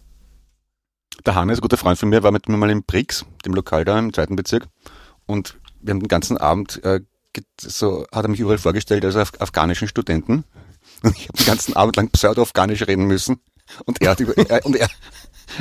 der 1.28 1.34
Hannes, 1.34 1.58
ein 1.58 1.62
guter 1.62 1.76
Freund 1.76 1.98
von 1.98 2.08
mir, 2.08 2.22
war 2.22 2.32
mit 2.32 2.48
mir 2.48 2.56
mal 2.56 2.70
im 2.70 2.82
Brix, 2.82 3.24
dem 3.44 3.54
Lokal 3.54 3.84
da 3.84 3.98
im 3.98 4.12
zweiten 4.12 4.36
Bezirk. 4.36 4.66
Und 5.26 5.58
wir 5.80 5.92
haben 5.92 6.00
den 6.00 6.08
ganzen 6.08 6.38
Abend, 6.38 6.82
äh, 6.84 7.00
so 7.60 8.06
hat 8.12 8.24
er 8.24 8.28
mich 8.28 8.40
überall 8.40 8.58
vorgestellt 8.58 9.04
als 9.04 9.16
af 9.16 9.32
afghanischen 9.38 9.88
Studenten. 9.88 10.44
Und 11.02 11.16
ich 11.16 11.28
habe 11.28 11.38
den 11.38 11.46
ganzen 11.46 11.76
Abend 11.76 11.96
lang 11.96 12.10
pseudo-afghanisch 12.10 12.86
reden 12.86 13.04
müssen. 13.04 13.40
Und 13.84 14.00
er 14.00 14.10
hat 14.10 14.20
über, 14.20 14.36
er, 14.36 14.64
und 14.64 14.76
er, 14.76 14.88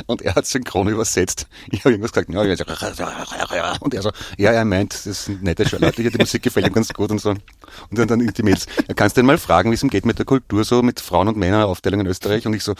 und 0.06 0.22
er 0.22 0.34
hat 0.34 0.46
synchron 0.46 0.88
übersetzt. 0.88 1.46
Ich 1.70 1.80
habe 1.80 1.90
irgendwas 1.90 2.12
gesagt, 2.12 2.28
ja, 2.30 2.44
ja, 2.44 3.76
und 3.80 3.94
er 3.94 4.02
so, 4.02 4.10
ja, 4.36 4.52
er 4.52 4.64
meint, 4.64 5.06
das 5.06 5.24
sind 5.24 5.42
nette 5.42 5.64
Leute 5.76 6.10
die 6.10 6.18
Musik 6.18 6.42
gefällt 6.42 6.66
ihm 6.66 6.72
ganz 6.72 6.92
gut 6.92 7.10
und 7.10 7.20
so. 7.20 7.30
Und 7.30 7.40
dann, 7.90 8.08
dann 8.08 8.18
die 8.18 8.42
Mails, 8.42 8.66
ja, 8.86 8.94
kannst 8.94 9.16
du 9.16 9.20
denn 9.20 9.26
mal 9.26 9.38
fragen, 9.38 9.70
wie 9.70 9.74
es 9.74 9.82
ihm 9.82 9.90
geht 9.90 10.06
mit 10.06 10.18
der 10.18 10.26
Kultur, 10.26 10.64
so 10.64 10.82
mit 10.82 11.00
Frauen 11.00 11.28
und 11.28 11.36
Männern 11.36 11.62
Aufteilung 11.62 12.00
in 12.00 12.06
Österreich? 12.06 12.46
Und 12.46 12.54
ich 12.54 12.64
so, 12.64 12.74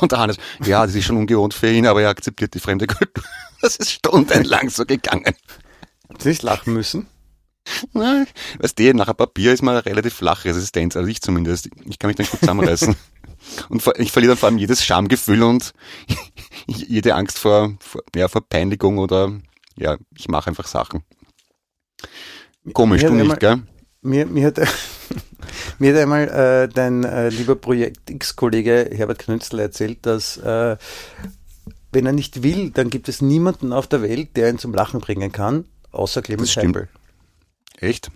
und 0.00 0.12
der 0.12 0.18
Hannes, 0.18 0.36
ja, 0.64 0.84
das 0.84 0.94
ist 0.94 1.04
schon 1.04 1.16
ungewohnt 1.16 1.54
für 1.54 1.70
ihn, 1.70 1.86
aber 1.86 2.02
er 2.02 2.10
akzeptiert 2.10 2.54
die 2.54 2.60
fremde 2.60 2.86
Kultur. 2.86 3.24
Das 3.62 3.76
ist 3.76 3.90
stundenlang 3.90 4.70
so 4.70 4.86
gegangen. 4.86 5.34
Habt 6.08 6.24
ihr 6.24 6.30
nicht 6.30 6.42
lachen 6.42 6.72
müssen? 6.72 7.08
Na, 7.92 8.24
weißt 8.58 8.78
du, 8.78 8.94
nach 8.94 9.14
Papier 9.14 9.52
ist 9.52 9.62
man 9.62 9.76
relativ 9.76 10.14
flach 10.14 10.46
Resistenz, 10.46 10.96
also 10.96 11.08
ich 11.08 11.20
zumindest. 11.20 11.68
Ich 11.84 11.98
kann 11.98 12.08
mich 12.08 12.16
dann 12.16 12.26
gut 12.26 12.40
zusammenreißen. 12.40 12.96
Und 13.68 13.82
ich 13.96 14.12
verliere 14.12 14.32
dann 14.32 14.38
vor 14.38 14.48
allem 14.48 14.58
jedes 14.58 14.84
Schamgefühl 14.84 15.42
und 15.42 15.72
jede 16.66 17.14
Angst 17.14 17.38
vor, 17.38 17.74
vor, 17.80 18.02
ja, 18.14 18.28
vor 18.28 18.46
Peinigung 18.46 18.98
oder 18.98 19.32
ja, 19.76 19.96
ich 20.16 20.28
mache 20.28 20.48
einfach 20.48 20.66
Sachen. 20.66 21.02
Komisch, 22.72 23.02
du 23.02 23.14
nicht, 23.14 23.40
gell? 23.40 23.62
Mir, 24.02 24.26
mir, 24.26 24.46
hat, 24.46 24.58
mir 25.78 25.94
hat 25.94 26.00
einmal 26.00 26.28
äh, 26.28 26.68
dein 26.68 27.04
äh, 27.04 27.28
lieber 27.28 27.56
Projekt 27.56 28.10
X-Kollege 28.10 28.90
Herbert 28.92 29.18
Knünzler 29.18 29.62
erzählt, 29.62 30.06
dass 30.06 30.36
äh, 30.36 30.76
wenn 31.92 32.06
er 32.06 32.12
nicht 32.12 32.42
will, 32.42 32.70
dann 32.70 32.90
gibt 32.90 33.08
es 33.08 33.20
niemanden 33.20 33.72
auf 33.72 33.86
der 33.86 34.02
Welt, 34.02 34.36
der 34.36 34.50
ihn 34.50 34.58
zum 34.58 34.72
Lachen 34.72 35.00
bringen 35.00 35.32
kann, 35.32 35.64
außer 35.90 36.22
Clemens 36.22 36.52
Scheibel. 36.52 36.88
Echt? 37.78 38.10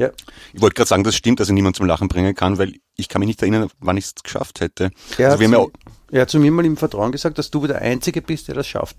Ja. 0.00 0.10
Ich 0.54 0.62
wollte 0.62 0.76
gerade 0.76 0.88
sagen, 0.88 1.04
das 1.04 1.14
stimmt, 1.14 1.40
dass 1.40 1.48
er 1.48 1.54
niemand 1.54 1.76
zum 1.76 1.84
Lachen 1.84 2.08
bringen 2.08 2.34
kann, 2.34 2.56
weil 2.56 2.76
ich 2.96 3.10
kann 3.10 3.20
mich 3.20 3.26
nicht 3.26 3.42
erinnern, 3.42 3.68
wann 3.80 3.98
ich 3.98 4.06
es 4.06 4.14
geschafft 4.14 4.60
hätte. 4.60 4.90
Er, 5.18 5.32
also 5.32 5.44
hat 5.44 5.50
zu, 5.50 5.72
er 6.10 6.22
hat 6.22 6.30
zu 6.30 6.38
mir 6.40 6.50
mal 6.50 6.64
im 6.64 6.78
Vertrauen 6.78 7.12
gesagt, 7.12 7.36
dass 7.36 7.50
du 7.50 7.66
der 7.66 7.82
Einzige 7.82 8.22
bist, 8.22 8.48
der 8.48 8.54
das 8.54 8.66
schafft. 8.66 8.96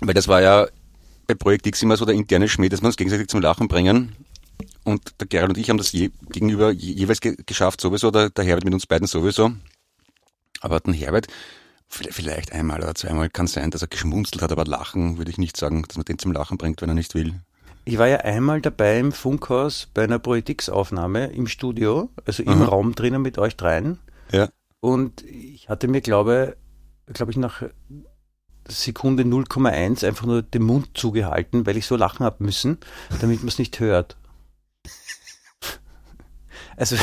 Weil 0.00 0.14
das 0.14 0.26
war 0.26 0.42
ja 0.42 0.66
bei 1.28 1.34
Projekt 1.34 1.68
X 1.68 1.84
immer 1.84 1.96
so 1.96 2.04
der 2.04 2.16
interne 2.16 2.48
Schmäh, 2.48 2.68
dass 2.68 2.82
wir 2.82 2.88
uns 2.88 2.96
gegenseitig 2.96 3.28
zum 3.28 3.40
Lachen 3.40 3.68
bringen. 3.68 4.16
Und 4.82 5.20
der 5.20 5.28
Gerald 5.28 5.50
und 5.50 5.58
ich 5.58 5.70
haben 5.70 5.78
das 5.78 5.92
je, 5.92 6.10
gegenüber 6.30 6.72
je, 6.72 6.92
jeweils 6.92 7.20
ge 7.20 7.36
geschafft 7.46 7.80
sowieso, 7.80 8.10
der, 8.10 8.30
der 8.30 8.44
Herbert 8.44 8.64
mit 8.64 8.74
uns 8.74 8.86
beiden 8.86 9.06
sowieso. 9.06 9.52
Aber 10.62 10.80
den 10.80 10.94
Herbert, 10.94 11.28
vielleicht 11.86 12.50
einmal 12.50 12.82
oder 12.82 12.96
zweimal 12.96 13.30
kann 13.30 13.46
sein, 13.46 13.70
dass 13.70 13.82
er 13.82 13.88
geschmunzelt 13.88 14.42
hat, 14.42 14.50
aber 14.50 14.64
lachen 14.64 15.16
würde 15.16 15.30
ich 15.30 15.38
nicht 15.38 15.56
sagen, 15.56 15.84
dass 15.86 15.96
man 15.96 16.06
den 16.06 16.18
zum 16.18 16.32
Lachen 16.32 16.58
bringt, 16.58 16.82
wenn 16.82 16.88
er 16.88 16.96
nicht 16.96 17.14
will. 17.14 17.34
Ich 17.88 17.98
war 17.98 18.08
ja 18.08 18.16
einmal 18.18 18.60
dabei 18.60 18.98
im 18.98 19.12
Funkhaus 19.12 19.86
bei 19.94 20.02
einer 20.02 20.18
Politics-Aufnahme 20.18 21.26
im 21.26 21.46
Studio, 21.46 22.10
also 22.24 22.42
im 22.42 22.48
Aha. 22.48 22.64
Raum 22.64 22.96
drinnen 22.96 23.22
mit 23.22 23.38
euch 23.38 23.56
dreien. 23.56 24.00
Ja. 24.32 24.48
Und 24.80 25.22
ich 25.22 25.68
hatte 25.68 25.86
mir, 25.86 26.00
glaube, 26.00 26.56
glaube 27.06 27.30
ich, 27.30 27.38
nach 27.38 27.62
Sekunde 28.66 29.22
0,1 29.22 30.04
einfach 30.04 30.26
nur 30.26 30.42
den 30.42 30.64
Mund 30.64 30.98
zugehalten, 30.98 31.64
weil 31.64 31.76
ich 31.76 31.86
so 31.86 31.94
lachen 31.94 32.26
habe 32.26 32.42
müssen, 32.42 32.78
damit 33.20 33.38
man 33.38 33.48
es 33.48 33.58
nicht 33.58 33.78
hört. 33.78 34.16
Also 36.76 36.96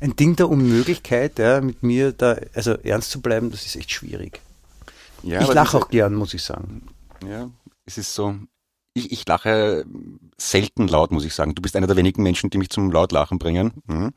ein 0.00 0.16
Ding 0.16 0.36
der 0.36 0.48
Unmöglichkeit, 0.48 1.38
ja, 1.38 1.60
mit 1.60 1.82
mir 1.82 2.12
da, 2.12 2.38
also 2.54 2.72
ernst 2.78 3.10
zu 3.10 3.20
bleiben, 3.20 3.50
das 3.50 3.66
ist 3.66 3.76
echt 3.76 3.92
schwierig. 3.92 4.40
Ja, 5.22 5.42
ich 5.42 5.52
lache 5.52 5.76
auch 5.76 5.90
gern, 5.90 6.14
muss 6.14 6.32
ich 6.32 6.42
sagen. 6.42 6.88
Ja, 7.28 7.50
es 7.84 7.98
ist 7.98 8.14
so, 8.14 8.34
ich, 9.00 9.12
ich 9.12 9.26
lache 9.26 9.84
selten 10.36 10.88
laut, 10.88 11.10
muss 11.10 11.24
ich 11.24 11.34
sagen. 11.34 11.54
Du 11.54 11.62
bist 11.62 11.76
einer 11.76 11.86
der 11.86 11.96
wenigen 11.96 12.22
Menschen, 12.22 12.50
die 12.50 12.58
mich 12.58 12.70
zum 12.70 12.90
Lautlachen 12.90 13.38
bringen. 13.38 13.82
Mhm. 13.86 14.12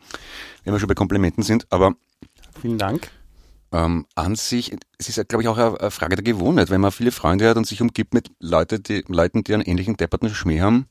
Wenn 0.64 0.74
wir 0.74 0.80
schon 0.80 0.88
bei 0.88 0.96
Komplimenten 0.96 1.44
sind, 1.44 1.66
aber. 1.72 1.96
Vielen 2.62 2.78
Dank. 2.78 3.10
Ähm, 3.72 4.06
an 4.14 4.36
sich, 4.36 4.76
es 5.00 5.10
ist, 5.10 5.28
glaube 5.28 5.42
ich, 5.42 5.48
auch 5.48 5.58
eine 5.58 5.90
Frage 5.90 6.16
der 6.16 6.24
Gewohnheit. 6.24 6.70
Wenn 6.70 6.82
man 6.82 6.92
viele 6.92 7.12
Freunde 7.12 7.50
hat 7.50 7.58
und 7.58 7.66
sich 7.66 7.82
umgibt 7.82 8.14
mit 8.14 8.30
Leute, 8.40 8.80
die, 8.80 9.04
Leuten, 9.08 9.44
die 9.44 9.54
einen 9.54 9.64
ähnlichen 9.64 9.98
depperten 9.98 10.30
Schmäh 10.30 10.62
haben, 10.62 10.86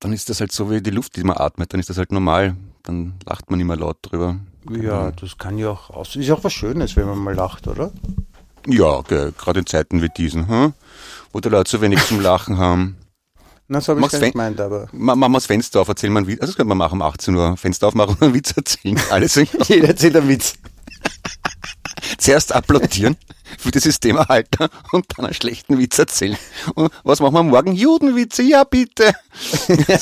dann 0.00 0.14
ist 0.14 0.30
das 0.30 0.40
halt 0.40 0.52
so 0.52 0.70
wie 0.70 0.80
die 0.80 0.90
Luft, 0.90 1.16
die 1.16 1.24
man 1.24 1.36
atmet. 1.36 1.72
Dann 1.72 1.80
ist 1.80 1.90
das 1.90 1.98
halt 1.98 2.12
normal. 2.12 2.56
Dann 2.82 3.14
lacht 3.26 3.50
man 3.50 3.60
immer 3.60 3.76
laut 3.76 3.98
drüber. 4.00 4.40
Ja, 4.70 5.10
das 5.10 5.36
kann 5.36 5.58
ja 5.58 5.70
auch 5.70 5.90
aus. 5.90 6.16
Ist 6.16 6.30
auch 6.30 6.42
was 6.42 6.54
Schönes, 6.54 6.96
wenn 6.96 7.06
man 7.06 7.18
mal 7.18 7.34
lacht, 7.34 7.68
oder? 7.68 7.92
Ja, 8.66 9.02
gerade 9.02 9.60
in 9.60 9.66
Zeiten 9.66 10.02
wie 10.02 10.08
diesen. 10.08 10.48
Hm? 10.48 10.74
wo 11.32 11.40
die 11.40 11.48
Leute 11.48 11.70
so 11.70 11.80
wenig 11.80 12.04
zum 12.06 12.20
Lachen 12.20 12.58
haben. 12.58 12.96
Na, 13.68 13.80
so 13.80 13.94
habe 13.94 14.04
ich 14.04 14.12
nicht 14.12 14.32
gemeint, 14.32 14.60
aber. 14.60 14.88
Machen 14.92 15.20
wir 15.20 15.30
das 15.30 15.46
Fenster 15.46 15.80
auf, 15.80 15.88
erzählen 15.88 16.12
wir 16.12 16.18
einen 16.18 16.26
Witz. 16.26 16.40
Also 16.40 16.50
das 16.52 16.56
könnte 16.56 16.68
man 16.68 16.78
machen 16.78 17.00
um 17.00 17.02
18 17.02 17.34
Uhr. 17.34 17.56
Fenster 17.56 17.86
aufmachen 17.86 18.16
und 18.16 18.22
einen 18.22 18.34
Witz 18.34 18.52
erzählen. 18.56 19.00
Alles 19.10 19.36
Jeder 19.68 19.88
erzählt 19.88 20.16
einen 20.16 20.28
Witz. 20.28 20.54
Zuerst 22.18 22.52
applaudieren 22.52 23.16
für 23.58 23.70
das 23.70 23.84
Systemerhalter 23.84 24.68
und 24.90 25.06
dann 25.16 25.26
einen 25.26 25.34
schlechten 25.34 25.78
Witz 25.78 25.98
erzählen. 25.98 26.36
Und 26.74 26.92
was 27.04 27.20
machen 27.20 27.34
wir 27.34 27.42
morgen? 27.44 27.72
Judenwitze, 27.72 28.42
ja 28.42 28.64
bitte. 28.64 29.14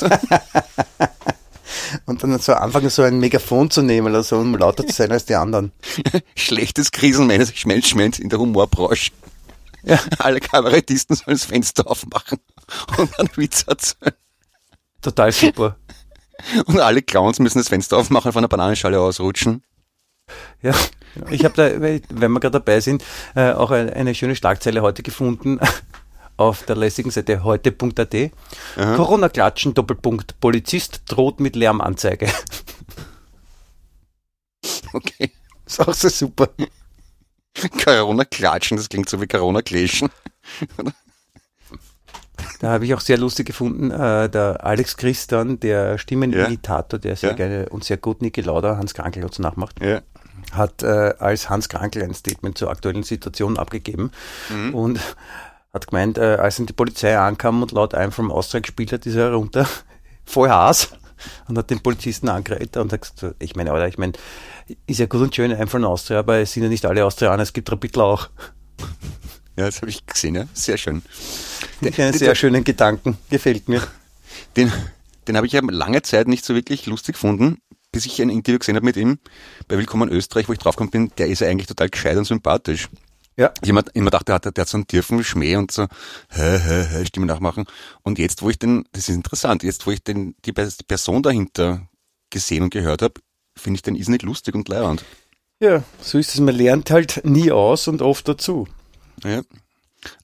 und 2.07 2.23
dann 2.23 2.39
so 2.39 2.55
anfangen, 2.55 2.91
so 2.91 3.03
ein 3.03 3.19
Megafon 3.19 3.71
zu 3.71 3.83
nehmen 3.83 4.09
oder 4.09 4.23
so, 4.23 4.39
um 4.39 4.55
lauter 4.57 4.87
zu 4.87 4.93
sein 4.93 5.13
als 5.13 5.25
die 5.25 5.35
anderen. 5.35 5.73
Schlechtes 6.37 6.91
Krisenmanagement 6.91 7.87
schmelz 7.87 8.19
in 8.19 8.29
der 8.29 8.39
Humorbranche. 8.39 9.13
Ja. 9.83 9.99
Alle 10.19 10.41
Kabarettisten 10.41 11.17
sollen 11.17 11.37
das 11.37 11.45
Fenster 11.45 11.89
aufmachen 11.89 12.39
und 12.97 13.11
dann 13.17 13.29
Witz 13.37 13.65
erzählen. 13.67 14.15
Total 15.01 15.33
super. 15.33 15.77
Und 16.67 16.79
alle 16.79 17.03
Clowns 17.03 17.41
müssen 17.41 17.59
das 17.59 17.69
Fenster 17.69 17.97
aufmachen, 17.97 18.33
von 18.33 18.43
der 18.43 18.49
Bananenschale 18.49 19.01
ausrutschen. 19.01 19.65
Ja, 20.63 20.73
ich 21.31 21.45
habe 21.45 21.55
da, 21.55 21.81
wenn 21.81 22.31
wir 22.33 22.41
gerade 22.41 22.61
dabei 22.61 22.81
sind, 22.81 23.03
äh, 23.35 23.53
auch 23.53 23.71
eine 23.71 24.15
schöne 24.15 24.37
Schlagzeile 24.37 24.83
heute 24.83 25.03
gefunden 25.03 25.59
auf 26.39 26.63
der 26.63 26.77
lässigen 26.77 27.11
Seite 27.11 27.45
heute.at. 27.45 28.17
Corona-Klatschen, 28.77 29.75
Doppelpunkt, 29.75 30.41
Polizist 30.41 31.03
droht 31.07 31.41
mit 31.41 31.55
Lärmanzeige. 31.55 32.29
Okay. 34.95 35.31
Ist 35.67 35.81
auch 35.81 35.93
so 35.93 36.09
super. 36.09 36.49
Corona-Klatschen, 37.85 38.79
das 38.79 38.89
klingt 38.89 39.09
so 39.09 39.21
wie 39.21 39.27
Corona-Kläschen. 39.27 40.09
Da 42.61 42.71
habe 42.71 42.87
ich 42.87 42.95
auch 42.95 43.01
sehr 43.01 43.19
lustig 43.19 43.47
gefunden, 43.47 43.91
äh, 43.91 44.29
der 44.29 44.65
Alex 44.65 44.97
Christian, 44.97 45.61
der 45.61 45.99
Stimmenimitator, 45.99 46.99
der 46.99 47.17
sehr 47.17 47.31
ja. 47.31 47.37
gerne 47.37 47.69
und 47.69 47.85
sehr 47.85 47.99
gut 47.99 48.23
Niki 48.23 48.41
Lauda, 48.41 48.77
Hans 48.77 48.95
Krankel 48.95 49.23
dazu 49.23 49.43
nachmacht, 49.43 49.81
ja. 49.83 50.01
hat 50.53 50.83
äh, 50.83 51.15
als 51.19 51.51
Hans 51.51 51.69
Krankel 51.69 52.03
ein 52.03 52.15
Statement 52.15 52.57
zur 52.57 52.71
aktuellen 52.71 53.03
Situation 53.03 53.59
abgegeben 53.59 54.11
mhm. 54.49 54.75
und 54.75 55.01
hat 55.79 55.89
gemeint, 55.89 56.19
äh, 56.19 56.37
als 56.37 56.57
dann 56.57 56.67
die 56.67 56.73
Polizei 56.73 57.17
ankam 57.17 57.63
und 57.63 57.73
laut 57.73 57.95
I'm 57.95 58.11
from 58.11 58.31
Austria 58.31 58.61
gespielt 58.61 58.93
hat, 58.93 59.07
ist 59.07 59.15
er 59.15 59.33
runter, 59.33 59.67
voll 60.25 60.49
Haas 60.49 60.93
und 61.49 61.59
hat 61.59 61.71
den 61.71 61.81
Polizisten 61.81 62.29
angeredet 62.29 62.77
und 62.77 62.93
hat 62.93 63.01
gesagt, 63.01 63.37
ich 63.39 63.57
meine, 63.57 63.73
oder 63.73 63.89
ich 63.89 63.99
meine, 63.99 64.13
ist 64.87 65.01
ja 65.01 65.07
gut 65.07 65.21
und 65.21 65.35
schön, 65.35 65.53
einfach 65.53 65.79
in 65.79 65.85
Austria, 65.85 66.19
aber 66.19 66.39
es 66.39 66.53
sind 66.53 66.63
ja 66.63 66.69
nicht 66.69 66.85
alle 66.85 67.05
Austrianer, 67.05 67.43
es 67.43 67.53
gibt 67.53 67.71
Rapidler 67.71 68.05
auch. 68.05 68.29
Ja, 69.57 69.67
das 69.67 69.81
habe 69.81 69.91
ich 69.91 70.07
gesehen, 70.07 70.37
ja. 70.37 70.45
Sehr 70.53 70.79
schön. 70.79 71.03
Den, 71.81 71.95
einen 71.95 72.13
sehr 72.13 72.35
schönen 72.35 72.63
Gedanken, 72.63 73.19
gefällt 73.31 73.69
mir. 73.69 73.83
Den, 74.57 74.73
den 75.27 75.37
habe 75.37 75.47
ich 75.47 75.53
ja 75.53 75.61
lange 75.69 76.03
Zeit 76.03 76.29
nicht 76.29 76.45
so 76.45 76.55
wirklich 76.55 76.87
lustig 76.87 77.15
gefunden, 77.15 77.59
bis 77.91 78.07
ich 78.07 78.21
ein 78.23 78.31
Interview 78.31 78.59
gesehen 78.59 78.77
habe 78.77 78.85
mit 78.85 78.97
ihm 78.97 79.19
bei 79.67 79.77
Willkommen 79.77 80.11
Österreich, 80.11 80.49
wo 80.49 80.53
ich 80.53 80.59
draufgekommen 80.59 80.91
bin, 80.91 81.13
der 81.19 81.27
ist 81.27 81.41
ja 81.41 81.49
eigentlich 81.49 81.67
total 81.67 81.89
gescheit 81.89 82.17
und 82.17 82.25
sympathisch. 82.25 82.89
Ja. 83.39 83.53
Ich 83.63 83.69
immer, 83.69 83.85
immer 83.95 84.11
dachte, 84.11 84.27
der 84.27 84.35
hat, 84.35 84.45
der 84.57 84.63
hat 84.63 84.69
so 84.69 84.77
einen 84.77 84.89
tiefen 84.89 85.23
Schmäh 85.23 85.55
und 85.55 85.71
so, 85.71 85.85
hä, 86.29 86.59
hä, 86.59 86.87
hä, 86.91 87.07
Stimme 87.07 87.27
nachmachen. 87.27 87.67
Und 88.03 88.19
jetzt, 88.19 88.43
wo 88.43 88.51
ich 88.51 88.59
den, 88.59 88.85
das 88.91 89.09
ist 89.09 89.15
interessant, 89.15 89.63
jetzt, 89.63 89.87
wo 89.87 89.93
ich 89.93 90.03
den, 90.03 90.35
die 90.45 90.53
Person 90.53 91.23
dahinter 91.23 91.89
gesehen 92.31 92.65
und 92.65 92.71
gehört 92.71 93.01
habe, 93.01 93.15
finde 93.57 93.77
ich 93.77 93.83
den 93.83 93.95
ist 93.95 94.09
nicht 94.09 94.25
lustig 94.25 94.57
und 94.57 94.69
leiernd. 94.69 95.05
Ja, 95.61 95.85
so 96.01 96.19
ist 96.19 96.35
es. 96.35 96.41
Man 96.41 96.55
lernt 96.55 96.91
halt 96.91 97.21
nie 97.25 97.53
aus 97.53 97.87
und 97.87 98.03
oft 98.03 98.27
dazu. 98.27 98.67
Ja. 99.23 99.43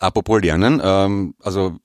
Apropos 0.01 0.43
Lernen, 0.43 0.81
ähm, 0.83 1.35
also 1.41 1.79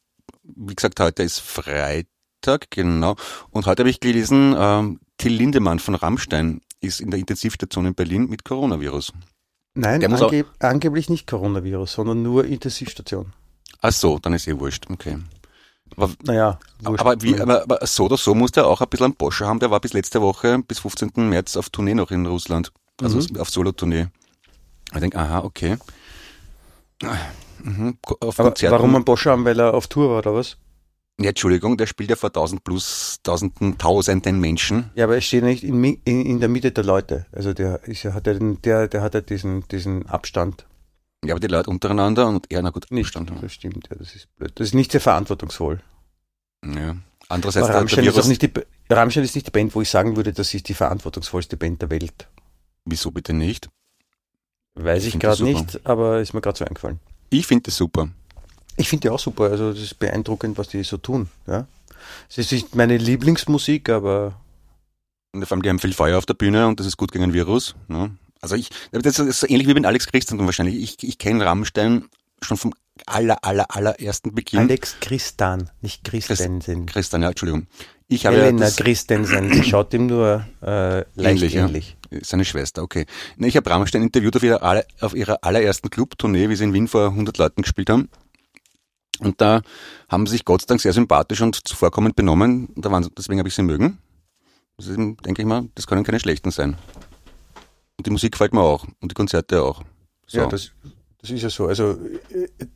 wie 0.44 0.76
gesagt, 0.76 1.00
heute 1.00 1.22
ist 1.22 1.40
Freitag, 1.40 2.72
genau. 2.72 3.16
Und 3.52 3.68
heute 3.68 3.84
habe 3.84 3.90
ich 3.92 4.00
gelesen, 4.00 4.56
ähm, 4.58 5.00
Till 5.18 5.34
Lindemann 5.34 5.78
von 5.78 5.94
Rammstein 5.94 6.62
ist 6.82 7.02
in 7.02 7.12
der 7.12 7.20
Intensivstation 7.20 7.86
in 7.86 7.94
Berlin 7.94 8.28
mit 8.28 8.44
Coronavirus. 8.44 9.14
Nein, 9.76 10.04
angeb 10.04 10.48
angeblich 10.60 11.10
nicht 11.10 11.28
Coronavirus, 11.28 11.94
sondern 11.94 12.22
nur 12.24 12.46
Intensivstation. 12.46 13.34
Ach 13.82 13.92
so, 13.92 14.20
dann 14.20 14.34
ist 14.34 14.48
eh 14.48 14.60
wurscht, 14.60 14.86
okay. 14.90 15.18
Aber, 15.96 16.12
naja, 16.24 16.60
aber, 16.84 17.22
wie, 17.22 17.40
aber, 17.40 17.64
aber, 17.64 17.86
so 17.86 18.06
oder 18.06 18.18
so 18.18 18.36
muss 18.36 18.52
der 18.52 18.68
auch 18.68 18.82
ein 18.82 18.88
bisschen 18.90 19.06
einen 19.06 19.16
Boscher 19.16 19.48
haben. 19.48 19.60
Der 19.60 19.72
war 19.72 19.80
bis 19.80 19.94
letzte 19.94 20.22
Woche, 20.22 20.60
bis 20.60 20.80
15. 20.80 21.12
März 21.30 21.58
auf 21.58 21.70
Tournee 21.70 21.94
noch 21.94 22.12
in 22.12 22.26
Russland. 22.26 22.72
Also 23.02 23.20
mhm. 23.20 23.40
auf 23.40 23.50
Solo-Tournee. 23.50 24.08
Ich 24.94 25.00
denke, 25.00 25.18
aha, 25.18 25.40
okay. 25.44 25.78
Mhm. 27.64 27.98
Aber 28.20 28.32
Konzerten. 28.32 28.72
warum 28.72 28.96
ein 28.96 29.06
Boscham, 29.06 29.46
weil 29.46 29.60
er 29.60 29.74
auf 29.74 29.88
Tour 29.88 30.10
war, 30.10 30.20
oder 30.20 30.34
was? 30.34 30.58
Ja, 31.22 31.30
Entschuldigung, 31.30 31.76
der 31.78 31.86
spielt 31.86 32.10
ja 32.10 32.16
vor 32.16 32.32
tausend 32.32 32.64
plus 32.64 33.18
tausenden, 33.24 33.78
tausenden 33.78 34.40
Menschen. 34.40 34.90
Ja, 34.96 35.04
aber 35.04 35.16
er 35.16 35.22
steht 35.22 35.44
nicht 35.44 35.64
in, 35.64 35.84
in, 35.84 36.26
in 36.26 36.40
der 36.40 36.48
Mitte 36.48 36.72
der 36.72 36.86
Leute. 36.86 37.26
Also 37.34 37.54
der 37.54 37.84
ist 37.84 38.04
ja, 38.04 38.14
hat 38.14 38.26
ja 38.26 38.34
den, 38.34 38.62
der, 38.62 38.88
der 38.88 39.02
hat 39.02 39.14
ja 39.16 39.22
diesen, 39.22 39.68
diesen 39.68 40.08
Abstand. 40.08 40.66
Ja, 41.26 41.34
aber 41.34 41.42
die 41.42 41.48
Leute 41.48 41.70
untereinander 41.70 42.28
und 42.28 42.50
er, 42.50 42.62
na 42.62 42.70
gut, 42.70 42.86
Nicht. 42.90 43.16
Abstand. 43.18 43.44
Das 43.44 43.52
stimmt, 43.52 43.90
ja, 43.90 43.98
das 43.98 44.16
ist 44.16 44.34
blöd. 44.38 44.54
Das 44.56 44.68
ist 44.68 44.74
nicht 44.74 44.94
sehr 44.94 45.02
verantwortungsvoll. 45.02 45.82
Ja. 46.64 46.96
Andererseits, 47.28 47.68
Aber 47.68 47.80
Rammstein 47.80 48.06
ist, 48.06 48.28
nicht 48.28 48.42
die, 48.42 48.52
Rammstein 48.90 49.24
ist 49.24 49.36
nicht 49.36 49.48
die 49.48 49.52
Band, 49.52 49.76
wo 49.76 49.82
ich 49.82 49.90
sagen 49.90 50.16
würde, 50.16 50.32
das 50.34 50.54
ist 50.54 50.68
die 50.70 50.74
verantwortungsvollste 50.74 51.58
Band 51.58 51.82
der 51.82 51.90
Welt. 51.92 52.28
wieso 52.86 53.12
bitte 53.12 53.34
nicht? 53.34 53.70
Weiß 54.76 55.04
Ich 55.06 55.16
ich 55.16 55.20
gerade 55.20 55.44
nicht, 55.44 55.86
aber 55.86 56.22
ist 56.22 56.34
mir 56.34 56.42
gerade 56.42 56.58
so 56.58 56.66
eingefallen. 56.66 57.00
Ich 57.30 57.46
finde 57.46 57.64
das 57.64 57.76
super. 57.76 58.10
Ich 58.80 58.90
finde 58.90 59.02
die 59.02 59.10
auch 59.10 59.20
super. 59.20 59.46
Also 59.46 59.72
das 59.74 59.82
ist 59.82 60.00
beeindruckend, 60.00 60.58
was 60.58 60.70
die 60.70 60.84
so 60.84 60.98
tun. 60.98 61.30
Ja. 61.48 61.68
Es 62.30 62.38
ist 62.38 62.52
nicht 62.52 62.76
meine 62.76 62.98
Lieblingsmusik, 62.98 63.90
aber 63.90 64.34
Und 65.34 65.46
vor 65.46 65.56
allem, 65.56 65.62
die 65.64 65.70
haben 65.70 65.80
viel 65.80 65.94
Feuer 65.94 66.18
auf 66.18 66.26
der 66.26 66.34
Bühne 66.34 66.68
und 66.68 66.80
das 66.80 66.88
ist 66.88 66.98
gut 66.98 67.12
gegen 67.12 67.24
ein 67.26 67.34
Virus. 67.34 67.76
Ne? 67.88 68.12
Also 68.42 68.56
ich, 68.56 68.70
das 68.92 69.20
ist 69.20 69.42
so 69.42 69.48
ähnlich 69.48 69.68
wie 69.68 69.74
bei 69.74 69.88
Alex 69.88 70.08
Christensen 70.08 70.46
wahrscheinlich. 70.46 70.76
Ich, 70.82 71.04
ich 71.08 71.18
kenne 71.18 71.46
Rammstein 71.46 72.06
schon 72.42 72.58
vom 72.58 72.74
aller, 73.06 73.44
aller, 73.44 73.66
allerersten 73.76 74.34
Beginn. 74.34 74.60
Alex 74.60 74.96
Christan, 75.02 75.70
nicht 75.82 76.04
Christensen. 76.06 76.86
Christian, 76.86 77.22
ja, 77.22 77.30
Entschuldigung. 77.30 77.68
Ich 78.08 78.26
habe 78.26 78.38
ja 78.38 78.44
Helena 78.44 78.62
das, 78.66 78.78
Christensen, 78.78 79.52
die 79.52 79.64
schaut 79.64 79.94
ihm 79.94 80.08
nur 80.08 80.46
äh, 80.64 81.00
leicht 81.00 81.44
Ähnlich, 81.44 81.56
ähnlich. 81.56 81.98
ja. 82.10 82.20
seine 82.24 82.44
Schwester, 82.46 82.82
okay. 82.82 83.06
Ich 83.38 83.56
habe 83.56 83.70
Rammstein 83.70 84.02
interviewt 84.02 84.36
auf 84.38 84.42
ihrer, 84.44 84.64
aller- 84.64 84.86
auf 85.02 85.14
ihrer 85.14 85.44
allerersten 85.44 85.90
Clubtournee, 85.92 86.50
wie 86.50 86.56
sie 86.56 86.64
in 86.64 86.74
Wien 86.74 86.88
vor 86.88 87.10
100 87.10 87.38
Leuten 87.38 87.62
gespielt 87.62 87.90
haben. 87.90 88.10
Und 89.20 89.42
da 89.42 89.62
haben 90.08 90.26
sie 90.26 90.32
sich 90.34 90.46
Gott 90.46 90.62
sei 90.62 90.68
Dank 90.68 90.82
sehr 90.82 90.94
sympathisch 90.94 91.42
und 91.42 91.68
zuvorkommend 91.68 92.16
benommen. 92.16 92.70
Da 92.76 92.92
waren, 92.92 93.08
deswegen 93.18 93.40
habe 93.40 93.50
ich 93.50 93.56
sie 93.56 93.64
mögen. 93.64 94.00
Das 94.78 94.88
ist, 94.88 94.98
denke 94.98 95.42
ich 95.42 95.46
mal, 95.46 95.68
das 95.76 95.88
können 95.88 96.04
keine 96.04 96.20
schlechten 96.20 96.52
sein. 96.52 96.78
Und 97.98 98.08
die 98.08 98.12
Musik 98.12 98.32
gefällt 98.32 98.54
mir 98.54 98.62
auch. 98.62 98.86
Und 99.02 99.12
die 99.12 99.16
Konzerte 99.16 99.62
auch. 99.62 99.84
So. 100.26 100.40
Ja, 100.40 100.48
das, 100.48 100.72
das 101.22 101.32
ist 101.32 101.42
ja 101.42 101.50
so. 101.50 101.68
Also 101.68 101.98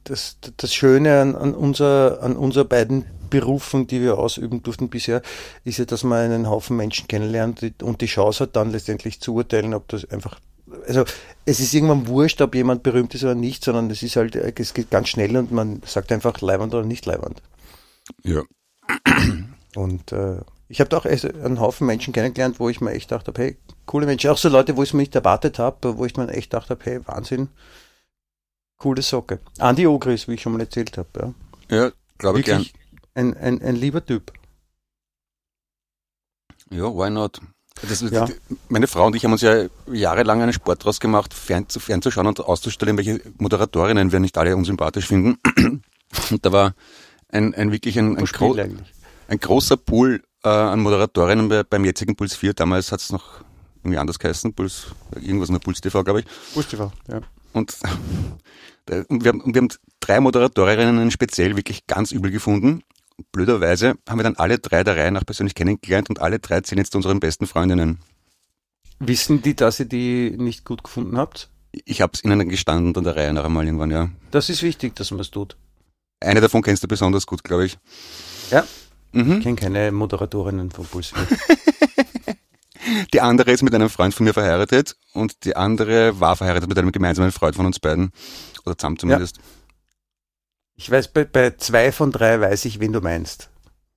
das, 0.03 0.37
das 0.57 0.73
Schöne 0.73 1.21
an, 1.21 1.35
an, 1.35 1.53
unser, 1.53 2.21
an 2.21 2.35
unser 2.35 2.65
beiden 2.65 3.05
Berufen, 3.29 3.87
die 3.87 4.01
wir 4.01 4.17
ausüben 4.17 4.61
durften 4.63 4.89
bisher, 4.89 5.21
ist 5.63 5.77
ja, 5.77 5.85
dass 5.85 6.03
man 6.03 6.19
einen 6.19 6.49
Haufen 6.49 6.75
Menschen 6.75 7.07
kennenlernt 7.07 7.81
und 7.81 8.01
die 8.01 8.07
Chance 8.07 8.43
hat, 8.43 8.55
dann 8.55 8.71
letztendlich 8.71 9.21
zu 9.21 9.33
urteilen, 9.33 9.73
ob 9.73 9.87
das 9.87 10.05
einfach. 10.05 10.39
Also 10.87 11.05
es 11.45 11.59
ist 11.59 11.73
irgendwann 11.73 12.07
wurscht, 12.07 12.41
ob 12.41 12.55
jemand 12.55 12.83
berühmt 12.83 13.13
ist 13.15 13.23
oder 13.23 13.35
nicht, 13.35 13.63
sondern 13.63 13.89
es 13.89 14.03
ist 14.03 14.15
halt, 14.15 14.35
äh, 14.35 14.53
es 14.55 14.73
geht 14.73 14.89
ganz 14.89 15.09
schnell 15.09 15.35
und 15.37 15.51
man 15.51 15.81
sagt 15.85 16.11
einfach 16.11 16.41
leiwand 16.41 16.73
oder 16.73 16.85
nicht 16.85 17.05
leiwand. 17.05 17.41
ja. 18.23 18.43
Und 19.75 20.11
äh, 20.11 20.41
ich 20.67 20.79
habe 20.79 20.89
da 20.89 20.97
auch 20.97 21.05
echt 21.05 21.25
einen 21.25 21.59
Haufen 21.59 21.87
Menschen 21.87 22.13
kennengelernt, 22.13 22.59
wo 22.59 22.69
ich 22.69 22.81
mir 22.81 22.91
echt 22.91 23.11
dachte, 23.11 23.33
hey, 23.35 23.57
coole 23.85 24.05
Menschen. 24.05 24.29
Auch 24.29 24.37
so 24.37 24.49
Leute, 24.49 24.75
wo 24.77 24.83
ich 24.83 24.89
es 24.89 24.93
mir 24.93 25.01
nicht 25.01 25.15
erwartet 25.15 25.59
habe, 25.59 25.97
wo 25.97 26.05
ich 26.05 26.15
mir 26.15 26.27
echt 26.29 26.53
dachte, 26.53 26.77
hey, 26.81 26.99
Wahnsinn, 27.07 27.49
coole 28.77 29.01
Socke. 29.01 29.39
Andi 29.59 29.87
Ogris, 29.87 30.27
wie 30.27 30.33
ich 30.33 30.41
schon 30.41 30.53
mal 30.53 30.61
erzählt 30.61 30.97
habe. 30.97 31.33
Ja. 31.69 31.75
Ja, 31.77 31.91
glaube 32.17 32.39
ich 32.39 32.45
gern. 32.45 32.65
Ein, 33.15 33.35
ein, 33.37 33.61
ein 33.61 33.75
lieber 33.75 34.05
Typ. 34.05 34.33
Ja, 36.69 36.85
why 36.85 37.09
not? 37.09 37.39
Das, 37.81 38.01
Ja. 38.01 38.27
Meine 38.69 38.87
Frau 38.87 39.07
und 39.07 39.15
ich 39.15 39.25
haben 39.25 39.31
uns 39.31 39.41
ja 39.41 39.65
jahrelang 39.91 40.41
einen 40.41 40.53
Sport 40.53 40.85
draus 40.85 40.99
gemacht, 40.99 41.33
fern, 41.33 41.67
zu, 41.67 41.79
fernzuschauen 41.79 42.27
und 42.27 42.39
auszustellen, 42.39 42.97
welche 42.97 43.19
Moderatorinnen 43.37 44.11
wir 44.11 44.19
nicht 44.19 44.37
alle 44.37 44.55
unsympathisch 44.55 45.07
finden. 45.07 45.37
Und 46.29 46.45
da 46.45 46.51
war 46.51 46.75
ein, 47.29 47.55
ein 47.55 47.71
wirklich 47.71 47.97
ein, 47.97 48.17
ein, 48.17 48.25
gro 48.25 48.55
ein 49.27 49.39
großer 49.39 49.77
Pool 49.77 50.21
äh, 50.43 50.49
an 50.49 50.79
Moderatorinnen 50.79 51.49
bei, 51.49 51.63
beim 51.63 51.85
jetzigen 51.85 52.15
Puls 52.15 52.35
4. 52.35 52.53
Damals 52.53 52.91
hat 52.91 52.99
es 52.99 53.11
noch 53.11 53.43
irgendwie 53.83 53.97
anders 53.97 54.19
geheißen, 54.19 54.53
Puls, 54.53 54.87
irgendwas 55.15 55.49
mit 55.49 55.63
Puls 55.63 55.81
TV, 55.81 56.03
glaube 56.03 56.21
ich. 56.21 56.25
Wusste 56.55 56.77
ja. 57.07 57.21
Und, 57.51 57.75
und, 59.09 59.23
wir 59.23 59.29
haben, 59.29 59.41
und 59.41 59.55
wir 59.55 59.61
haben 59.61 59.69
drei 59.99 60.19
Moderatorinnen 60.19 61.11
speziell 61.11 61.55
wirklich 61.55 61.87
ganz 61.87 62.11
übel 62.11 62.31
gefunden. 62.31 62.83
Blöderweise 63.31 63.95
haben 64.09 64.19
wir 64.19 64.23
dann 64.23 64.37
alle 64.37 64.59
drei 64.59 64.83
der 64.83 64.95
Reihe 64.97 65.11
nach 65.11 65.25
persönlich 65.25 65.55
kennengelernt 65.55 66.09
und 66.09 66.19
alle 66.19 66.39
drei 66.39 66.61
zählen 66.61 66.79
jetzt 66.79 66.91
zu 66.91 66.97
unseren 66.97 67.19
besten 67.19 67.47
Freundinnen. 67.47 67.99
Wissen 68.99 69.41
die, 69.41 69.55
dass 69.55 69.79
ihr 69.79 69.85
die 69.85 70.31
nicht 70.37 70.65
gut 70.65 70.83
gefunden 70.83 71.17
habt? 71.17 71.49
Ich 71.85 72.01
habe 72.01 72.11
es 72.13 72.23
ihnen 72.23 72.47
gestanden 72.49 72.95
an 72.95 73.03
der 73.03 73.15
Reihe 73.15 73.33
nach 73.33 73.43
einmal 73.45 73.65
irgendwann, 73.65 73.91
ja. 73.91 74.09
Das 74.31 74.49
ist 74.49 74.61
wichtig, 74.63 74.95
dass 74.95 75.11
man 75.11 75.19
es 75.19 75.31
tut. 75.31 75.57
Eine 76.19 76.41
davon 76.41 76.61
kennst 76.61 76.83
du 76.83 76.87
besonders 76.87 77.25
gut, 77.27 77.43
glaube 77.43 77.65
ich. 77.65 77.77
Ja. 78.51 78.63
Ich 79.11 79.23
Mhm. 79.23 79.41
kenne 79.41 79.55
keine 79.55 79.91
Moderatorinnen 79.91 80.71
von 80.71 80.85
Puls 80.85 81.07
4. 81.13 82.35
Die 83.13 83.21
andere 83.21 83.51
ist 83.51 83.63
mit 83.63 83.73
einem 83.73 83.89
Freund 83.89 84.13
von 84.13 84.25
mir 84.25 84.33
verheiratet 84.33 84.95
und 85.13 85.45
die 85.45 85.55
andere 85.55 86.19
war 86.19 86.35
verheiratet 86.35 86.67
mit 86.67 86.77
einem 86.77 86.91
gemeinsamen 86.91 87.31
Freund 87.31 87.55
von 87.55 87.65
uns 87.65 87.79
beiden. 87.79 88.11
Oder 88.65 88.77
zusammen 88.77 88.97
zumindest. 88.99 89.39
Ich 90.83 90.91
weiß, 90.91 91.07
bei, 91.07 91.23
bei 91.23 91.51
zwei 91.51 91.93
von 91.93 92.11
drei 92.11 92.41
weiß 92.41 92.65
ich, 92.65 92.81
wen 92.81 92.91
du 92.91 92.99
meinst. 92.99 93.49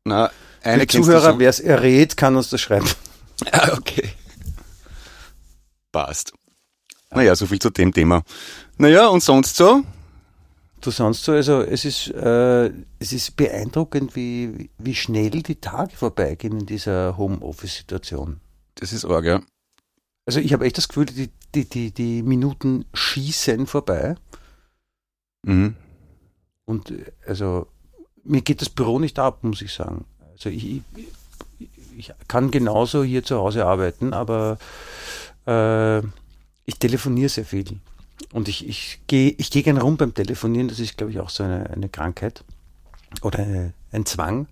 Na, 0.05 0.31
Für 0.61 0.71
eine 0.71 0.87
du 0.87 1.03
Zuhörer, 1.03 1.37
wer 1.41 1.51
es 1.51 1.59
errät, 1.59 2.17
kann 2.17 2.37
uns 2.37 2.49
das 2.51 2.61
schreiben. 2.61 2.89
Ah, 3.53 3.73
okay. 3.77 4.13
Passt. 5.93 6.33
Naja, 7.11 7.37
so 7.37 7.45
viel 7.45 7.59
zu 7.59 7.69
dem 7.69 7.93
Thema. 7.93 8.23
Naja, 8.79 9.09
und 9.09 9.23
sonst 9.23 9.57
so? 9.57 9.83
Du 10.81 10.91
sonst 10.91 11.23
so, 11.25 11.33
also 11.33 11.61
es 11.61 11.85
ist, 11.85 12.09
äh, 12.13 12.69
es 12.99 13.13
ist 13.13 13.37
beeindruckend, 13.37 14.17
wie, 14.17 14.71
wie 14.79 14.95
schnell 14.95 15.43
die 15.43 15.61
Tage 15.61 15.95
vorbeigehen 15.95 16.61
in 16.61 16.67
dieser 16.67 17.19
Homeoffice-Situation. 17.19 18.41
Das 18.77 18.95
ist 18.95 19.05
arg, 19.05 19.27
ja. 19.27 19.43
Also 20.25 20.41
ich 20.41 20.55
habe 20.55 20.65
echt 20.65 20.79
das 20.79 20.89
Gefühl, 20.89 21.05
die, 21.07 21.29
die, 21.55 21.69
die, 21.69 21.91
die 21.91 22.23
Minuten 22.23 22.87
schießen 22.95 23.67
vorbei. 23.67 24.15
Mhm. 25.43 25.77
Und 26.67 26.91
äh, 26.91 27.13
also 27.27 27.69
mir 28.25 28.43
geht 28.43 28.61
das 28.61 28.69
Büro 28.69 28.99
nicht 28.99 29.19
ab, 29.19 29.43
muss 29.43 29.63
ich 29.63 29.73
sagen. 29.73 30.05
Also 30.33 30.51
ich, 30.51 30.83
ich, 30.97 31.69
ich 31.97 32.13
kann 32.29 32.51
genauso 32.51 33.03
hier 33.03 33.25
zu 33.25 33.39
Hause 33.39 33.65
arbeiten, 33.65 34.13
aber 34.13 34.59
äh, 35.47 35.99
ich 36.67 36.79
telefoniere 36.79 37.31
sehr 37.31 37.47
viel. 37.47 37.81
Und 38.33 38.49
ich, 38.49 38.69
ich 38.69 39.01
gehe 39.07 39.35
ich 39.39 39.51
geh 39.51 39.63
gerne 39.63 39.81
rum 39.81 39.97
beim 39.97 40.13
Telefonieren, 40.13 40.69
das 40.69 40.81
ist, 40.81 40.99
glaube 40.99 41.13
ich, 41.13 41.21
auch 41.21 41.31
so 41.31 41.45
eine, 41.45 41.71
eine 41.71 41.89
Krankheit 41.89 42.45
oder 43.23 43.39
eine, 43.39 43.73
ein 43.93 44.05
Zwang. 44.05 44.47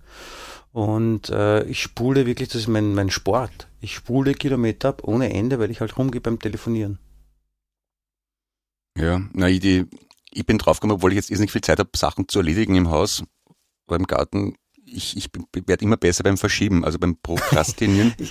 Und 0.72 1.30
äh, 1.30 1.64
ich 1.64 1.82
spule 1.82 2.26
wirklich, 2.26 2.48
das 2.48 2.62
ist 2.62 2.68
mein, 2.68 2.94
mein 2.94 3.10
Sport. 3.10 3.68
Ich 3.80 3.94
spule 3.94 4.34
Kilometer 4.34 4.88
ab 4.90 5.04
ohne 5.04 5.32
Ende, 5.32 5.58
weil 5.58 5.70
ich 5.70 5.80
halt 5.80 5.96
rumgehe 5.96 6.20
beim 6.20 6.38
Telefonieren. 6.38 6.98
Ja, 8.98 9.20
na, 9.32 9.48
ich, 9.48 9.60
die, 9.60 9.86
ich 10.34 10.46
bin 10.46 10.58
draufgekommen, 10.58 10.96
obwohl 10.96 11.12
ich 11.12 11.16
jetzt 11.16 11.30
nicht 11.30 11.52
viel 11.52 11.60
Zeit 11.62 11.78
habe, 11.78 11.90
Sachen 11.96 12.28
zu 12.28 12.38
erledigen 12.40 12.74
im 12.74 12.90
Haus 12.90 13.22
oder 13.86 13.96
im 13.98 14.06
Garten. 14.06 14.54
Ich, 14.86 15.16
ich 15.16 15.30
werde 15.66 15.82
immer 15.84 15.96
besser 15.96 16.22
beim 16.22 16.36
Verschieben, 16.36 16.84
also 16.84 16.98
beim 16.98 17.16
Prokrastinieren. 17.16 18.14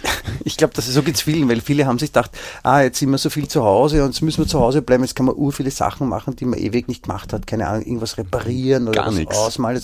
Ich 0.46 0.58
glaube, 0.58 0.74
das 0.74 0.88
ist 0.88 0.94
so 0.94 1.04
geht's 1.04 1.22
vielen, 1.22 1.48
weil 1.50 1.62
viele 1.62 1.86
haben 1.86 1.98
sich 2.00 2.10
gedacht, 2.12 2.32
ah, 2.64 2.82
jetzt 2.82 3.00
sind 3.00 3.10
wir 3.10 3.18
so 3.18 3.30
viel 3.30 3.48
zu 3.48 3.64
Hause 3.64 4.04
und 4.04 4.12
jetzt 4.12 4.22
müssen 4.22 4.44
wir 4.44 4.48
zu 4.48 4.60
Hause 4.60 4.82
bleiben, 4.82 5.04
jetzt 5.04 5.16
kann 5.16 5.26
man 5.26 5.36
ur 5.36 5.52
viele 5.54 5.72
Sachen 5.72 6.08
machen, 6.10 6.36
die 6.36 6.46
man 6.46 6.60
ewig 6.60 6.88
nicht 6.88 7.04
gemacht 7.04 7.34
hat. 7.34 7.48
Keine 7.48 7.68
Ahnung, 7.68 7.84
irgendwas 7.86 8.18
reparieren 8.18 8.84
oder 8.88 9.02
Gar 9.02 9.08
was 9.08 9.16
nix. 9.16 9.36
ausmalen. 9.38 9.82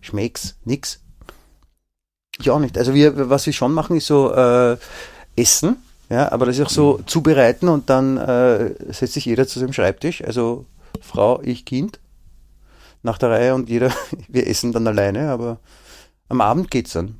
Schmecks, 0.00 0.56
nix. 0.64 1.00
Ich 2.38 2.50
auch 2.50 2.58
nicht. 2.58 2.76
Also 2.76 2.92
wir, 2.94 3.30
was 3.30 3.46
wir 3.46 3.52
schon 3.52 3.72
machen, 3.72 3.96
ist 3.96 4.06
so 4.06 4.32
äh, 4.34 4.76
Essen, 5.36 5.76
ja, 6.10 6.30
aber 6.30 6.46
das 6.46 6.58
ist 6.58 6.66
auch 6.66 6.70
so 6.70 6.98
Mhm. 6.98 7.06
zubereiten 7.06 7.68
und 7.68 7.88
dann 7.90 8.16
äh, 8.18 8.74
setzt 8.92 9.14
sich 9.14 9.24
jeder 9.24 9.46
zu 9.48 9.58
seinem 9.58 9.72
Schreibtisch, 9.72 10.22
also 10.22 10.66
Frau, 11.02 11.40
ich, 11.42 11.64
Kind, 11.64 12.00
nach 13.02 13.18
der 13.18 13.30
Reihe 13.30 13.54
und 13.54 13.68
jeder, 13.68 13.90
wir 14.28 14.46
essen 14.46 14.72
dann 14.72 14.86
alleine, 14.86 15.30
aber 15.30 15.58
am 16.28 16.40
Abend 16.40 16.70
geht's 16.70 16.92
dann. 16.92 17.16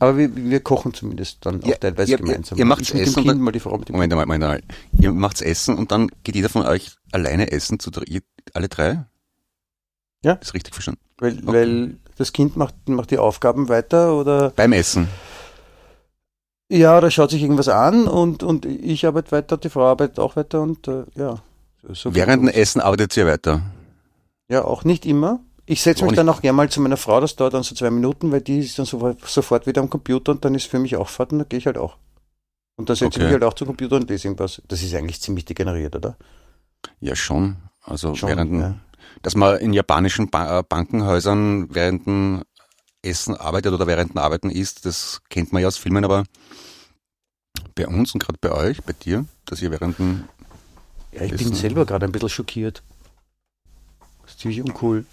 Aber 0.00 0.16
wir, 0.16 0.34
wir 0.36 0.60
kochen 0.60 0.94
zumindest 0.94 1.44
dann 1.44 1.62
auch 1.62 1.66
Ja, 1.66 1.76
teilweise 1.76 2.12
ihr- 2.12 2.18
gemeinsam. 2.18 2.56
ihr 2.58 2.64
macht's 2.64 2.88
ich 2.88 2.94
mit 2.94 3.02
Essen 3.02 3.14
dem 3.14 3.18
und 3.18 3.24
Kind, 3.24 3.36
dann- 3.38 3.44
mal 3.44 3.50
die 3.52 3.60
Frau 3.60 3.76
mit 3.78 3.88
dem 3.88 3.94
Moment 3.94 4.12
einmal, 4.12 4.26
Moment 4.26 4.44
einmal. 4.44 4.62
Ihr 5.00 5.12
macht's 5.12 5.40
Essen 5.40 5.76
und 5.76 5.90
dann 5.90 6.08
geht 6.22 6.36
jeder 6.36 6.48
von 6.48 6.62
euch 6.62 6.92
alleine 7.10 7.50
essen, 7.50 7.80
zu 7.80 7.90
ihr- 8.06 8.22
alle 8.54 8.68
drei? 8.68 9.04
Ja. 10.24 10.34
Ist 10.34 10.54
richtig 10.54 10.74
verstanden. 10.74 11.00
Weil, 11.18 11.32
Okay. 11.38 11.46
weil 11.46 11.96
das 12.16 12.32
Kind 12.32 12.56
macht, 12.56 12.74
macht 12.88 13.10
die 13.10 13.18
Aufgaben 13.18 13.68
weiter 13.68 14.14
oder 14.16 14.50
Beim 14.50 14.72
Essen. 14.72 15.08
ja, 16.68 17.00
da 17.00 17.10
schaut 17.10 17.30
sich 17.30 17.42
irgendwas 17.42 17.68
an 17.68 18.06
und, 18.06 18.42
und 18.42 18.66
ich 18.66 19.06
arbeite 19.06 19.32
weiter, 19.32 19.56
die 19.56 19.68
Frau 19.70 19.84
arbeitet 19.86 20.18
auch 20.20 20.36
weiter 20.36 20.60
und 20.62 20.86
äh, 20.86 21.04
ja. 21.16 21.42
So, 21.92 22.14
Während 22.14 22.42
dem. 22.42 22.48
Essen 22.48 22.80
arbeitet 22.80 23.16
ihr 23.16 23.26
weiter. 23.26 23.62
Ja, 24.48 24.64
auch 24.64 24.84
nicht 24.84 25.06
immer. 25.06 25.40
Ich 25.66 25.82
setze 25.82 26.04
mich 26.04 26.14
dann 26.14 26.28
auch 26.30 26.40
gerne 26.40 26.56
mal 26.56 26.70
zu 26.70 26.80
meiner 26.80 26.96
Frau, 26.96 27.20
das 27.20 27.36
dauert 27.36 27.52
dann 27.52 27.62
so 27.62 27.74
zwei 27.74 27.90
Minuten, 27.90 28.32
weil 28.32 28.40
die 28.40 28.60
ist 28.60 28.78
dann 28.78 28.86
sofort, 28.86 29.66
wieder 29.66 29.82
am 29.82 29.90
Computer 29.90 30.32
und 30.32 30.42
dann 30.42 30.54
ist 30.54 30.64
für 30.64 30.78
mich 30.78 30.96
auch 30.96 31.08
Fahrt 31.10 31.32
und 31.32 31.40
dann 31.40 31.48
gehe 31.48 31.58
ich 31.58 31.66
halt 31.66 31.76
auch. 31.76 31.98
Und 32.76 32.88
dann 32.88 32.96
setze 32.96 33.10
ich 33.10 33.16
Okay. 33.16 33.24
mich 33.24 33.32
halt 33.34 33.44
auch 33.44 33.52
zum 33.52 33.66
Computer 33.66 33.96
und 33.96 34.08
lese 34.08 34.28
irgendwas. 34.28 34.62
Das 34.66 34.82
ist 34.82 34.94
eigentlich 34.94 35.20
ziemlich 35.20 35.44
degeneriert, 35.44 35.94
oder? 35.94 36.16
Ja, 37.00 37.14
schon. 37.14 37.56
Also 37.82 38.14
Schon, 38.14 38.30
während, 38.30 38.60
ja. 38.60 38.76
dass 39.20 39.34
man 39.34 39.58
in 39.58 39.74
japanischen 39.74 40.30
ba 40.30 40.60
äh, 40.60 40.62
Bankenhäusern 40.66 41.74
während 41.74 42.06
dem 42.06 42.44
Essen 43.02 43.36
arbeitet 43.36 43.72
oder 43.74 43.86
während 43.86 44.12
dem 44.14 44.18
Arbeiten 44.18 44.48
isst, 44.50 44.86
das 44.86 45.20
kennt 45.28 45.52
man 45.52 45.60
ja 45.60 45.68
aus 45.68 45.76
Filmen, 45.76 46.04
aber 46.04 46.24
bei 47.74 47.86
uns 47.86 48.14
und 48.14 48.20
gerade 48.20 48.38
bei 48.40 48.52
euch, 48.52 48.82
bei 48.84 48.94
dir, 48.94 49.26
dass 49.44 49.60
ihr 49.60 49.70
während 49.70 49.98
dem 49.98 50.24
Ja, 51.12 51.22
ich 51.22 51.36
bin 51.36 51.54
selber 51.54 51.86
gerade 51.86 52.06
ein 52.06 52.12
bisschen 52.12 52.28
schockiert. 52.28 52.82
Das 54.22 54.32
ist 54.32 54.40
ziemlich 54.40 54.60
uncool. 54.60 55.04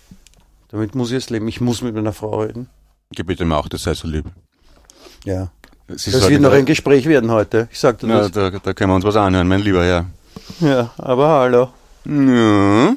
Damit 0.69 0.95
muss 0.95 1.09
ich 1.09 1.13
jetzt 1.13 1.29
leben. 1.29 1.47
Ich 1.47 1.61
muss 1.61 1.81
mit 1.81 1.95
meiner 1.95 2.13
Frau 2.13 2.41
reden. 2.41 2.69
Gebiete 3.15 3.45
mir 3.45 3.57
auch, 3.57 3.67
das 3.69 3.83
sei 3.83 3.93
so 3.93 4.07
lieb. 4.07 4.25
Ja. 5.23 5.51
Sie 5.87 6.11
Das 6.11 6.21
sagen, 6.21 6.31
wird 6.33 6.41
noch 6.41 6.51
ein 6.51 6.65
Gespräch 6.65 7.05
werden 7.05 7.31
heute. 7.31 7.69
Ich 7.71 7.79
sag 7.79 7.99
dir 7.99 8.07
ja, 8.07 8.19
das. 8.27 8.31
da, 8.31 8.49
da 8.49 8.73
können 8.73 8.91
wir 8.91 8.95
uns 8.95 9.05
was 9.05 9.15
anhören, 9.15 9.47
mein 9.47 9.61
lieber 9.61 9.83
Herr. 9.85 10.07
Ja, 10.59 10.91
aber 10.97 11.29
hallo. 11.29 11.69
Ja. 12.05 12.95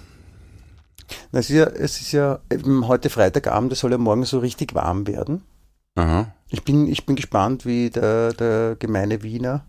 Na, 1.33 1.39
Es 1.39 1.51
ist 1.51 1.57
ja, 1.57 1.65
es 1.65 2.01
ist 2.01 2.13
ja 2.13 2.41
heute 2.83 3.11
Freitagabend, 3.11 3.73
es 3.73 3.81
soll 3.81 3.93
ja 3.93 3.99
morgen 3.99 4.25
so 4.25 4.39
richtig 4.39 4.75
warm 4.75 5.07
werden. 5.07 5.43
Aha. 5.95 6.33
Ich 6.51 6.65
bin, 6.65 6.87
ich 6.89 7.05
bin 7.07 7.17
gespannt, 7.17 7.67
wie 7.67 7.91
der, 7.91 8.33
der 8.33 8.77
gemeine 8.79 9.23
Wiener 9.23 9.65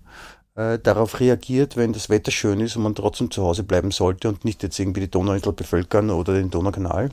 darauf 0.56 1.20
reagiert, 1.22 1.78
wenn 1.78 1.94
das 1.94 2.10
Wetter 2.10 2.32
schön 2.32 2.60
ist 2.60 2.76
und 2.76 2.84
man 2.84 2.96
trotzdem 2.96 3.32
zu 3.32 3.44
Hause 3.44 3.64
bleiben 3.64 3.92
sollte 3.92 4.28
und 4.28 4.44
nicht 4.44 4.62
jetzt 4.62 4.78
irgendwie 4.78 5.02
die 5.02 5.12
Donauinsel 5.12 5.54
bevölkern 5.54 6.10
oder 6.10 6.34
den 6.34 6.50
Donaukanal. 6.50 7.12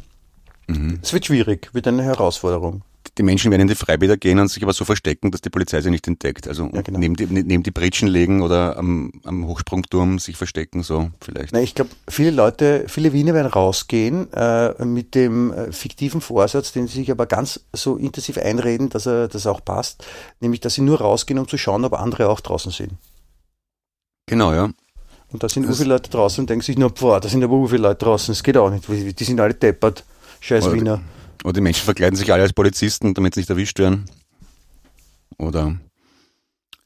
Mhm. 0.69 0.99
Es 1.03 1.13
wird 1.13 1.27
schwierig, 1.27 1.71
wird 1.73 1.87
eine 1.87 2.03
Herausforderung. 2.03 2.83
Die 3.19 3.23
Menschen 3.23 3.51
werden 3.51 3.63
in 3.63 3.69
die 3.69 3.77
Freibäder 3.77 4.17
gehen 4.17 4.39
und 4.39 4.49
sich 4.49 4.63
aber 4.63 4.73
so 4.73 4.85
verstecken, 4.85 5.31
dass 5.31 5.41
die 5.41 5.49
Polizei 5.49 5.81
sie 5.81 5.91
nicht 5.91 6.07
entdeckt. 6.07 6.49
Also 6.49 6.69
Ja, 6.73 6.83
genau. 6.83 6.99
neben, 6.99 7.15
die, 7.15 7.27
neben 7.27 7.63
die 7.63 7.71
Britschen 7.71 8.09
legen 8.09 8.43
oder 8.43 8.77
am, 8.77 9.13
am 9.25 9.47
Hochsprungturm 9.47 10.19
sich 10.19 10.37
verstecken, 10.37 10.83
so 10.83 11.11
vielleicht. 11.21 11.53
Na, 11.53 11.61
ich 11.61 11.75
glaube, 11.75 11.91
viele 12.09 12.33
Leute, 12.33 12.85
viele 12.89 13.13
Wiener 13.13 13.33
werden 13.33 13.47
rausgehen 13.47 14.31
äh, 14.35 14.85
mit 14.85 15.15
dem 15.15 15.53
äh, 15.53 15.73
fiktiven 15.73 16.21
Vorsatz, 16.21 16.73
den 16.73 16.89
sie 16.89 16.99
sich 16.99 17.11
aber 17.11 17.27
ganz 17.27 17.61
so 17.73 17.97
intensiv 17.97 18.39
einreden, 18.39 18.91
dass 18.91 19.07
er 19.07 19.29
das 19.29 19.47
auch 19.47 19.65
passt, 19.65 20.05
nämlich, 20.41 20.61
dass 20.61 20.75
sie 20.75 20.83
nur 20.83 21.01
rausgehen, 21.01 21.39
um 21.39 21.49
zu 21.49 21.57
schauen, 21.57 21.85
ob 21.85 21.95
andere 21.95 22.29
auch 22.29 22.41
draußen 22.41 22.73
sind. 22.73 22.93
Genau, 24.27 24.53
ja. 24.53 24.71
Und 25.33 25.43
da 25.43 25.49
sind 25.49 25.67
so 25.67 25.75
viele 25.75 25.91
Leute 25.91 26.11
draußen 26.11 26.43
und 26.43 26.51
denken 26.51 26.63
sich 26.65 26.79
nur, 26.79 26.91
boah, 26.91 27.21
da 27.21 27.29
sind 27.29 27.43
aber 27.43 27.57
so 27.57 27.67
viele 27.69 27.83
Leute 27.83 28.05
draußen, 28.05 28.33
das 28.33 28.43
geht 28.43 28.57
auch 28.57 28.71
nicht, 28.71 28.87
die 28.89 29.25
sind 29.25 29.41
alle 29.41 29.55
deppert, 29.55 30.05
scheiß 30.41 30.65
Oder- 30.67 30.75
Wiener. 30.75 31.01
Oder 31.45 31.53
die 31.55 31.61
Menschen 31.61 31.85
verkleiden 31.85 32.17
sich 32.17 32.33
alle 32.33 32.43
als 32.43 32.53
Polizisten, 32.53 33.15
damit 33.15 33.35
sie 33.35 33.41
nicht 33.41 33.51
erwischt 33.51 33.79
werden. 33.79 34.07
Oder 35.39 35.77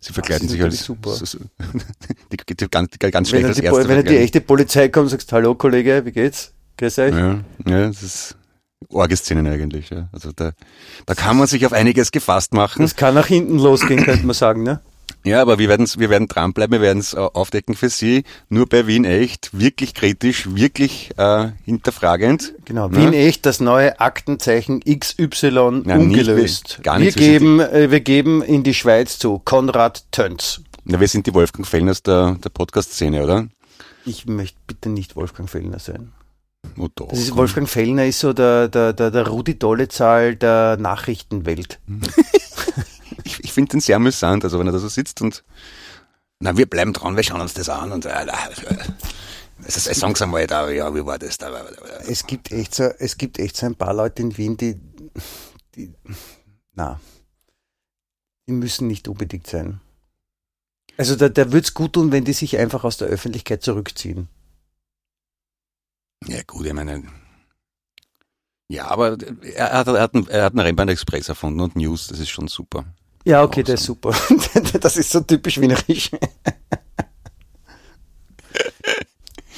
sie 0.01 0.13
verkleiden 0.13 0.49
sich 0.49 0.63
als 0.63 0.85
super. 0.85 1.11
so- 1.15 1.25
so- 1.25 1.39
die, 2.33 2.37
die, 2.37 2.57
die, 2.57 2.69
ganz, 2.69 2.91
die 2.91 2.99
ganz 2.99 3.15
Wenn 3.15 3.25
schlecht 3.27 3.47
als 3.47 3.57
die, 3.59 3.65
Erste 3.65 3.89
wenn 3.89 3.97
dann 3.97 4.07
die 4.07 4.19
echte 4.19 4.41
Polizei 4.41 4.89
kommt 4.89 5.05
und 5.05 5.11
sagst, 5.11 5.33
hallo 5.33 5.55
Kollege, 5.55 6.05
wie 6.05 6.13
geht's? 6.13 6.53
Grüß 6.77 6.99
euch. 6.99 7.15
Ja, 7.15 7.41
ja, 7.67 7.87
das 7.87 8.03
ist 8.03 8.37
orge 8.89 9.17
Szenen 9.17 9.47
eigentlich. 9.47 9.89
Ja. 9.91 10.09
Also 10.13 10.33
da, 10.35 10.53
da 11.07 11.15
kann 11.15 11.39
man 11.39 11.47
sich 11.47 11.65
auf 11.65 11.73
einiges 11.73 12.11
gefasst 12.11 12.53
machen. 12.53 12.83
Das 12.83 12.97
kann 12.97 13.15
nach 13.15 13.27
hinten 13.29 13.59
losgehen, 13.59 14.03
könnte 14.05 14.27
man 14.27 14.35
sagen, 14.35 14.63
ne? 14.63 14.81
Ja, 15.23 15.43
aber 15.43 15.59
wir, 15.59 15.69
werden's, 15.69 15.99
wir 15.99 16.09
werden 16.09 16.29
dranbleiben, 16.29 16.73
wir 16.73 16.81
werden 16.81 16.99
es 16.99 17.15
aufdecken 17.15 17.75
für 17.75 17.91
Sie. 17.91 18.25
Nur 18.49 18.67
bei 18.67 18.87
Wien 18.87 19.05
echt, 19.05 19.51
wirklich 19.59 19.93
kritisch, 19.95 20.49
wirklich 20.55 21.11
äh, 21.19 21.49
hinterfragend. 21.65 22.55
Genau, 22.65 22.89
Ne? 22.89 22.97
Wien 22.97 23.13
echt 23.13 23.45
das 23.45 23.61
neue 23.61 24.01
Aktenzeichen 24.01 24.81
XY 24.81 25.27
nicht 25.85 25.87
ungelöst. 25.87 26.77
wie- 26.79 26.83
gar 26.83 26.99
nicht, 26.99 27.19
wir, 27.19 27.29
geben, 27.29 27.61
äh, 27.61 27.91
wir 27.91 28.01
geben 28.01 28.43
in 28.43 28.63
die 28.63 28.73
Schweiz 28.75 29.19
zu 29.19 29.39
Konrad 29.39 30.05
Tönz. 30.11 30.63
Na, 30.85 30.99
wir 31.01 31.09
sind 31.09 31.27
die 31.27 31.35
Wolfgang 31.35 31.67
Fellners 31.67 32.03
der, 32.03 32.37
der 32.43 32.49
Podcast-Szene, 32.49 33.23
oder? 33.23 33.47
Ich 34.07 34.25
möchte 34.27 34.57
bitte 34.67 34.89
nicht 34.89 35.17
Wolfgang 35.17 35.51
Fellner 35.51 35.79
sein. 35.79 36.13
Oh, 36.79 36.89
doch, 36.95 37.09
Das 37.09 37.19
ist. 37.19 37.37
Wolfgang 37.37 37.69
Fellner 37.69 38.07
ist 38.07 38.21
so 38.21 38.33
der, 38.33 38.69
der, 38.69 38.95
der, 38.95 39.11
der 39.11 39.27
Rudi 39.29 39.59
Dollezahl 39.59 40.37
der 40.37 40.79
Nachrichtenwelt. 40.79 41.79
Finde 43.61 43.73
den 43.73 43.81
sehr 43.81 43.97
amüsant, 43.97 44.43
also 44.43 44.59
wenn 44.59 44.69
er 44.69 44.73
da 44.73 44.79
so 44.79 44.89
sitzt 44.89 45.21
und 45.21 45.45
na, 46.39 46.57
wir 46.57 46.65
bleiben 46.65 46.95
dran, 46.95 47.15
wir 47.15 47.23
schauen 47.23 47.43
uns 47.43 47.53
das 47.53 47.69
an 47.69 47.93
und 47.93 48.07
äh, 48.07 48.27
es 49.67 49.87
ist 49.87 50.01
sagen 50.01 50.15
Sie 50.15 50.27
mal 50.27 50.47
da, 50.47 50.71
ja, 50.71 50.95
wie 50.95 51.05
war 51.05 51.19
das 51.19 51.37
da? 51.37 51.51
Es 52.07 52.27
gibt 52.27 52.51
echt 52.53 52.75
so, 52.75 52.85
es 52.85 53.19
gibt 53.19 53.39
echt 53.39 53.59
so 53.59 53.67
ein 53.67 53.75
paar 53.75 53.93
Leute 53.93 54.23
in 54.23 54.39
Wien, 54.39 54.57
die, 54.57 54.81
die 55.75 55.93
na, 56.73 57.01
die 58.49 58.53
müssen 58.53 58.87
nicht 58.87 59.09
unbedingt 59.09 59.47
sein. 59.47 59.83
Also 60.97 61.15
da, 61.17 61.29
da 61.29 61.53
würde 61.53 61.67
es 61.67 61.75
gut 61.75 61.93
tun, 61.93 62.13
wenn 62.13 62.25
die 62.25 62.33
sich 62.33 62.57
einfach 62.57 62.85
aus 62.85 62.97
der 62.97 63.09
Öffentlichkeit 63.09 63.63
zurückziehen. 63.63 64.31
Ja, 66.27 66.41
gut, 66.47 66.65
ich 66.65 66.73
meine. 66.73 67.03
Ja, 68.69 68.87
aber 68.87 69.19
er 69.43 69.73
hat, 69.73 69.87
er 69.87 70.01
hat, 70.01 70.15
einen, 70.15 70.29
er 70.29 70.45
hat 70.45 70.55
einen 70.55 70.61
Rennbahn-Express 70.61 71.29
erfunden 71.29 71.61
und 71.61 71.77
News, 71.77 72.07
das 72.07 72.21
ist 72.21 72.31
schon 72.31 72.49
super. 72.49 72.87
Ja, 73.25 73.43
okay, 73.43 73.63
der 73.63 73.75
Awesome. 73.75 73.75
ist 73.75 73.85
super. 73.85 74.79
das 74.81 74.97
ist 74.97 75.11
so 75.11 75.21
typisch 75.21 75.61
wienerisch. 75.61 76.11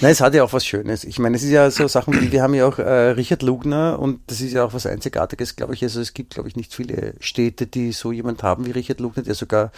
Nein, 0.02 0.10
es 0.10 0.20
hat 0.20 0.34
ja 0.34 0.42
auch 0.42 0.52
was 0.52 0.66
Schönes. 0.66 1.04
Ich 1.04 1.20
meine, 1.20 1.36
es 1.36 1.44
ist 1.44 1.50
ja 1.50 1.70
so 1.70 1.86
Sachen 1.86 2.20
wie, 2.20 2.32
wir 2.32 2.42
haben 2.42 2.54
ja 2.54 2.66
auch 2.66 2.80
äh, 2.80 3.10
Richard 3.10 3.42
Lugner 3.42 4.00
und 4.00 4.20
das 4.26 4.40
ist 4.40 4.52
ja 4.52 4.64
auch 4.64 4.74
was 4.74 4.84
Einzigartiges, 4.84 5.54
glaube 5.54 5.74
ich. 5.74 5.82
Also 5.84 6.00
es 6.00 6.12
gibt, 6.12 6.34
glaube 6.34 6.48
ich, 6.48 6.56
nicht 6.56 6.74
viele 6.74 7.14
Städte, 7.20 7.68
die 7.68 7.92
so 7.92 8.10
jemand 8.10 8.42
haben 8.42 8.66
wie 8.66 8.72
Richard 8.72 8.98
Lugner, 8.98 9.22
der 9.22 9.36
sogar, 9.36 9.70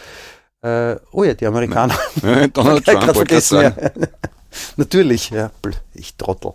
äh, 0.63 0.97
oh 1.13 1.25
ja, 1.25 1.35
die 1.35 1.45
Amerikaner. 1.47 1.99
Donald 2.55 2.89
Ich 2.89 2.95
hab 2.95 3.03
Trump 3.03 3.17
vergessen, 3.17 3.61
ja. 3.61 3.75
Natürlich, 4.79 5.29
ja, 5.29 5.51
ich 5.93 6.17
Trottel. 6.17 6.55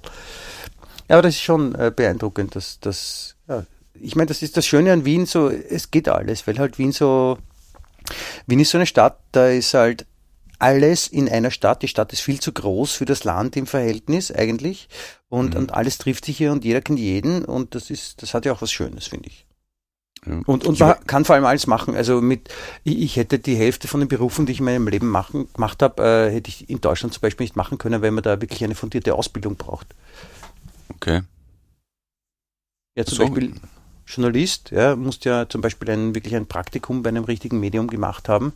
Ja, 1.08 1.18
aber 1.18 1.22
das 1.22 1.36
ist 1.36 1.42
schon 1.42 1.76
äh, 1.76 1.92
beeindruckend, 1.96 2.56
dass 2.56 2.80
das, 2.80 3.36
ja, 3.48 3.66
ich 3.94 4.16
meine, 4.16 4.28
das 4.28 4.42
ist 4.42 4.58
das 4.58 4.66
Schöne 4.66 4.94
an 4.94 5.06
Wien, 5.06 5.26
so, 5.26 5.50
es 5.50 5.92
geht 5.92 6.08
alles, 6.10 6.48
weil 6.48 6.58
halt 6.60 6.78
Wien 6.78 6.92
so, 6.92 7.38
Wien 8.48 8.60
ist 8.60 8.72
so 8.72 8.78
eine 8.78 8.86
Stadt, 8.86 9.20
da 9.32 9.48
ist 9.48 9.74
halt 9.74 10.06
alles 10.60 11.08
in 11.08 11.30
einer 11.30 11.52
Stadt. 11.52 11.82
Die 11.82 11.88
Stadt 11.88 12.14
ist 12.14 12.22
viel 12.22 12.40
zu 12.40 12.52
groß 12.52 12.92
für 12.92 13.06
das 13.06 13.24
Land 13.24 13.56
im 13.56 13.66
Verhältnis 13.66 14.32
eigentlich. 14.32 14.90
Und, 15.30 15.56
und 15.56 15.74
alles 15.74 15.98
trifft 15.98 16.26
sich 16.26 16.38
hier 16.38 16.52
und 16.52 16.66
jeder 16.66 16.82
kennt 16.82 17.00
jeden. 17.00 17.46
Und 17.46 17.76
das 17.76 17.90
ist, 17.90 18.22
das 18.22 18.34
hat 18.34 18.46
ja 18.46 18.52
auch 18.52 18.62
was 18.62 18.72
Schönes, 18.72 19.08
finde 19.08 19.30
ich. 19.30 19.46
Ja. 20.26 20.42
Und, 20.46 20.66
und 20.66 20.80
man 20.80 20.96
kann 21.08 21.24
vor 21.24 21.36
allem 21.36 21.46
alles 21.46 21.66
machen. 21.66 21.96
Also 21.96 22.20
mit, 22.20 22.50
ich, 22.84 23.00
ich 23.00 23.16
hätte 23.16 23.40
die 23.40 23.56
Hälfte 23.56 23.88
von 23.88 24.02
den 24.02 24.10
Berufen, 24.10 24.46
die 24.46 24.52
ich 24.52 24.60
in 24.60 24.66
meinem 24.66 24.88
Leben 24.90 25.08
machen, 25.08 25.48
gemacht 25.54 25.82
habe, 25.82 26.04
äh, 26.04 26.34
hätte 26.34 26.50
ich 26.50 26.70
in 26.70 26.82
Deutschland 26.82 27.14
zum 27.14 27.22
Beispiel 27.22 27.46
nicht 27.46 27.56
machen 27.56 27.78
können, 27.78 28.02
weil 28.02 28.12
man 28.12 28.24
da 28.24 28.42
wirklich 28.42 28.64
eine 28.64 28.76
fundierte 28.76 29.16
Ausbildung 29.16 29.56
braucht. 29.56 29.88
Okay. 30.94 31.22
Ja, 32.96 33.06
zum 33.06 33.18
So. 33.18 33.24
Beispiel 33.24 33.54
Journalist, 34.10 34.72
ja, 34.72 34.96
musst 34.96 35.26
ja 35.26 35.48
zum 35.48 35.62
Beispiel 35.62 35.90
ein, 35.92 36.16
wirklich 36.16 36.36
ein 36.36 36.48
Praktikum 36.48 37.04
bei 37.04 37.10
einem 37.10 37.26
richtigen 37.26 37.60
Medium 37.60 37.88
gemacht 37.88 38.28
haben. 38.28 38.54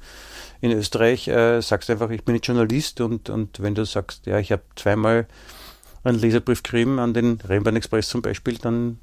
In 0.61 0.71
Österreich 0.71 1.27
äh, 1.27 1.61
sagst 1.61 1.89
du 1.89 1.93
einfach, 1.93 2.09
ich 2.09 2.23
bin 2.23 2.35
jetzt 2.35 2.47
Journalist 2.47 3.01
und, 3.01 3.29
und 3.29 3.61
wenn 3.61 3.75
du 3.75 3.85
sagst, 3.85 4.25
ja, 4.25 4.39
ich 4.39 4.51
habe 4.51 4.63
zweimal 4.75 5.27
einen 6.03 6.19
Leserbrief 6.19 6.63
geschrieben 6.63 6.99
an 6.99 7.13
den 7.13 7.39
Rennbahn 7.47 7.75
Express 7.75 8.09
zum 8.09 8.21
Beispiel, 8.21 8.57
dann 8.57 8.99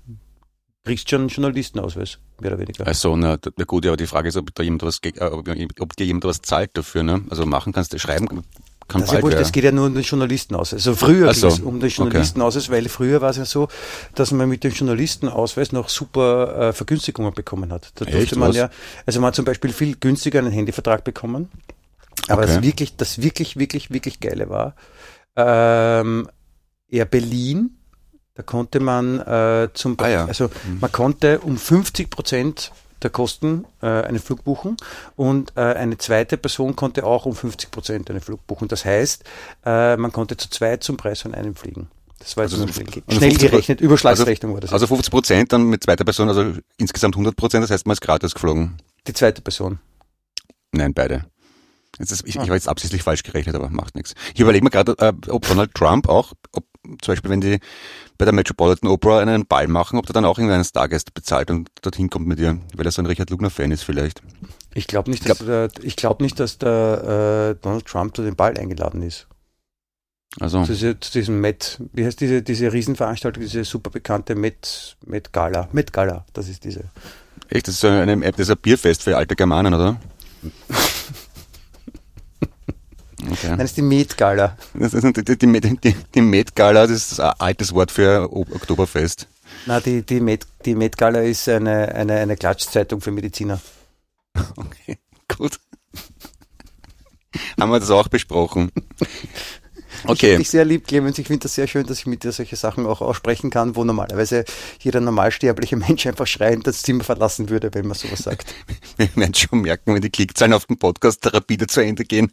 kriegst 0.85 1.07
du 1.07 1.11
schon 1.11 1.21
einen 1.21 1.29
Journalistenausweis, 1.29 2.19
mehr 2.41 2.53
oder 2.53 2.61
weniger. 2.61 2.87
Also, 2.87 3.17
na, 3.17 3.39
na 3.57 3.65
gut, 3.65 3.87
aber 3.87 3.97
die 3.97 4.07
Frage 4.07 4.29
ist, 4.29 4.37
ob 4.37 4.55
da 4.55 4.63
jemand 4.63 4.83
was, 4.83 4.99
äh, 5.05 5.21
ob 5.21 5.97
dir 5.97 6.07
jemand 6.07 6.25
was 6.25 6.43
zahlt 6.43 6.71
dafür, 6.75 7.05
ne? 7.05 7.23
Also 7.31 7.47
machen 7.47 7.73
kannst 7.73 7.93
du, 7.93 7.99
schreiben 7.99 8.43
kann 8.91 9.01
Das, 9.01 9.09
ist 9.09 9.13
ja 9.15 9.21
bald 9.21 9.25
wurscht, 9.25 9.37
wer. 9.37 9.41
das 9.41 9.53
geht 9.53 9.65
ja 9.65 9.73
nur 9.73 9.87
um 9.87 9.95
den 9.95 10.03
Journalistenausweis. 10.03 10.87
Also 10.87 10.95
früher 10.95 11.31
Ach 11.31 11.35
so, 11.35 11.49
ging 11.49 11.57
es 11.57 11.61
um 11.63 11.81
den 11.81 11.89
Journalistenausweis, 11.89 12.71
weil 12.71 12.89
früher 12.91 13.21
war 13.23 13.31
es 13.31 13.39
ja 13.39 13.47
so, 13.47 13.69
dass 14.15 14.33
man 14.33 14.49
mit 14.49 14.63
dem 14.65 14.73
Journalistenausweis 14.73 15.73
noch 15.73 15.89
super 15.89 16.69
äh, 16.69 16.73
Vergünstigungen 16.75 17.33
bekommen 17.33 17.73
hat. 17.73 17.93
Da 17.95 18.05
durfte 18.05 18.19
Echt? 18.21 18.37
man 18.37 18.51
Was? 18.51 18.57
ja, 18.57 18.71
also 19.07 19.21
man 19.21 19.29
hat 19.29 19.35
zum 19.37 19.47
Beispiel 19.47 19.73
viel 19.73 19.97
günstiger 19.97 20.41
einen 20.41 20.53
Handyvertrag 20.53 21.05
bekommen. 21.05 21.49
Aber 22.29 22.43
Okay. 22.43 22.55
das 22.57 22.63
wirklich, 22.63 22.97
das 22.97 23.23
wirklich, 23.23 23.57
wirklich, 23.57 23.91
wirklich 23.91 24.21
Geile 24.21 24.51
war, 24.51 24.75
ähm, 25.37 26.29
Air 26.89 27.05
Berlin, 27.07 27.77
da 28.35 28.43
konnte 28.43 28.81
man 28.81 29.21
äh, 29.21 29.69
zum 29.75 29.97
Ah 30.01 30.09
ja. 30.09 30.25
also 30.27 30.51
man 30.81 30.91
konnte 30.93 31.41
um 31.41 31.57
50 31.57 32.11
Prozent 32.11 32.73
der 33.03 33.11
Kosten 33.11 33.65
äh, 33.83 33.87
einen 33.87 34.19
Flug 34.19 34.45
buchen 34.45 34.77
und 35.17 35.53
äh, 35.57 35.61
eine 35.61 35.99
zweite 35.99 36.37
Person 36.37 36.77
konnte 36.77 37.05
auch 37.05 37.27
um 37.27 37.35
50 37.35 37.71
Prozent 37.71 38.11
einen 38.11 38.21
Flug 38.21 38.47
buchen. 38.47 38.69
Das 38.69 38.85
heißt, 38.85 39.25
äh, 39.65 39.97
man 39.97 40.13
konnte 40.13 40.37
zu 40.37 40.49
zweit 40.51 40.83
zum 40.85 40.97
Preis 40.97 41.21
von 41.23 41.35
einem 41.35 41.55
fliegen. 41.55 41.89
Das 42.19 42.37
war 42.37 42.45
jetzt 42.45 42.53
Also 42.53 42.67
so- 42.67 42.73
schnell, 42.73 42.87
also 43.07 43.19
schnell 43.19 43.31
50 43.31 43.51
gerechnet, 43.51 43.81
Überschlagsrechnung 43.81 44.53
war 44.55 44.61
das. 44.61 44.73
Also 44.73 44.87
50 44.87 45.11
Prozent 45.11 45.53
dann 45.53 45.65
mit 45.65 45.83
zweiter 45.83 46.05
Person, 46.05 46.29
also 46.29 46.53
insgesamt 46.77 47.15
100 47.15 47.35
Prozent, 47.35 47.63
das 47.65 47.71
heißt, 47.71 47.87
man 47.87 47.95
ist 47.95 48.01
gratis 48.03 48.35
geflogen. 48.35 48.77
die 49.07 49.15
zweite 49.15 49.41
Person. 49.41 49.79
Nein, 50.73 50.93
beide. 50.95 51.25
Jetzt 51.99 52.13
ist, 52.13 52.27
ich, 52.27 52.39
Ah. 52.39 52.43
ich 52.43 52.49
habe 52.49 52.57
jetzt 52.57 52.69
absichtlich 52.69 53.03
falsch 53.03 53.23
gerechnet, 53.23 53.55
aber 53.57 53.69
macht 53.71 53.95
nichts. 53.97 54.15
Ich 54.35 54.41
überlege 54.41 54.63
mir 54.65 54.71
gerade, 54.71 54.95
äh, 54.99 55.13
ob 55.31 55.47
Donald 55.49 55.75
Trump 55.75 56.09
auch, 56.09 56.33
ob 56.53 56.65
zum 57.03 57.13
Beispiel, 57.13 57.31
wenn 57.31 57.41
die 57.41 57.59
bei 58.21 58.27
der 58.27 58.35
Metropolitan 58.35 58.91
Opera 58.91 59.21
einen 59.21 59.47
Ball 59.47 59.67
machen, 59.67 59.99
ob 59.99 60.05
der 60.05 60.13
dann 60.13 60.27
auch 60.27 60.37
irgendeinen 60.37 60.63
Stargast 60.63 61.15
bezahlt 61.15 61.51
und 61.51 61.71
dorthin 61.81 62.11
kommt 62.11 62.27
mit 62.27 62.39
ihr, 62.39 62.59
weil 62.77 62.85
er 62.85 62.93
so 62.93 63.01
ein 63.01 63.07
Richard 63.07 63.31
Lugner-Fan 63.31 63.71
ist 63.71 63.83
vielleicht. 63.83 64.21
Ich 64.75 64.87
glaube 64.87 65.11
nicht, 65.11 65.27
dass, 65.27 65.39
der, 65.39 65.71
ich 65.81 65.97
glaub 65.97 66.21
nicht, 66.21 66.39
dass 66.39 66.59
der 66.59 67.55
äh, 67.57 67.63
Donald 67.63 67.87
Trump 67.87 68.15
zu 68.15 68.23
dem 68.23 68.37
Ball 68.37 68.59
eingeladen 68.59 69.01
ist. 69.01 69.27
Also, 70.39 70.63
Zu, 70.65 71.01
zu 71.01 71.13
diesem 71.13 71.41
Met, 71.41 71.81
wie 71.95 72.05
heißt 72.05 72.21
diese, 72.21 72.43
diese 72.43 72.71
Riesenveranstaltung, 72.71 73.43
diese 73.43 73.65
super 73.65 73.91
bekannte 73.91 74.35
Met, 74.35 74.99
Met 75.07 75.33
Gala. 75.33 75.71
Met 75.73 75.91
Gala, 75.91 76.27
das 76.35 76.51
ist 76.51 76.63
diese. 76.65 76.85
echt, 77.49 77.69
das 77.69 77.77
ist 77.77 77.81
so 77.81 77.89
eine 77.89 78.13
App, 78.13 78.37
das 78.37 78.49
ist 78.49 78.55
ein 78.55 78.61
Bierfest 78.61 79.03
für 79.03 79.17
alte 79.17 79.35
Germanen, 79.35 79.73
oder? 79.73 79.99
Okay. 83.31 83.49
Nein, 83.49 83.59
das 83.59 83.71
ist 83.71 83.77
die 83.77 83.83
Met 83.83 84.17
Gala. 84.17 84.57
Das 84.75 84.93
ist 84.93 85.05
die, 85.05 85.25
die, 85.25 85.37
die, 85.37 85.97
die, 86.15 86.21
Met 86.21 86.57
Gala, 86.57 86.87
das 86.87 87.13
ist 87.13 87.21
ein 87.21 87.33
altes 87.39 87.73
Wort 87.73 87.91
für 87.91 88.29
Oktoberfest. 88.33 89.29
Na, 89.67 89.81
die, 89.81 90.03
die, 90.03 90.21
Met, 90.21 90.47
die 90.65 90.75
Met 90.75 90.97
Gala 90.97 91.21
ist 91.21 91.49
eine, 91.49 91.95
eine, 91.95 92.15
eine 92.15 92.37
Klatschzeitung 92.37 93.01
für 93.01 93.11
Mediziner. 93.11 93.61
Okay, 94.57 94.99
gut. 95.29 95.59
Haben 97.59 97.71
wir 97.71 97.81
das 97.81 97.91
auch 97.91 98.09
besprochen. 98.09 98.71
Ich 100.05 100.11
Okay, 100.11 100.21
finde 100.21 100.39
dich 100.39 100.51
sehr 100.51 100.65
lieb, 100.65 100.87
Clemens. 100.87 101.19
Ich 101.19 101.27
finde 101.27 101.41
das 101.45 101.55
sehr 101.55 101.67
schön, 101.67 101.87
dass 101.87 101.99
ich 101.99 102.07
mit 102.07 102.25
dir 102.25 102.33
solche 102.33 102.57
Sachen 102.57 102.87
auch 102.87 103.01
aussprechen 103.01 103.51
kann, 103.51 103.77
wo 103.77 103.85
normalerweise 103.85 104.45
jeder 104.81 105.01
normalsterbliche 105.01 105.77
Mensch 105.77 106.07
einfach 106.07 106.27
schreiend 106.27 106.67
das 106.67 106.83
Zimmer 106.83 107.05
verlassen 107.05 107.49
würde, 107.49 107.71
wenn 107.75 107.87
man 107.87 107.97
sowas 107.97 108.21
sagt. 108.21 108.55
wir 108.97 109.09
werden 109.17 109.35
schon 109.35 109.61
merken, 109.61 109.95
wenn 109.95 110.03
die 110.03 110.11
Klickzahlen 110.11 110.55
auf 110.55 110.67
dem 110.67 110.79
Podcast 110.79 111.33
Rapide 111.33 111.67
zu 111.67 111.81
Ende 111.81 112.05
gehen. 112.05 112.33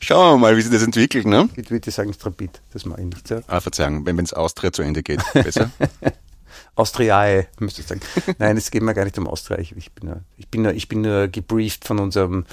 Schauen 0.00 0.34
wir 0.34 0.38
mal, 0.38 0.56
wie 0.56 0.62
sich 0.62 0.72
das 0.72 0.82
entwickelt, 0.82 1.26
ne? 1.26 1.48
Ich 1.56 1.70
würde 1.70 1.90
sagen, 1.90 2.10
es 2.10 2.16
ist 2.16 2.26
Rapid. 2.26 2.60
Das 2.72 2.84
mache 2.84 3.00
ich 3.00 3.06
nicht 3.06 3.28
so. 3.28 3.40
Ah, 3.46 3.60
Verzeihung, 3.60 4.06
wenn 4.06 4.18
es 4.18 4.32
Austria 4.32 4.72
zu 4.72 4.82
Ende 4.82 5.02
geht. 5.02 5.20
Besser. 5.32 5.70
Austriae, 6.76 7.46
müsste 7.60 7.82
ich 7.82 7.86
sagen. 7.86 8.00
Nein, 8.38 8.56
es 8.56 8.70
geht 8.70 8.82
mir 8.82 8.94
gar 8.94 9.04
nicht 9.04 9.18
um 9.18 9.28
Austria. 9.28 9.58
Ich, 9.58 9.76
ich, 9.76 9.92
bin, 9.92 10.08
nur, 10.08 10.20
ich, 10.36 10.48
bin, 10.48 10.62
nur, 10.62 10.72
ich 10.72 10.88
bin 10.88 11.00
nur 11.02 11.28
gebrieft 11.28 11.86
von 11.86 12.00
unserem 12.00 12.44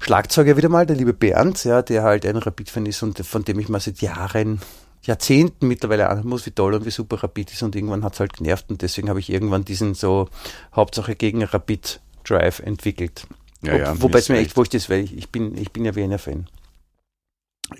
Schlagzeuger 0.00 0.56
wieder 0.56 0.68
mal, 0.68 0.86
der 0.86 0.96
liebe 0.96 1.12
Bernd, 1.12 1.64
ja, 1.64 1.82
der 1.82 2.02
halt 2.02 2.26
ein 2.26 2.36
Rapid-Fan 2.36 2.86
ist 2.86 3.02
und 3.02 3.24
von 3.24 3.44
dem 3.44 3.58
ich 3.58 3.68
mal 3.68 3.80
seit 3.80 4.00
Jahren, 4.00 4.60
Jahrzehnten 5.04 5.68
mittlerweile 5.68 6.08
anhören 6.08 6.28
muss, 6.28 6.46
wie 6.46 6.50
toll 6.52 6.74
und 6.74 6.84
wie 6.86 6.90
super 6.90 7.22
Rapid 7.22 7.52
ist 7.52 7.62
und 7.62 7.74
irgendwann 7.74 8.04
hat 8.04 8.14
es 8.14 8.20
halt 8.20 8.34
genervt 8.34 8.66
und 8.70 8.82
deswegen 8.82 9.08
habe 9.08 9.20
ich 9.20 9.30
irgendwann 9.30 9.64
diesen 9.64 9.94
so 9.94 10.28
Hauptsache 10.74 11.14
gegen 11.16 11.42
Rapid 11.42 12.00
Drive 12.24 12.60
entwickelt. 12.60 13.26
Ja, 13.62 13.74
Ob, 13.74 13.80
ja, 13.80 14.02
wobei 14.02 14.18
es 14.20 14.28
mir 14.28 14.38
echt 14.38 14.56
wurscht 14.56 14.74
ist, 14.74 14.90
weil 14.90 15.00
ich, 15.04 15.16
ich, 15.16 15.28
bin, 15.30 15.56
ich 15.56 15.72
bin 15.72 15.84
ja 15.84 15.94
Wiener-Fan. 15.94 16.46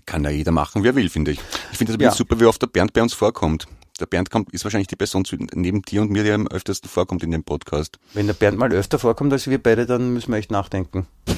Kann 0.06 0.24
ja 0.24 0.30
jeder 0.30 0.52
machen, 0.52 0.84
wer 0.84 0.94
will, 0.94 1.08
finde 1.08 1.32
ich. 1.32 1.40
Ich 1.70 1.78
finde 1.78 1.92
es 1.92 2.00
Ja. 2.00 2.10
super, 2.12 2.40
wie 2.40 2.44
oft 2.46 2.60
der 2.62 2.66
Bernd 2.68 2.92
bei 2.92 3.02
uns 3.02 3.14
vorkommt. 3.14 3.66
Der 4.00 4.06
Bernd 4.06 4.30
kommt, 4.30 4.52
ist 4.52 4.64
wahrscheinlich 4.64 4.88
die 4.88 4.96
Person 4.96 5.24
neben 5.54 5.82
dir 5.82 6.02
und 6.02 6.10
mir, 6.10 6.24
die 6.24 6.32
am 6.32 6.48
öftesten 6.48 6.88
vorkommt 6.88 7.22
in 7.22 7.30
dem 7.30 7.44
Podcast. 7.44 7.98
Wenn 8.14 8.26
der 8.26 8.34
Bernd 8.34 8.58
mal 8.58 8.72
öfter 8.72 8.98
vorkommt 8.98 9.32
als 9.32 9.48
wir 9.48 9.62
beide, 9.62 9.86
dann 9.86 10.12
müssen 10.14 10.32
wir 10.32 10.38
echt 10.38 10.50
nachdenken. 10.50 11.06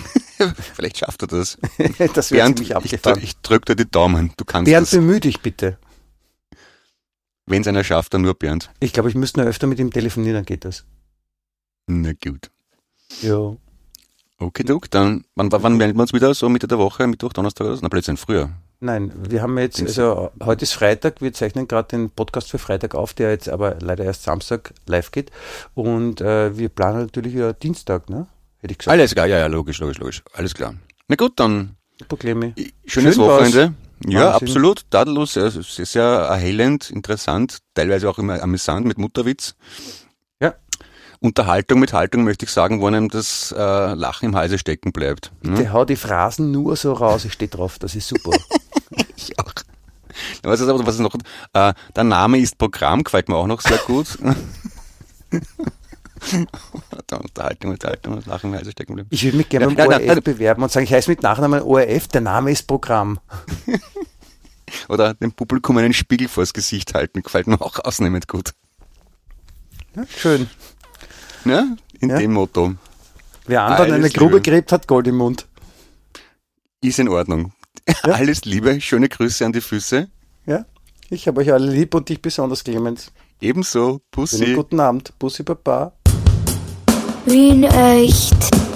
Vielleicht 0.75 0.99
schafft 0.99 1.23
er 1.23 1.29
das. 1.29 1.59
das 2.15 2.31
wäre 2.31 2.43
Bernd, 2.45 2.59
ziemlich 2.59 2.71
ich, 2.71 2.77
abgefahren. 2.77 3.19
drück- 3.19 3.23
ich 3.23 3.37
drück 3.39 3.67
dir 3.67 3.77
die 3.77 3.91
Daumen. 3.91 4.33
Du 4.37 4.45
kannst 4.45 4.71
Bernd, 4.71 4.87
das. 4.87 4.93
bemühe 4.93 5.21
dich 5.21 5.41
bitte. 5.41 5.79
Wenn 7.47 7.61
es 7.63 7.69
einer 7.69 7.85
schafft, 7.85 8.15
dann 8.15 8.23
nur 8.23 8.35
Bernd. 8.35 8.71
Ich 8.81 8.93
glaube, 8.93 9.09
ich 9.11 9.15
müsste 9.15 9.41
nur 9.41 9.49
öfter 9.49 9.67
mit 9.67 9.79
ihm 9.79 9.91
telefonieren, 9.93 10.37
dann 10.37 10.45
geht 10.47 10.65
das. 10.65 10.85
Na 11.87 12.13
gut. 12.13 12.51
Ja. 13.21 13.55
Okay, 14.39 14.65
Duck, 14.65 14.91
dann, 14.91 15.25
wann, 15.35 15.53
wann 15.53 15.77
melden 15.77 15.97
wir 15.99 16.03
uns 16.03 16.13
wieder? 16.13 16.33
So 16.35 16.49
Mitte 16.49 16.67
der 16.67 16.79
Woche, 16.79 17.07
Mittwoch, 17.07 17.33
Donnerstag 17.33 17.67
oder 17.67 17.77
so? 17.77 17.83
Na, 17.83 17.89
plötzlich 17.89 18.19
früher. 18.19 18.51
Nein, 18.81 19.13
wir 19.31 19.41
haben 19.41 19.57
jetzt, 19.59 19.81
also 19.81 20.31
heute 20.43 20.65
ist 20.65 20.73
Freitag, 20.73 21.21
wir 21.23 21.33
zeichnen 21.33 21.69
gerade 21.69 21.89
den 21.89 22.11
Podcast 22.11 22.51
für 22.51 22.59
Freitag 22.59 22.95
auf, 22.95 23.15
der 23.15 23.31
jetzt 23.31 23.49
aber 23.49 23.77
leider 23.81 24.05
erst 24.05 24.25
Samstag 24.25 24.75
live 24.87 25.11
geht. 25.13 25.31
Und 25.75 26.21
äh, 26.21 26.57
wir 26.59 26.69
planen 26.69 27.01
natürlich 27.03 27.35
wieder 27.35 27.53
Dienstag, 27.53 28.11
ne? 28.11 28.27
Hätte 28.65 28.73
ich 28.73 28.79
gesagt. 28.79 28.93
Alles 28.95 29.15
klar, 29.15 29.27
ja, 29.27 29.37
ja, 29.41 29.47
logisch, 29.47 29.79
logisch, 29.79 29.99
logisch. 29.99 30.23
Alles 30.33 30.55
klar. 30.55 30.75
Na 31.09 31.17
gut, 31.17 31.39
dann 31.39 31.77
schönes 32.09 32.71
Schön 32.87 33.05
war's. 33.05 33.19
Wochenende. 33.19 33.75
Ja, 34.07 34.33
Wahnsinn. 34.33 34.49
absolut. 34.49 34.91
Tadellos, 34.91 35.35
sehr, 35.35 35.51
sehr, 35.51 35.85
sehr 35.85 36.03
erhellend, 36.03 36.89
interessant, 36.91 37.59
teilweise 37.75 38.09
auch 38.09 38.19
immer 38.19 38.43
amüsant 38.43 38.87
mit 38.87 38.97
Mutterwitz. 38.97 39.55
Ja. 40.41 40.55
Unterhaltung 41.21 41.79
mit 41.79 41.93
Haltung 41.93 42.25
möchte 42.25 42.47
ich 42.47 42.53
sagen, 42.53 42.81
wo 42.81 42.87
einem 42.87 43.11
das 43.11 43.53
äh, 43.55 43.61
Lachen 43.93 44.31
im 44.31 44.35
Halse 44.35 44.57
stecken 44.57 44.93
bleibt. 44.93 45.31
Hm? 45.45 45.57
Der 45.57 45.75
haut 45.75 45.91
die 45.91 45.97
Phrasen 45.97 46.51
nur 46.51 46.77
so 46.77 46.95
raus, 46.95 47.27
ich 47.27 47.35
stehe 47.35 47.51
drauf, 47.51 47.79
das 47.79 47.95
ist 47.95 48.09
super. 48.09 48.31
Ich 49.17 49.39
auch. 49.39 49.53
Was 50.43 50.61
ist 50.61 50.69
aber, 50.69 50.87
was 50.87 50.95
ist 50.95 51.01
noch? 51.01 51.15
Äh, 51.53 51.75
der 51.97 52.05
Name 52.05 52.39
ist 52.39 52.57
Programm, 52.57 53.05
gefällt 53.05 53.29
mir 53.29 53.37
auch 53.37 53.47
noch 53.47 53.61
sehr 53.61 53.79
gut. 53.79 54.07
Unterhaltung 57.23 57.71
mit 57.73 57.85
Haltung 57.85 58.15
und 58.15 58.27
Lachen 58.27 58.51
im 58.51 58.57
Halse 58.59 58.73
stecken 58.73 58.95
bleibt. 58.95 59.13
Ich 59.13 59.25
würde 59.25 59.37
mich 59.37 59.49
gerne 59.49 59.67
Ja, 59.69 59.75
beim 59.75 59.89
ORF 59.89 60.07
nein. 60.07 60.23
bewerben 60.23 60.63
und 60.63 60.73
sagen, 60.73 60.85
ich 60.85 60.93
heiße 60.93 61.11
mit 61.11 61.23
Nachnamen 61.23 61.63
ORF, 61.63 62.09
der 62.09 62.21
Name 62.23 62.51
ist 62.51 62.67
Programm. 62.67 63.21
Oder 64.89 65.15
dem 65.15 65.33
Publikum 65.33 65.77
einen 65.79 65.93
Spiegel 65.93 66.29
vors 66.29 66.53
Gesicht 66.53 66.95
halten, 66.95 67.23
gefällt 67.23 67.47
mir 67.47 67.61
auch 67.61 67.79
ausnehmend 67.85 68.29
gut. 68.29 68.53
Ja, 69.95 70.05
schön. 70.07 70.49
Ja, 71.45 71.67
in 72.01 72.11
Ja. 72.11 72.19
dem 72.19 72.33
Motto. 72.33 72.75
Wer 73.47 73.63
anderen 73.63 73.93
Alles 73.93 74.05
eine 74.07 74.11
Grube 74.13 74.37
Liebe. 74.39 74.51
gräbt, 74.51 74.73
hat 74.73 74.89
Gold 74.89 75.07
im 75.07 75.17
Mund. 75.17 75.47
Ist 76.81 76.99
in 76.99 77.09
Ordnung. 77.09 77.53
Alles 78.03 78.45
Liebe, 78.47 78.81
schöne 78.81 79.09
Grüße 79.09 79.45
an 79.45 79.53
die 79.53 79.61
Füße. 79.61 80.09
Ja? 80.47 80.65
Ich 81.11 81.29
habe 81.29 81.43
euch 81.43 81.53
alle 81.53 81.71
lieb 81.71 81.95
und 81.95 82.09
dich 82.09 82.21
besonders, 82.23 82.65
Clemens. 82.65 83.13
Ebenso, 83.41 83.89
Einen 83.91 84.01
Pussy. 84.11 84.55
guten 84.55 84.81
Abend. 84.81 85.13
Bussi 85.19 85.43
Baba. 87.27 87.33
Wien 87.33 87.65
echt. 87.65 88.74